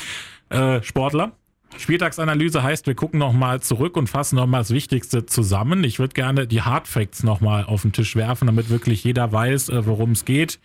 äh, 0.50 0.84
Sportler. 0.84 1.32
Spieltagsanalyse 1.78 2.64
heißt, 2.64 2.88
wir 2.88 2.96
gucken 2.96 3.20
nochmal 3.20 3.62
zurück 3.62 3.98
und 3.98 4.08
fassen 4.08 4.36
nochmal 4.36 4.62
das 4.62 4.72
Wichtigste 4.72 5.26
zusammen. 5.26 5.84
Ich 5.84 6.00
würde 6.00 6.14
gerne 6.14 6.48
die 6.48 6.62
Hard 6.62 6.88
Facts 6.88 7.24
nochmal 7.24 7.66
auf 7.66 7.84
den 7.84 7.92
Tisch 7.92 8.16
werfen, 8.16 8.48
damit 8.48 8.70
wirklich 8.70 9.04
jeder 9.04 9.32
weiß, 9.32 9.70
äh, 9.70 9.86
worum 9.86 10.12
es 10.12 10.26
geht. 10.26 10.60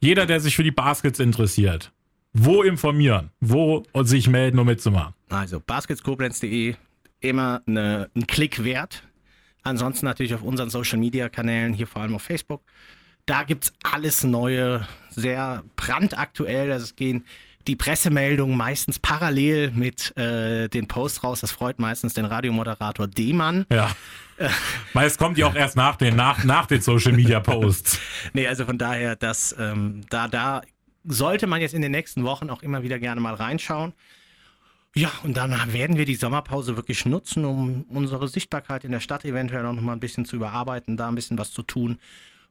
Jeder, 0.00 0.26
der 0.26 0.40
sich 0.40 0.56
für 0.56 0.62
die 0.62 0.70
Baskets 0.70 1.18
interessiert, 1.18 1.92
wo 2.32 2.62
informieren, 2.62 3.30
wo 3.40 3.82
sich 4.02 4.28
melden, 4.28 4.58
um 4.58 4.66
mitzumachen. 4.66 5.14
Also 5.28 5.60
basketskoblenz.de, 5.60 6.76
immer 7.20 7.62
eine, 7.66 8.08
ein 8.14 8.26
Klick 8.26 8.62
wert. 8.64 9.02
Ansonsten 9.62 10.06
natürlich 10.06 10.34
auf 10.34 10.42
unseren 10.42 10.70
Social 10.70 10.98
Media 10.98 11.28
Kanälen, 11.28 11.74
hier 11.74 11.86
vor 11.86 12.02
allem 12.02 12.14
auf 12.14 12.22
Facebook. 12.22 12.62
Da 13.26 13.42
gibt 13.42 13.64
es 13.64 13.72
alles 13.82 14.24
Neue, 14.24 14.86
sehr 15.10 15.64
brandaktuell. 15.76 16.72
Also 16.72 16.84
es 16.84 16.96
gehen 16.96 17.24
die 17.68 17.76
Pressemeldungen 17.76 18.56
meistens 18.56 18.98
parallel 18.98 19.70
mit 19.72 20.16
äh, 20.16 20.68
den 20.68 20.88
Posts 20.88 21.22
raus. 21.22 21.40
Das 21.40 21.52
freut 21.52 21.78
meistens 21.78 22.14
den 22.14 22.24
Radiomoderator 22.24 23.06
Demann. 23.06 23.66
Ja. 23.70 23.90
Meist 24.94 25.18
kommt 25.18 25.36
die 25.36 25.44
auch 25.44 25.54
erst 25.54 25.76
nach 25.76 25.96
den, 25.96 26.16
nach, 26.16 26.44
nach 26.44 26.66
den 26.66 26.80
Social 26.80 27.12
Media 27.12 27.40
Posts. 27.40 28.00
nee, 28.32 28.46
also 28.46 28.64
von 28.64 28.78
daher, 28.78 29.16
dass 29.16 29.54
ähm, 29.58 30.02
da, 30.10 30.28
da 30.28 30.62
sollte 31.04 31.46
man 31.46 31.60
jetzt 31.60 31.74
in 31.74 31.82
den 31.82 31.92
nächsten 31.92 32.24
Wochen 32.24 32.48
auch 32.50 32.62
immer 32.62 32.82
wieder 32.82 32.98
gerne 32.98 33.20
mal 33.20 33.34
reinschauen. 33.34 33.92
Ja, 34.94 35.12
und 35.22 35.36
dann 35.36 35.54
werden 35.72 35.96
wir 35.96 36.06
die 36.06 36.14
Sommerpause 36.14 36.76
wirklich 36.76 37.04
nutzen, 37.04 37.44
um 37.44 37.82
unsere 37.90 38.26
Sichtbarkeit 38.28 38.84
in 38.84 38.90
der 38.90 39.00
Stadt 39.00 39.24
eventuell 39.24 39.62
noch 39.62 39.80
mal 39.80 39.92
ein 39.92 40.00
bisschen 40.00 40.24
zu 40.24 40.36
überarbeiten, 40.36 40.96
da 40.96 41.08
ein 41.08 41.14
bisschen 41.14 41.38
was 41.38 41.52
zu 41.52 41.62
tun. 41.62 41.98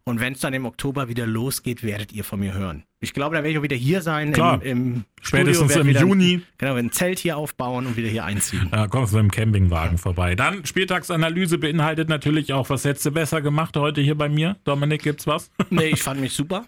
Und 0.08 0.22
wenn 0.22 0.32
es 0.32 0.39
dann 0.39 0.54
im 0.54 0.65
Oktober 0.65 1.10
wieder 1.10 1.28
losgeht, 1.28 1.84
werdet 1.84 2.13
ihr 2.13 2.24
von 2.24 2.39
mir 2.39 2.54
hören. 2.54 2.84
Ich 3.02 3.13
glaube, 3.13 3.36
da 3.36 3.43
werde 3.43 3.52
ich 3.52 3.58
auch 3.58 3.63
wieder 3.63 3.76
hier 3.76 4.02
sein. 4.02 4.32
Klar. 4.32 4.63
Im, 4.63 4.70
im 4.96 5.06
Spätestens 5.22 5.74
Studio, 5.74 5.82
im 5.82 5.88
wieder, 5.88 6.00
Juni. 6.00 6.41
Genau, 6.58 6.76
wir 6.76 6.80
ein 6.80 6.93
Zelt 6.93 7.20
hier 7.20 7.36
aufbauen 7.36 7.86
und 7.86 7.98
wieder 7.98 8.08
hier 8.08 8.24
einziehen. 8.24 8.70
Da 8.72 8.88
kommst 8.88 9.12
du 9.12 9.17
mit 9.17 9.26
dem 9.26 9.32
Campingwagen 9.32 9.98
vorbei. 9.98 10.36
Dann 10.36 10.65
Spieltagsanalyse 10.65 11.58
beinhaltet 11.58 12.08
natürlich 12.08 12.54
auch, 12.54 12.70
was 12.70 12.86
hättest 12.86 13.06
du 13.06 13.12
besser 13.12 13.41
gemacht 13.41 13.76
heute 13.76 14.00
hier 14.00 14.15
bei 14.15 14.30
mir? 14.30 14.56
Dominik, 14.63 15.04
gibt's 15.04 15.28
was? 15.28 15.52
Nee, 15.70 15.88
ich 15.88 16.02
fand 16.02 16.22
mich 16.22 16.32
super. 16.32 16.65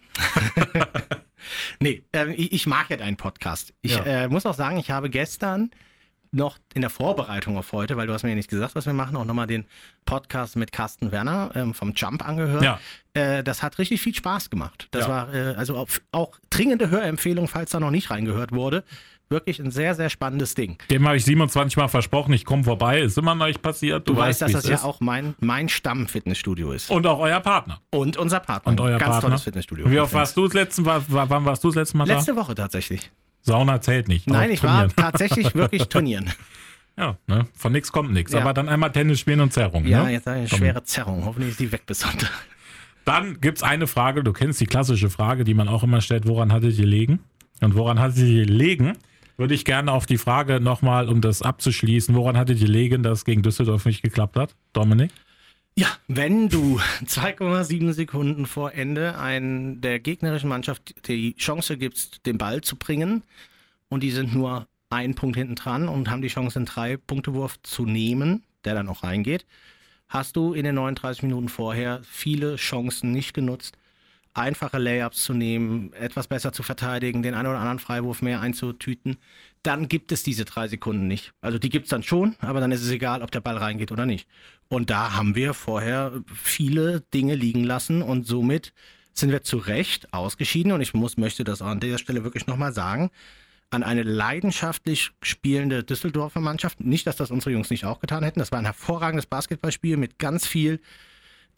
nee, 1.80 2.04
äh, 2.12 2.34
ich, 2.34 2.52
ich, 2.52 2.68
mag 2.68 2.90
ja 2.90 2.98
deinen 2.98 3.16
Podcast. 3.16 3.74
Ich 3.82 3.96
Ja. 3.96 4.04
äh, 4.04 4.28
muss 4.28 4.46
auch 4.46 4.54
sagen, 4.54 4.78
ich 4.80 4.92
habe 4.92 5.10
gestern 5.10 5.72
noch 6.32 6.58
in 6.74 6.82
der 6.82 6.90
Vorbereitung 6.90 7.58
auf 7.58 7.72
heute, 7.72 7.98
weil 7.98 8.08
du 8.08 8.14
hast 8.14 8.24
mir 8.24 8.30
ja 8.30 8.36
nicht 8.36 8.50
gesagt, 8.50 8.76
was 8.76 8.86
wir 8.86 8.94
machen, 8.94 9.16
auch 9.16 9.26
nochmal 9.26 9.48
den 9.48 9.66
Podcast 10.06 10.56
mit 10.56 10.72
Carsten 10.72 11.12
Werner 11.12 11.52
ähm, 11.56 11.74
vom 11.74 11.94
Jump 11.96 12.28
angehört. 12.28 12.64
Ja. 12.64 12.80
Äh, 13.14 13.44
das 13.44 13.64
hat 13.64 13.80
richtig 13.80 14.02
viel 14.02 14.14
Spaß 14.14 14.50
gemacht. 14.50 14.88
Das 14.92 15.08
Ja. 15.08 15.10
war 15.10 15.34
äh, 15.34 15.56
also 15.56 15.76
auch, 15.76 15.88
auch 16.12 16.38
dringende 16.50 16.90
Hörempfehlung, 16.90 17.48
falls 17.48 17.72
da 17.72 17.80
noch 17.80 17.92
nicht 17.92 18.12
reingehört 18.12 18.52
wurde. 18.52 18.84
Wirklich 19.32 19.60
ein 19.60 19.70
sehr, 19.70 19.94
sehr 19.94 20.10
spannendes 20.10 20.56
Ding. 20.56 20.80
Dem 20.90 21.06
habe 21.06 21.16
ich 21.18 21.24
27 21.24 21.78
Mal 21.78 21.88
versprochen, 21.88 22.34
ich 22.34 22.46
komme 22.46 22.64
vorbei. 22.64 23.00
Ist 23.02 23.16
immer 23.16 23.36
noch 23.36 23.46
nicht 23.46 23.62
passiert. 23.62 24.08
Du, 24.10 24.18
weißt, 24.18 24.42
dass 24.42 24.54
das 24.54 24.68
ja 24.68 24.74
ist. 24.76 24.84
auch 24.84 25.02
mein, 25.02 25.36
mein 25.40 25.70
Stamm-Fitnessstudio 25.70 26.72
ist. 26.72 26.90
Und 26.90 27.06
auch 27.06 27.20
euer 27.20 27.40
Partner. 27.40 27.80
Und 27.92 28.18
unser 28.18 28.40
Partner. 28.40 28.72
Und 28.72 28.82
euer 28.82 28.98
Ganz 28.98 29.12
Partner. 29.12 29.30
tolles 29.30 29.44
Fitnessstudio. 29.44 29.86
Und 29.86 29.92
wie 29.92 30.00
oft 30.00 30.14
warst 30.14 30.36
du 30.36 30.46
das 30.46 30.54
letzte 30.54 30.82
Mal? 30.82 31.04
Wann 31.08 31.46
warst 31.46 31.64
du 31.64 31.68
das 31.68 31.76
letzte 31.76 31.98
Mal 31.98 32.08
Letzte 32.08 32.36
Woche 32.36 32.56
tatsächlich. 32.56 33.12
Sauna 33.42 33.82
zählt 33.82 34.08
nicht. 34.08 34.28
Nein, 34.28 34.52
ich 34.52 34.64
war 34.64 34.88
trainieren. 34.88 34.96
tatsächlich 34.96 35.56
wirklich 35.56 35.84
trainieren. 35.90 36.32
Ja, 36.98 37.18
ne? 37.28 37.48
Von 37.56 37.72
nichts 37.72 37.92
kommt 37.92 38.12
nichts. 38.12 38.34
Ja. 38.34 38.42
Aber 38.42 38.54
dann 38.54 38.68
einmal 38.68 38.92
Tennis 38.92 39.20
spielen 39.20 39.40
und 39.40 39.54
Zerrung. 39.54 39.86
Ja, 39.86 40.04
ne? 40.04 40.12
jetzt 40.12 40.28
eine 40.28 40.48
schwere 40.48 40.84
Zerrung. 40.84 41.24
Hoffentlich 41.26 41.52
ist 41.52 41.60
die 41.60 41.72
weg 41.72 41.86
bis 41.86 42.00
Sonntag. 42.02 42.30
Dann 43.06 43.40
gibt 43.40 43.60
es 43.60 43.64
eine 43.64 43.88
Frage, 43.88 44.24
du 44.24 44.34
kennst 44.34 44.60
die 44.60 44.66
klassische 44.66 45.10
Frage, 45.10 45.44
die 45.44 45.54
man 45.54 45.68
auch 45.68 45.84
immer 45.84 46.02
stellt, 46.02 46.28
woran 46.28 46.52
hattet 46.52 46.74
ihr 46.74 46.84
gelegen? 46.84 47.20
Und 47.62 47.76
woran 47.76 48.00
hattet 48.00 48.20
ihr 48.20 48.46
gelegen? 48.46 48.98
Würde 49.38 49.54
ich 49.54 49.64
gerne 49.64 49.94
auf 49.94 50.06
die 50.06 50.18
Frage 50.18 50.60
nochmal, 50.60 51.08
um 51.08 51.22
das 51.22 51.42
abzuschließen, 51.42 52.14
woran 52.14 52.38
hattet 52.38 52.60
ihr 52.60 52.68
gelegen, 52.68 53.04
dass 53.04 53.20
es 53.20 53.26
gegen 53.26 53.42
Düsseldorf 53.42 53.86
nicht 53.86 54.02
geklappt 54.02 54.36
hat? 54.36 54.54
Dominik? 54.74 55.12
Ja, 55.80 55.88
wenn 56.10 56.50
du 56.50 56.78
2,7 57.06 57.94
Sekunden 57.94 58.46
vor 58.48 58.74
Ende 58.74 59.18
ein, 59.18 59.80
der 59.80 60.02
gegnerischen 60.02 60.50
Mannschaft 60.50 61.08
die 61.08 61.38
Chance 61.38 61.78
gibst, 61.78 62.26
den 62.26 62.38
Ball 62.38 62.60
zu 62.60 62.76
bringen 62.76 63.24
und 63.88 64.04
die 64.04 64.12
sind 64.12 64.36
nur 64.36 64.68
einen 64.90 65.16
Punkt 65.16 65.38
hinten 65.38 65.56
dran 65.56 65.88
und 65.88 66.10
haben 66.10 66.22
die 66.22 66.28
Chance, 66.28 66.60
einen 66.60 66.66
Drei-Punkte-Wurf 66.66 67.62
zu 67.64 67.86
nehmen, 67.86 68.44
der 68.66 68.74
dann 68.74 68.90
auch 68.90 69.04
reingeht, 69.04 69.46
hast 70.10 70.36
du 70.36 70.52
in 70.52 70.66
den 70.66 70.76
39 70.76 71.24
Minuten 71.24 71.48
vorher 71.48 72.02
viele 72.04 72.58
Chancen 72.58 73.14
nicht 73.14 73.34
genutzt, 73.34 73.78
einfache 74.34 74.78
Layups 74.78 75.24
zu 75.24 75.34
nehmen, 75.34 75.94
etwas 75.94 76.28
besser 76.28 76.54
zu 76.54 76.64
verteidigen, 76.64 77.24
den 77.24 77.34
einen 77.34 77.48
oder 77.48 77.60
anderen 77.60 77.80
Freiwurf 77.80 78.22
mehr 78.22 78.42
einzutüten, 78.42 79.18
dann 79.64 79.88
gibt 79.90 80.12
es 80.12 80.24
diese 80.24 80.46
drei 80.46 80.68
Sekunden 80.68 81.08
nicht. 81.08 81.34
Also 81.42 81.58
die 81.58 81.70
gibt 81.70 81.86
es 81.86 81.90
dann 81.90 82.04
schon, 82.04 82.36
aber 82.40 82.60
dann 82.60 82.72
ist 82.72 82.82
es 82.82 82.92
egal, 82.92 83.22
ob 83.22 83.32
der 83.32 83.42
Ball 83.42 83.58
reingeht 83.58 83.92
oder 83.92 84.06
nicht. 84.06 84.28
Und 84.68 84.90
da 84.90 85.14
haben 85.14 85.36
wir 85.36 85.54
vorher 85.54 86.24
viele 86.34 87.02
Dinge 87.14 87.36
liegen 87.36 87.64
lassen 87.64 88.02
und 88.02 88.28
somit 88.28 88.74
sind 89.14 89.32
wir 89.32 89.44
zu 89.44 89.58
Recht 89.58 90.14
ausgeschieden. 90.14 90.72
Und 90.72 90.82
ich 90.82 90.94
muss, 90.94 91.18
möchte 91.18 91.44
das 91.44 91.62
an 91.62 91.80
der 91.80 91.98
Stelle 91.98 92.24
wirklich 92.24 92.48
nochmal 92.48 92.74
sagen, 92.74 93.10
an 93.72 93.84
eine 93.84 94.04
leidenschaftlich 94.04 95.12
spielende 95.22 95.84
Düsseldorfer 95.84 96.40
Mannschaft. 96.40 96.80
Nicht, 96.80 97.06
dass 97.06 97.18
das 97.18 97.32
unsere 97.32 97.52
Jungs 97.52 97.70
nicht 97.70 97.86
auch 97.86 98.00
getan 98.00 98.24
hätten. 98.24 98.40
Das 98.40 98.52
war 98.52 98.60
ein 98.60 98.66
hervorragendes 98.66 99.26
Basketballspiel 99.26 99.98
mit 99.98 100.18
ganz 100.18 100.48
viel 100.48 100.80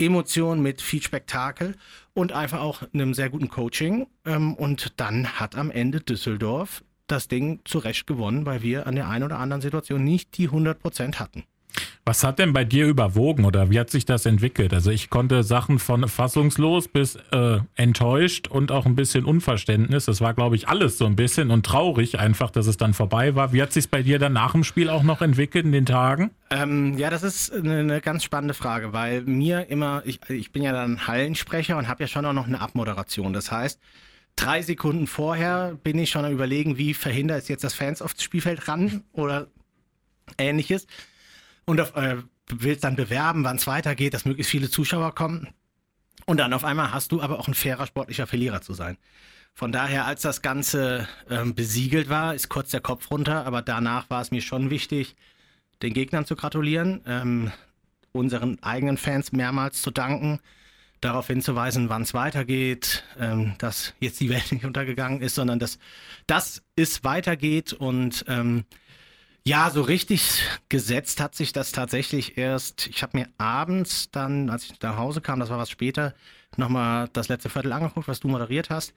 Emotion, 0.05 0.61
mit 0.61 0.81
viel 0.81 1.01
Spektakel 1.01 1.75
und 2.13 2.31
einfach 2.31 2.59
auch 2.59 2.83
einem 2.93 3.13
sehr 3.13 3.29
guten 3.29 3.49
Coaching. 3.49 4.07
Ähm, 4.25 4.53
Und 4.55 4.99
dann 4.99 5.39
hat 5.39 5.55
am 5.55 5.71
Ende 5.71 6.01
Düsseldorf 6.01 6.83
das 7.07 7.27
Ding 7.27 7.59
zu 7.65 7.79
Recht 7.79 8.07
gewonnen, 8.07 8.45
weil 8.45 8.61
wir 8.61 8.87
an 8.87 8.95
der 8.95 9.09
einen 9.09 9.25
oder 9.25 9.39
anderen 9.39 9.61
Situation 9.61 10.03
nicht 10.03 10.37
die 10.37 10.49
100% 10.49 11.19
hatten. 11.19 11.43
Was 12.03 12.23
hat 12.23 12.39
denn 12.39 12.51
bei 12.51 12.65
dir 12.65 12.87
überwogen 12.87 13.45
oder 13.45 13.69
wie 13.69 13.79
hat 13.79 13.89
sich 13.91 14.05
das 14.05 14.25
entwickelt? 14.25 14.73
Also 14.73 14.89
ich 14.89 15.09
konnte 15.09 15.43
Sachen 15.43 15.77
von 15.77 16.07
fassungslos 16.07 16.87
bis 16.87 17.15
äh, 17.31 17.59
enttäuscht 17.75 18.47
und 18.47 18.71
auch 18.71 18.85
ein 18.85 18.95
bisschen 18.95 19.23
Unverständnis. 19.23 20.05
Das 20.05 20.19
war, 20.19 20.33
glaube 20.33 20.55
ich, 20.55 20.67
alles 20.67 20.97
so 20.97 21.05
ein 21.05 21.15
bisschen 21.15 21.51
und 21.51 21.65
traurig 21.65 22.19
einfach, 22.19 22.49
dass 22.49 22.65
es 22.65 22.77
dann 22.77 22.93
vorbei 22.93 23.35
war. 23.35 23.53
Wie 23.53 23.61
hat 23.61 23.71
sich 23.71 23.89
bei 23.89 24.01
dir 24.01 24.17
dann 24.17 24.33
nach 24.33 24.53
dem 24.53 24.63
Spiel 24.63 24.89
auch 24.89 25.03
noch 25.03 25.21
entwickelt 25.21 25.65
in 25.65 25.71
den 25.71 25.85
Tagen? 25.85 26.31
Ähm, 26.49 26.97
ja, 26.97 27.09
das 27.11 27.23
ist 27.23 27.53
eine, 27.53 27.79
eine 27.79 28.01
ganz 28.01 28.23
spannende 28.23 28.55
Frage, 28.55 28.93
weil 28.93 29.21
mir 29.21 29.69
immer, 29.69 30.01
ich, 30.05 30.19
ich 30.27 30.51
bin 30.51 30.63
ja 30.63 30.73
dann 30.73 31.07
Hallensprecher 31.07 31.77
und 31.77 31.87
habe 31.87 32.03
ja 32.03 32.07
schon 32.07 32.25
auch 32.25 32.33
noch 32.33 32.47
eine 32.47 32.61
Abmoderation. 32.61 33.31
Das 33.31 33.51
heißt, 33.51 33.79
drei 34.35 34.61
Sekunden 34.63 35.07
vorher 35.07 35.77
bin 35.83 35.99
ich 35.99 36.09
schon 36.09 36.25
am 36.25 36.31
überlegen, 36.31 36.77
wie 36.77 36.93
verhindere 36.93 37.37
ich 37.37 37.47
jetzt, 37.47 37.63
dass 37.63 37.73
Fans 37.75 38.01
aufs 38.01 38.23
Spielfeld 38.23 38.67
ran 38.67 39.03
oder 39.13 39.47
ähnliches. 40.37 40.87
Und 41.71 41.79
auf, 41.79 41.95
äh, 41.95 42.17
willst 42.49 42.83
dann 42.83 42.97
bewerben, 42.97 43.45
wann 43.45 43.55
es 43.55 43.65
weitergeht, 43.65 44.13
dass 44.13 44.25
möglichst 44.25 44.51
viele 44.51 44.69
Zuschauer 44.69 45.15
kommen. 45.15 45.47
Und 46.25 46.35
dann 46.35 46.51
auf 46.51 46.65
einmal 46.65 46.91
hast 46.91 47.13
du 47.13 47.21
aber 47.21 47.39
auch 47.39 47.47
ein 47.47 47.53
fairer 47.53 47.87
sportlicher 47.87 48.27
Verlierer 48.27 48.61
zu 48.61 48.73
sein. 48.73 48.97
Von 49.53 49.71
daher, 49.71 50.05
als 50.05 50.21
das 50.21 50.41
Ganze 50.41 51.07
ähm, 51.29 51.55
besiegelt 51.55 52.09
war, 52.09 52.35
ist 52.35 52.49
kurz 52.49 52.71
der 52.71 52.81
Kopf 52.81 53.09
runter, 53.09 53.45
aber 53.45 53.61
danach 53.61 54.09
war 54.09 54.21
es 54.21 54.31
mir 54.31 54.41
schon 54.41 54.69
wichtig, 54.69 55.15
den 55.81 55.93
Gegnern 55.93 56.25
zu 56.25 56.35
gratulieren, 56.35 56.99
ähm, 57.05 57.53
unseren 58.11 58.61
eigenen 58.61 58.97
Fans 58.97 59.31
mehrmals 59.31 59.81
zu 59.81 59.91
danken, 59.91 60.41
darauf 60.99 61.27
hinzuweisen, 61.27 61.87
wann 61.87 62.01
es 62.01 62.13
weitergeht, 62.13 63.05
ähm, 63.17 63.53
dass 63.59 63.93
jetzt 64.01 64.19
die 64.19 64.29
Welt 64.29 64.51
nicht 64.51 64.65
untergegangen 64.65 65.21
ist, 65.21 65.35
sondern 65.35 65.57
dass, 65.57 65.79
dass 66.27 66.63
es 66.75 67.05
weitergeht 67.05 67.71
und 67.71 68.25
ähm, 68.27 68.65
ja, 69.43 69.69
so 69.71 69.81
richtig 69.81 70.43
gesetzt 70.69 71.19
hat 71.19 71.35
sich 71.35 71.51
das 71.51 71.71
tatsächlich 71.71 72.37
erst. 72.37 72.87
Ich 72.87 73.01
habe 73.01 73.17
mir 73.17 73.27
abends 73.37 74.11
dann, 74.11 74.49
als 74.49 74.65
ich 74.65 74.81
nach 74.81 74.97
Hause 74.97 75.21
kam, 75.21 75.39
das 75.39 75.49
war 75.49 75.57
was 75.57 75.69
später, 75.69 76.13
nochmal 76.57 77.09
das 77.13 77.27
letzte 77.27 77.49
Viertel 77.49 77.73
angeguckt, 77.73 78.07
was 78.07 78.19
du 78.19 78.27
moderiert 78.27 78.69
hast. 78.69 78.93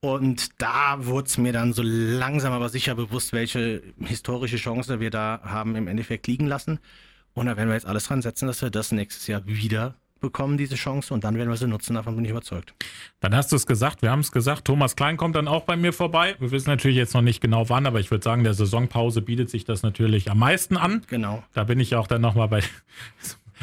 Und 0.00 0.60
da 0.60 1.06
wurde 1.06 1.28
es 1.28 1.38
mir 1.38 1.52
dann 1.52 1.72
so 1.72 1.82
langsam 1.84 2.52
aber 2.52 2.68
sicher 2.68 2.94
bewusst, 2.96 3.32
welche 3.32 3.82
historische 4.00 4.56
Chance 4.56 5.00
wir 5.00 5.10
da 5.10 5.40
haben 5.44 5.76
im 5.76 5.88
Endeffekt 5.88 6.26
liegen 6.26 6.46
lassen. 6.46 6.80
Und 7.34 7.46
da 7.46 7.56
werden 7.56 7.68
wir 7.68 7.74
jetzt 7.74 7.86
alles 7.86 8.04
dran 8.04 8.20
setzen, 8.20 8.46
dass 8.48 8.60
wir 8.62 8.70
das 8.70 8.92
nächstes 8.92 9.26
Jahr 9.26 9.46
wieder 9.46 9.94
bekommen, 10.22 10.56
diese 10.56 10.76
Chance. 10.76 11.12
Und 11.12 11.24
dann 11.24 11.36
werden 11.36 11.50
wir 11.50 11.56
sie 11.58 11.66
nutzen, 11.66 11.94
davon 11.94 12.16
bin 12.16 12.24
ich 12.24 12.30
überzeugt. 12.30 12.74
Dann 13.20 13.36
hast 13.36 13.52
du 13.52 13.56
es 13.56 13.66
gesagt, 13.66 14.00
wir 14.00 14.10
haben 14.10 14.20
es 14.20 14.32
gesagt. 14.32 14.64
Thomas 14.64 14.96
Klein 14.96 15.18
kommt 15.18 15.36
dann 15.36 15.48
auch 15.48 15.64
bei 15.64 15.76
mir 15.76 15.92
vorbei. 15.92 16.34
Wir 16.38 16.50
wissen 16.50 16.70
natürlich 16.70 16.96
jetzt 16.96 17.12
noch 17.12 17.20
nicht 17.20 17.42
genau 17.42 17.68
wann, 17.68 17.84
aber 17.84 18.00
ich 18.00 18.10
würde 18.10 18.24
sagen, 18.24 18.42
der 18.42 18.54
Saisonpause 18.54 19.20
bietet 19.20 19.50
sich 19.50 19.66
das 19.66 19.82
natürlich 19.82 20.30
am 20.30 20.38
meisten 20.38 20.78
an. 20.78 21.02
Genau. 21.08 21.44
Da 21.52 21.64
bin 21.64 21.78
ich 21.78 21.94
auch 21.94 22.06
dann 22.06 22.22
nochmal 22.22 22.48
bei 22.48 22.62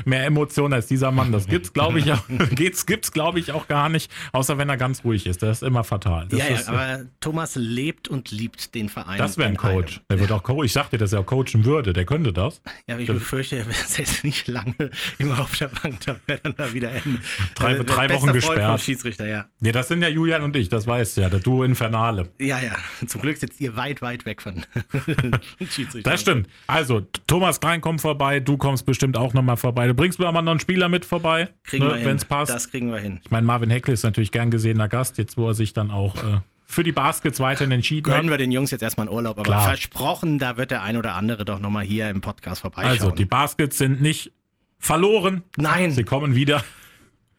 mehr 0.05 0.25
Emotionen 0.25 0.73
als 0.73 0.87
dieser 0.87 1.11
Mann. 1.11 1.31
Das 1.31 1.47
gibt's, 1.47 1.73
glaube 1.73 1.99
ich, 1.99 2.11
auch, 2.11 2.23
gibt's, 2.51 2.85
gibt's, 2.85 3.11
glaube 3.11 3.39
ich, 3.39 3.51
auch 3.51 3.67
gar 3.67 3.89
nicht. 3.89 4.11
Außer 4.31 4.57
wenn 4.57 4.69
er 4.69 4.77
ganz 4.77 5.03
ruhig 5.03 5.25
ist. 5.25 5.41
Das 5.43 5.57
ist 5.61 5.63
immer 5.67 5.83
fatal. 5.83 6.27
Das 6.29 6.39
ja, 6.39 6.45
ja, 6.47 6.55
ist, 6.55 6.69
aber 6.69 7.01
Thomas 7.19 7.55
lebt 7.55 8.07
und 8.07 8.31
liebt 8.31 8.75
den 8.75 8.89
Verein. 8.89 9.17
das 9.17 9.37
wäre 9.37 9.49
ein 9.49 9.55
in 9.55 9.59
einem. 9.61 9.75
Coach. 9.81 10.01
Der 10.09 10.19
wird 10.19 10.31
auch 10.31 10.43
Coach. 10.43 10.65
Ich 10.65 10.73
sagte, 10.73 10.97
dass 10.97 11.13
er 11.13 11.21
auch 11.21 11.25
coachen 11.25 11.65
würde. 11.65 11.93
Der 11.93 12.05
könnte 12.05 12.33
das. 12.33 12.61
Ja, 12.87 12.95
aber 12.95 13.01
ich 13.03 13.07
befürchte, 13.07 13.57
er 13.57 13.65
wird 13.67 13.77
jetzt 13.97 14.23
nicht 14.23 14.47
lange 14.47 14.91
immer 15.17 15.39
auf 15.39 15.55
der 15.57 15.67
Bank, 15.67 15.99
da 16.05 16.15
wäre 16.27 16.39
dann 16.43 16.55
da 16.57 16.73
wieder 16.73 16.91
Ende. 16.91 17.19
Drei- 17.55 17.73
der 17.73 17.83
drei 17.83 18.09
Wochen 18.13 18.33
gesperrt. 18.33 18.81
Schiedsrichter, 18.81 19.27
ja. 19.27 19.45
Nee, 19.59 19.71
das 19.71 19.87
sind 19.87 20.01
ja 20.01 20.07
Julian 20.09 20.43
und 20.43 20.55
ich. 20.55 20.69
Das 20.69 20.87
weißt 20.87 21.17
du 21.17 21.21
ja. 21.21 21.29
Der 21.29 21.39
Duo 21.39 21.63
Infernale. 21.63 22.29
Ja, 22.39 22.59
ja. 22.59 22.75
Zum 23.07 23.21
Glück 23.21 23.37
sitzt 23.37 23.59
ihr 23.61 23.75
weit, 23.75 24.01
weit 24.01 24.25
weg 24.25 24.41
von 24.41 24.65
Schiedsrichter. 25.69 26.09
Das 26.09 26.21
stimmt. 26.21 26.47
Also, 26.67 27.01
Thomas 27.27 27.59
Klein 27.59 27.81
kommt 27.81 28.01
vorbei. 28.01 28.39
Du 28.39 28.57
kommst 28.57 28.85
bestimmt 28.85 29.17
auch 29.17 29.33
nochmal 29.33 29.57
vorbei. 29.57 29.87
Du 29.89 29.95
bringst 29.95 30.19
mir 30.19 30.27
aber 30.27 30.43
noch 30.43 30.51
einen 30.51 30.59
Spieler 30.59 30.87
mit 30.87 31.03
vorbei, 31.03 31.49
Kriegen 31.63 31.91
hin. 31.91 32.05
wenn 32.05 32.17
es 32.17 32.23
passt. 32.23 32.51
Das 32.51 32.69
kriegen 32.69 32.91
wir 32.91 32.99
hin. 32.99 33.21
Ich 33.23 33.31
meine, 33.31 33.47
Marvin 33.47 33.71
Heckle 33.71 33.91
ist 33.91 34.03
natürlich 34.03 34.31
gern 34.31 34.51
gesehener 34.51 34.87
Gast, 34.87 35.17
jetzt 35.17 35.35
wo 35.35 35.47
er 35.47 35.55
sich 35.55 35.73
dann 35.73 35.89
auch 35.89 36.15
äh, 36.17 36.41
für 36.67 36.83
die 36.83 36.91
Baskets 36.91 37.39
weiterhin 37.39 37.71
entschieden 37.71 38.03
Gönnen 38.03 38.25
hat. 38.25 38.29
wir 38.29 38.37
den 38.37 38.51
Jungs 38.51 38.69
jetzt 38.69 38.83
erstmal 38.83 39.07
einen 39.07 39.15
Urlaub, 39.15 39.39
aber 39.39 39.45
Klar. 39.45 39.63
versprochen, 39.63 40.37
da 40.37 40.57
wird 40.57 40.69
der 40.69 40.83
ein 40.83 40.95
oder 40.95 41.15
andere 41.15 41.43
doch 41.43 41.57
nochmal 41.59 41.85
hier 41.85 42.07
im 42.11 42.21
Podcast 42.21 42.61
vorbeischauen. 42.61 42.91
Also, 42.91 43.09
die 43.09 43.25
Baskets 43.25 43.79
sind 43.79 43.99
nicht 43.99 44.31
verloren. 44.77 45.41
Nein, 45.57 45.89
Sie 45.89 46.03
kommen 46.03 46.35
wieder. 46.35 46.63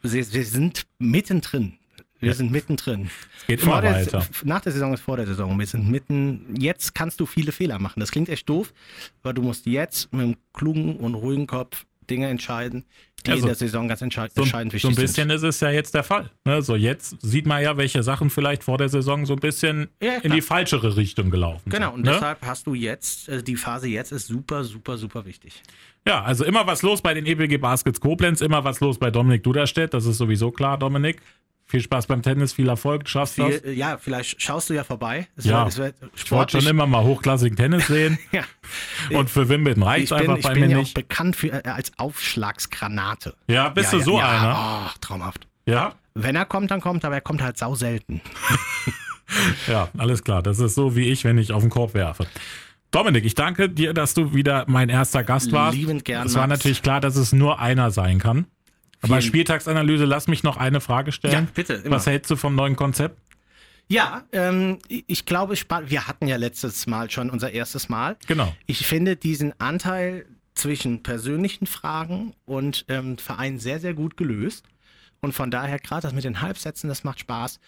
Sie, 0.03 0.32
wir 0.32 0.44
sind 0.44 0.88
mittendrin. 0.98 1.74
Wir 2.18 2.34
sind 2.34 2.51
mittendrin. 2.51 3.11
Es 3.38 3.46
geht 3.46 3.61
Vor 3.61 3.74
immer 3.74 3.82
der, 3.82 3.94
weiter. 3.94 4.26
Nach 4.42 4.61
der 4.61 4.72
Saison 4.72 4.92
ist 4.92 5.03
vor 5.03 5.16
der 5.16 5.26
Saison. 5.26 5.57
Wir 5.57 5.66
sind 5.68 5.88
mitten. 5.88 6.57
Jetzt 6.59 6.96
kannst 6.96 7.20
du 7.20 7.26
viele 7.26 7.53
Fehler 7.53 7.78
machen. 7.78 8.01
Das 8.01 8.11
klingt 8.11 8.28
echt 8.28 8.48
doof, 8.48 8.74
aber 9.22 9.34
du 9.34 9.42
musst 9.42 9.66
jetzt 9.66 10.12
mit 10.12 10.22
einem 10.22 10.36
klugen 10.53 10.96
und 10.96 11.14
ruhigen 11.14 11.46
Kopf 11.46 11.86
Dinge 12.11 12.28
entscheiden, 12.28 12.84
die 13.26 13.30
Also, 13.30 13.42
in 13.42 13.46
der 13.46 13.54
Saison 13.54 13.88
ganz 13.88 14.02
entscheid 14.02 14.32
So, 14.34 14.42
entscheidend 14.42 14.72
so 14.72 14.76
wichtig 14.76 14.90
ein 14.90 14.96
bisschen 14.96 15.30
ist 15.30 15.42
es 15.42 15.61
ja 15.61 15.70
jetzt 15.70 15.94
der 15.94 16.02
Fall. 16.02 16.30
Ne? 16.44 16.62
So 16.62 16.74
jetzt 16.74 17.16
sieht 17.20 17.46
man 17.46 17.62
ja, 17.62 17.76
welche 17.76 18.02
Sachen 18.02 18.30
vielleicht 18.30 18.64
vor 18.64 18.78
der 18.78 18.88
Saison 18.88 19.26
so 19.26 19.34
ein 19.34 19.38
bisschen 19.38 19.88
Ja, 20.02 20.16
in 20.22 20.32
die 20.32 20.40
falschere 20.40 20.96
Richtung 20.96 21.30
gelaufen 21.30 21.62
sind. 21.64 21.72
Genau, 21.72 21.90
sind. 21.90 21.96
und 21.96 22.04
ne? 22.04 22.12
deshalb 22.12 22.42
hast 22.42 22.66
du 22.66 22.74
jetzt, 22.74 23.28
äh, 23.28 23.42
die 23.42 23.56
Phase 23.56 23.88
jetzt 23.88 24.12
ist 24.12 24.26
super, 24.26 24.64
super, 24.64 24.96
super 24.96 25.24
wichtig. 25.24 25.62
Ja, 26.06 26.22
also 26.22 26.44
immer 26.44 26.66
was 26.66 26.82
los 26.82 27.02
bei 27.02 27.12
den 27.14 27.26
EPG 27.26 27.58
Baskets 27.58 28.00
Koblenz, 28.00 28.40
immer 28.40 28.64
was 28.64 28.80
los 28.80 28.98
bei 28.98 29.11
Dominik 29.11 29.42
Duderstedt, 29.42 29.92
das 29.92 30.06
ist 30.06 30.16
sowieso 30.18 30.50
klar, 30.50 30.78
Dominik. 30.78 31.20
Viel 31.71 31.83
Spaß 31.83 32.09
beim 32.09 32.21
Tennis, 32.21 32.53
viel 32.53 32.68
Erfolg, 32.68 33.05
du 33.05 33.11
schaffst 33.11 33.39
das. 33.39 33.61
Viel, 33.61 33.75
ja, 33.75 33.97
vielleicht 33.97 34.43
schaust 34.43 34.71
du 34.71 34.75
ja 34.75 34.83
vorbei. 34.83 35.29
Es 35.37 35.45
Ja. 35.45 35.68
es 35.68 35.79
wird 35.79 35.95
Ich 36.16 36.29
wollte 36.33 36.61
schon 36.61 36.68
immer 36.68 36.85
mal 36.85 37.05
hochklassigen 37.05 37.57
Tennis 37.57 37.87
sehen 37.87 38.18
Ja. 38.33 38.43
und 39.16 39.31
für 39.31 39.49
Wimbledon 39.49 39.83
Ich 39.85 39.89
reicht 39.89 40.09
bin, 40.11 40.18
einfach 40.18 40.37
ich 40.39 40.43
bei 40.43 40.53
bin 40.55 40.62
mir 40.64 40.71
ja 40.71 40.77
auch 40.79 40.81
nicht. 40.83 40.95
bekannt 40.95 41.37
für, 41.37 41.64
äh, 41.64 41.68
als 41.68 41.93
Aufschlagsgranate. 41.97 43.35
Ja, 43.47 43.68
bist 43.68 43.93
ja, 43.93 43.99
du 44.01 44.05
so 44.05 44.18
ja, 44.18 44.29
einer? 44.29 44.43
Ja, 44.49 44.87
oh, 44.89 44.99
traumhaft. 45.01 45.47
Ja? 45.66 45.95
Wenn 46.14 46.35
er 46.35 46.45
kommt, 46.45 46.73
dann 46.73 46.81
kommt, 46.81 47.05
aber 47.05 47.14
er 47.14 47.21
kommt 47.21 47.41
halt 47.41 47.57
sau 47.57 47.75
selten. 47.77 48.21
Ja, 49.68 49.89
alles 49.97 50.25
klar. 50.25 50.43
Das 50.43 50.59
ist 50.59 50.75
so 50.75 50.97
wie 50.97 51.05
ich, 51.09 51.23
wenn 51.23 51.39
ich 51.39 51.53
auf 51.53 51.62
den 51.62 51.71
Korb 51.71 51.95
werfe. 51.95 52.27
Dominik, 52.91 53.25
ich 53.25 53.37
danke 53.37 53.68
dir, 53.68 53.95
dass 53.95 54.12
du 54.14 54.35
wieder 54.35 54.64
mein 54.66 54.89
erster 54.89 55.23
Gast 55.23 55.53
warst. 55.53 55.77
Liebend 55.77 56.05
gern, 56.05 56.27
Es 56.27 56.35
war 56.35 56.49
natürlich 56.49 56.83
klar, 56.83 57.01
dass 57.01 57.14
es 57.14 57.33
nur 57.33 57.61
einer 57.61 57.93
sein 57.93 58.18
kann. 58.18 58.47
Aber 59.03 59.20
Spieltagsanalyse, 59.20 60.05
lass 60.05 60.28
mich 60.28 60.42
noch 60.42 60.57
eine 60.57 60.80
Frage 60.80 61.12
stellen. 61.12 61.34
Ja, 61.34 61.46
bitte, 61.55 61.74
immer. 61.74 61.96
Was 61.96 62.07
hältst 62.07 62.30
du 62.30 62.36
vom 62.36 62.55
neuen 62.55 62.76
Konzept? 62.76 63.18
Ja, 63.88 64.22
ähm, 64.30 64.78
ich 64.88 65.26
glaube, 65.26 65.55
wir 65.86 66.07
hatten 66.07 66.28
ja 66.28 66.36
letztes 66.36 66.86
Mal 66.86 67.11
schon 67.11 67.28
unser 67.28 67.51
erstes 67.51 67.88
Mal. 67.88 68.16
Genau. 68.28 68.55
Ich 68.66 68.86
finde 68.86 69.16
diesen 69.16 69.59
Anteil 69.59 70.26
zwischen 70.55 71.03
persönlichen 71.03 71.66
Fragen 71.66 72.34
und 72.44 72.84
ähm, 72.88 73.18
Verein 73.18 73.59
sehr, 73.59 73.80
sehr 73.80 73.94
gut 73.94 74.16
gelöst. 74.16 74.64
Und 75.20 75.32
von 75.32 75.51
daher, 75.51 75.78
gerade 75.78 76.03
das 76.03 76.12
mit 76.12 76.24
den 76.24 76.40
Halbsätzen, 76.40 76.88
das 76.88 77.03
macht 77.03 77.20
Spaß. 77.20 77.59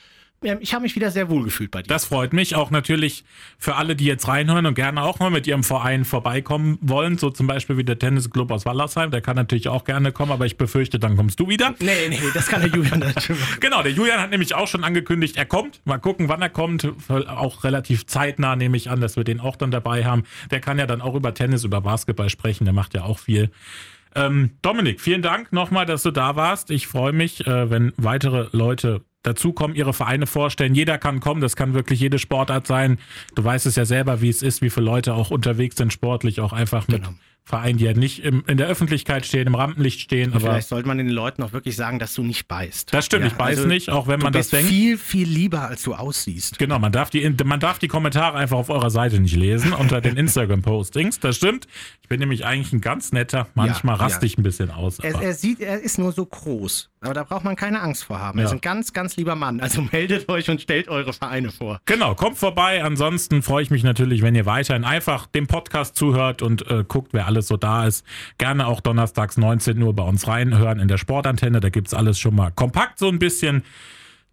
Ich 0.61 0.75
habe 0.75 0.83
mich 0.83 0.95
wieder 0.97 1.11
sehr 1.11 1.29
wohl 1.31 1.45
gefühlt 1.45 1.71
bei 1.71 1.83
dir. 1.83 1.89
Das 1.89 2.07
freut 2.07 2.33
mich 2.33 2.55
auch 2.55 2.71
natürlich 2.71 3.25
für 3.59 3.77
alle, 3.77 3.97
die 3.97 4.05
jetzt 4.05 4.27
reinhören 4.29 4.67
und 4.67 4.75
gerne 4.75 5.03
auch 5.03 5.19
mal 5.19 5.31
mit 5.31 5.47
ihrem 5.47 5.65
Verein 5.65 6.05
vorbeikommen 6.05 6.79
wollen. 6.81 7.19
So 7.19 7.31
zum 7.31 7.47
Beispiel 7.47 7.77
wie 7.77 7.85
der 7.85 7.99
Tennisclub 7.99 8.51
aus 8.51 8.67
Wallersheim. 8.67 9.11
Der 9.11 9.21
kann 9.21 9.37
natürlich 9.37 9.69
auch 9.69 9.85
gerne 9.85 10.13
kommen, 10.13 10.33
aber 10.33 10.47
ich 10.47 10.57
befürchte, 10.57 10.99
dann 10.99 11.17
kommst 11.17 11.39
du 11.41 11.49
wieder. 11.49 11.75
nee, 11.81 12.09
nee, 12.09 12.19
das 12.35 12.47
kann 12.47 12.61
der 12.61 12.71
Julian 12.75 13.01
natürlich 13.01 13.41
machen. 13.41 13.57
Genau, 13.61 13.83
der 13.83 13.93
Julian 13.93 14.21
hat 14.21 14.31
nämlich 14.31 14.55
auch 14.55 14.69
schon 14.69 14.85
angekündigt, 14.85 15.37
er 15.37 15.47
kommt. 15.47 15.81
Mal 15.85 15.99
gucken, 15.99 16.29
wann 16.29 16.43
er 16.43 16.51
kommt. 16.51 16.89
Auch 17.09 17.65
relativ 17.65 18.07
zeitnah 18.07 18.57
nehme 18.57 18.77
ich 18.77 18.91
an, 18.91 19.01
dass 19.01 19.17
wir 19.17 19.25
den 19.25 19.41
auch 19.41 19.57
dann 19.57 19.71
dabei 19.71 20.05
haben. 20.05 20.25
Der 20.51 20.61
kann 20.61 20.79
ja 20.79 20.87
dann 20.87 21.01
auch 21.01 21.15
über 21.15 21.35
Tennis, 21.35 21.65
über 21.65 21.81
Basketball 21.81 22.29
sprechen. 22.29 22.65
Der 22.65 22.75
macht 22.75 22.95
ja 22.95 23.05
auch 23.05 23.19
viel. 23.19 23.51
Ähm, 24.15 24.51
Dominik, 24.61 25.01
vielen 25.01 25.23
Dank 25.23 25.53
nochmal, 25.53 25.87
dass 25.87 26.03
du 26.03 26.11
da 26.11 26.37
warst. 26.37 26.71
Ich 26.71 26.87
freue 26.87 27.13
mich, 27.13 27.47
äh, 27.47 27.71
wenn 27.71 27.93
weitere 27.97 28.49
Leute 28.53 29.03
dazukommen, 29.23 29.77
ihre 29.77 29.93
Vereine 29.93 30.27
vorstellen. 30.27 30.75
Jeder 30.75 30.99
kann 30.99 31.21
kommen, 31.21 31.41
das 31.41 31.57
kann 31.57 31.75
wirklich 31.75 32.01
jede 32.01 32.19
Sportart 32.19 32.67
sein. 32.67 32.99
Du 33.35 33.45
weißt 33.45 33.67
es 33.67 33.77
ja 33.77 33.85
selber, 33.85 34.21
wie 34.21 34.29
es 34.29 34.43
ist, 34.43 34.63
wie 34.63 34.71
viele 34.71 34.87
Leute 34.87 35.15
auch 35.15 35.31
unterwegs 35.31 35.77
sind, 35.77 35.93
sportlich, 35.93 36.41
auch 36.41 36.53
einfach 36.53 36.89
mit 36.89 37.03
Genau. 37.03 37.15
Vereinen, 37.45 37.77
die 37.79 37.85
ja 37.85 37.93
nicht 37.93 38.21
im, 38.25 38.45
in 38.47 38.57
der 38.57 38.69
Öffentlichkeit 38.69 39.27
stehen, 39.27 39.49
im 39.49 39.55
Rampenlicht 39.57 40.01
stehen. 40.01 40.33
Vielleicht 40.39 40.69
sollte 40.69 40.87
man 40.87 40.99
den 40.99 41.09
Leuten 41.09 41.43
auch 41.43 41.53
wirklich 41.53 41.75
sagen, 41.75 41.99
dass 41.99 42.15
du 42.15 42.23
nicht 42.23 42.47
beißt. 42.47 42.95
das 42.95 43.05
stimmt, 43.07 43.23
Ja, 43.25 43.29
ich 43.33 43.39
weiß 43.39 43.59
also 43.59 43.69
nicht, 43.69 43.91
auch 43.91 44.07
wenn 44.07 44.21
Du 44.21 44.25
man 44.25 44.33
das 44.33 44.51
bist 44.51 44.53
denkt. 44.53 44.69
viel, 44.71 44.97
viel 44.97 45.27
lieber, 45.29 45.63
als 45.69 45.83
du 45.83 45.95
aussiehst. 45.95 46.59
Genau, 46.59 46.79
man 46.79 46.93
darf, 46.93 47.11
die, 47.11 47.29
man 47.45 47.59
darf 47.59 47.79
die 47.81 47.89
Kommentare 47.89 48.39
einfach 48.39 48.57
auf 48.59 48.71
eurer 48.71 48.91
Seite 48.91 49.19
nicht 49.21 49.35
lesen, 49.37 49.73
unter 49.73 50.01
den 50.01 50.17
Instagram-Postings. 50.57 51.19
Das 51.21 51.37
stimmt. 51.37 51.67
Ich 52.03 52.09
bin 52.09 52.21
nämlich 52.21 52.45
eigentlich 52.45 52.73
ein 52.73 52.81
ganz 52.81 53.11
netter. 53.13 53.49
Manchmal 53.55 53.97
Ja, 53.97 54.03
raste 54.05 54.25
ja. 54.25 54.27
ich 54.27 54.39
ein 54.39 54.43
bisschen 54.45 54.71
aus. 54.71 55.01
Er, 55.01 55.21
er 55.21 55.35
sieht, 55.35 55.61
er 55.61 55.81
ist 55.81 55.99
nur 55.99 56.13
so 56.13 56.25
groß. 56.25 56.91
Aber 57.01 57.15
da 57.15 57.25
braucht 57.25 57.43
man 57.43 57.57
keine 57.57 57.81
Angst 57.81 58.05
vor 58.05 58.21
haben. 58.21 58.39
Er 58.39 58.43
Ja. 58.43 58.49
ist 58.49 58.53
ein 58.55 58.61
ganz, 58.61 58.93
ganz 58.93 59.17
lieber 59.17 59.35
Mann. 59.35 59.59
Also 59.61 59.83
meldet 59.93 60.29
euch 60.29 60.49
und 60.49 60.61
stellt 60.61 60.89
eure 60.89 61.13
Vereine 61.13 61.51
vor. 61.51 61.81
genau, 61.87 62.15
kommt 62.15 62.39
vorbei. 62.39 62.85
Ansonsten 62.85 63.43
freue 63.43 63.65
ich 63.65 63.71
mich 63.71 63.83
natürlich, 63.83 64.23
wenn 64.23 64.37
ihr 64.37 64.47
weiterhin 64.47 64.85
einfach 64.85 65.27
dem 65.27 65.49
Podcast 65.49 65.97
zuhört 65.97 66.41
und 66.43 66.71
äh, 66.71 66.85
guckt, 66.87 67.09
wer 67.13 67.27
alles 67.27 67.32
so 67.41 67.57
da 67.57 67.87
ist. 67.87 68.05
Gerne 68.37 68.67
auch 68.67 68.83
donnerstags 68.83 69.39
19 69.39 69.81
Uhr 69.81 69.95
bei 69.95 70.03
uns 70.03 70.27
reinhören 70.27 70.79
in 70.81 70.89
der 70.89 70.99
Sportantenne. 70.99 71.61
Da 71.61 71.71
gibt's 71.71 71.95
alles 71.95 72.19
schon 72.19 72.35
mal 72.35 72.51
kompakt 72.51 72.99
so 72.99 73.09
ein 73.09 73.19
bisschen. 73.19 73.63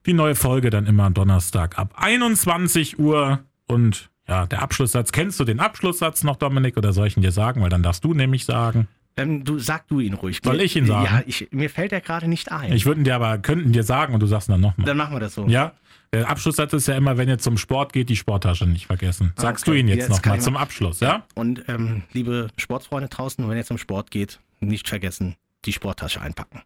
Die 0.05 0.13
neue 0.13 0.35
Folge 0.35 0.69
dann 0.69 0.85
immer 0.85 1.09
Donnerstag 1.09 1.79
ab 1.79 1.93
21 1.95 2.99
Uhr. 2.99 3.39
Und 3.67 4.09
ja, 4.27 4.45
der 4.45 4.61
Abschlusssatz. 4.61 5.11
Kennst 5.11 5.39
du 5.39 5.45
den 5.45 5.59
Abschlusssatz 5.59 6.23
noch, 6.23 6.35
Dominik? 6.35 6.75
Oder 6.75 6.91
soll 6.91 7.07
ich 7.07 7.15
ihn 7.15 7.23
dir 7.23 7.31
sagen? 7.31 7.61
Weil 7.61 7.69
dann 7.69 7.83
darfst 7.83 8.03
du 8.03 8.13
nämlich 8.13 8.45
sagen. 8.45 8.87
Ähm, 9.17 9.43
du 9.43 9.59
sag 9.59 9.87
du 9.87 9.99
ihn 9.99 10.13
ruhig. 10.13 10.39
Soll 10.43 10.61
ich 10.61 10.75
ihn 10.75 10.85
sagen? 10.85 11.05
Ja, 11.05 11.23
ich, 11.25 11.49
mir 11.51 11.69
fällt 11.69 11.91
er 11.91 12.01
gerade 12.01 12.27
nicht 12.27 12.51
ein. 12.51 12.71
Ich 12.73 12.85
würde 12.85 13.01
ihn 13.01 13.03
dir 13.03 13.15
aber, 13.15 13.37
könnten 13.39 13.71
dir 13.71 13.83
sagen 13.83 14.13
und 14.13 14.21
du 14.21 14.27
sagst 14.27 14.49
ihn 14.49 14.53
dann 14.53 14.61
nochmal. 14.61 14.85
Dann 14.85 14.97
machen 14.97 15.15
wir 15.15 15.19
das 15.19 15.35
so. 15.35 15.47
Ja? 15.47 15.73
Der 16.11 16.29
Abschlusssatz 16.29 16.73
ist 16.73 16.87
ja 16.87 16.95
immer, 16.95 17.17
wenn 17.17 17.29
ihr 17.29 17.37
zum 17.37 17.57
Sport 17.57 17.93
geht, 17.93 18.09
die 18.09 18.15
Sporttasche 18.15 18.65
nicht 18.65 18.87
vergessen. 18.87 19.33
Sagst 19.37 19.67
okay. 19.67 19.71
du 19.71 19.79
ihn 19.79 19.87
jetzt, 19.87 20.09
Jetzt 20.09 20.09
nochmal 20.09 20.41
zum 20.41 20.57
Abschluss, 20.57 20.99
ja? 21.01 21.25
Und 21.35 21.65
ähm, 21.67 22.03
liebe 22.13 22.47
Sportsfreunde 22.57 23.09
draußen, 23.09 23.47
wenn 23.47 23.57
ihr 23.57 23.65
zum 23.65 23.77
Sport 23.77 24.09
geht, 24.09 24.39
nicht 24.59 24.89
vergessen, 24.89 25.35
die 25.65 25.73
Sporttasche 25.73 26.21
einpacken. 26.21 26.61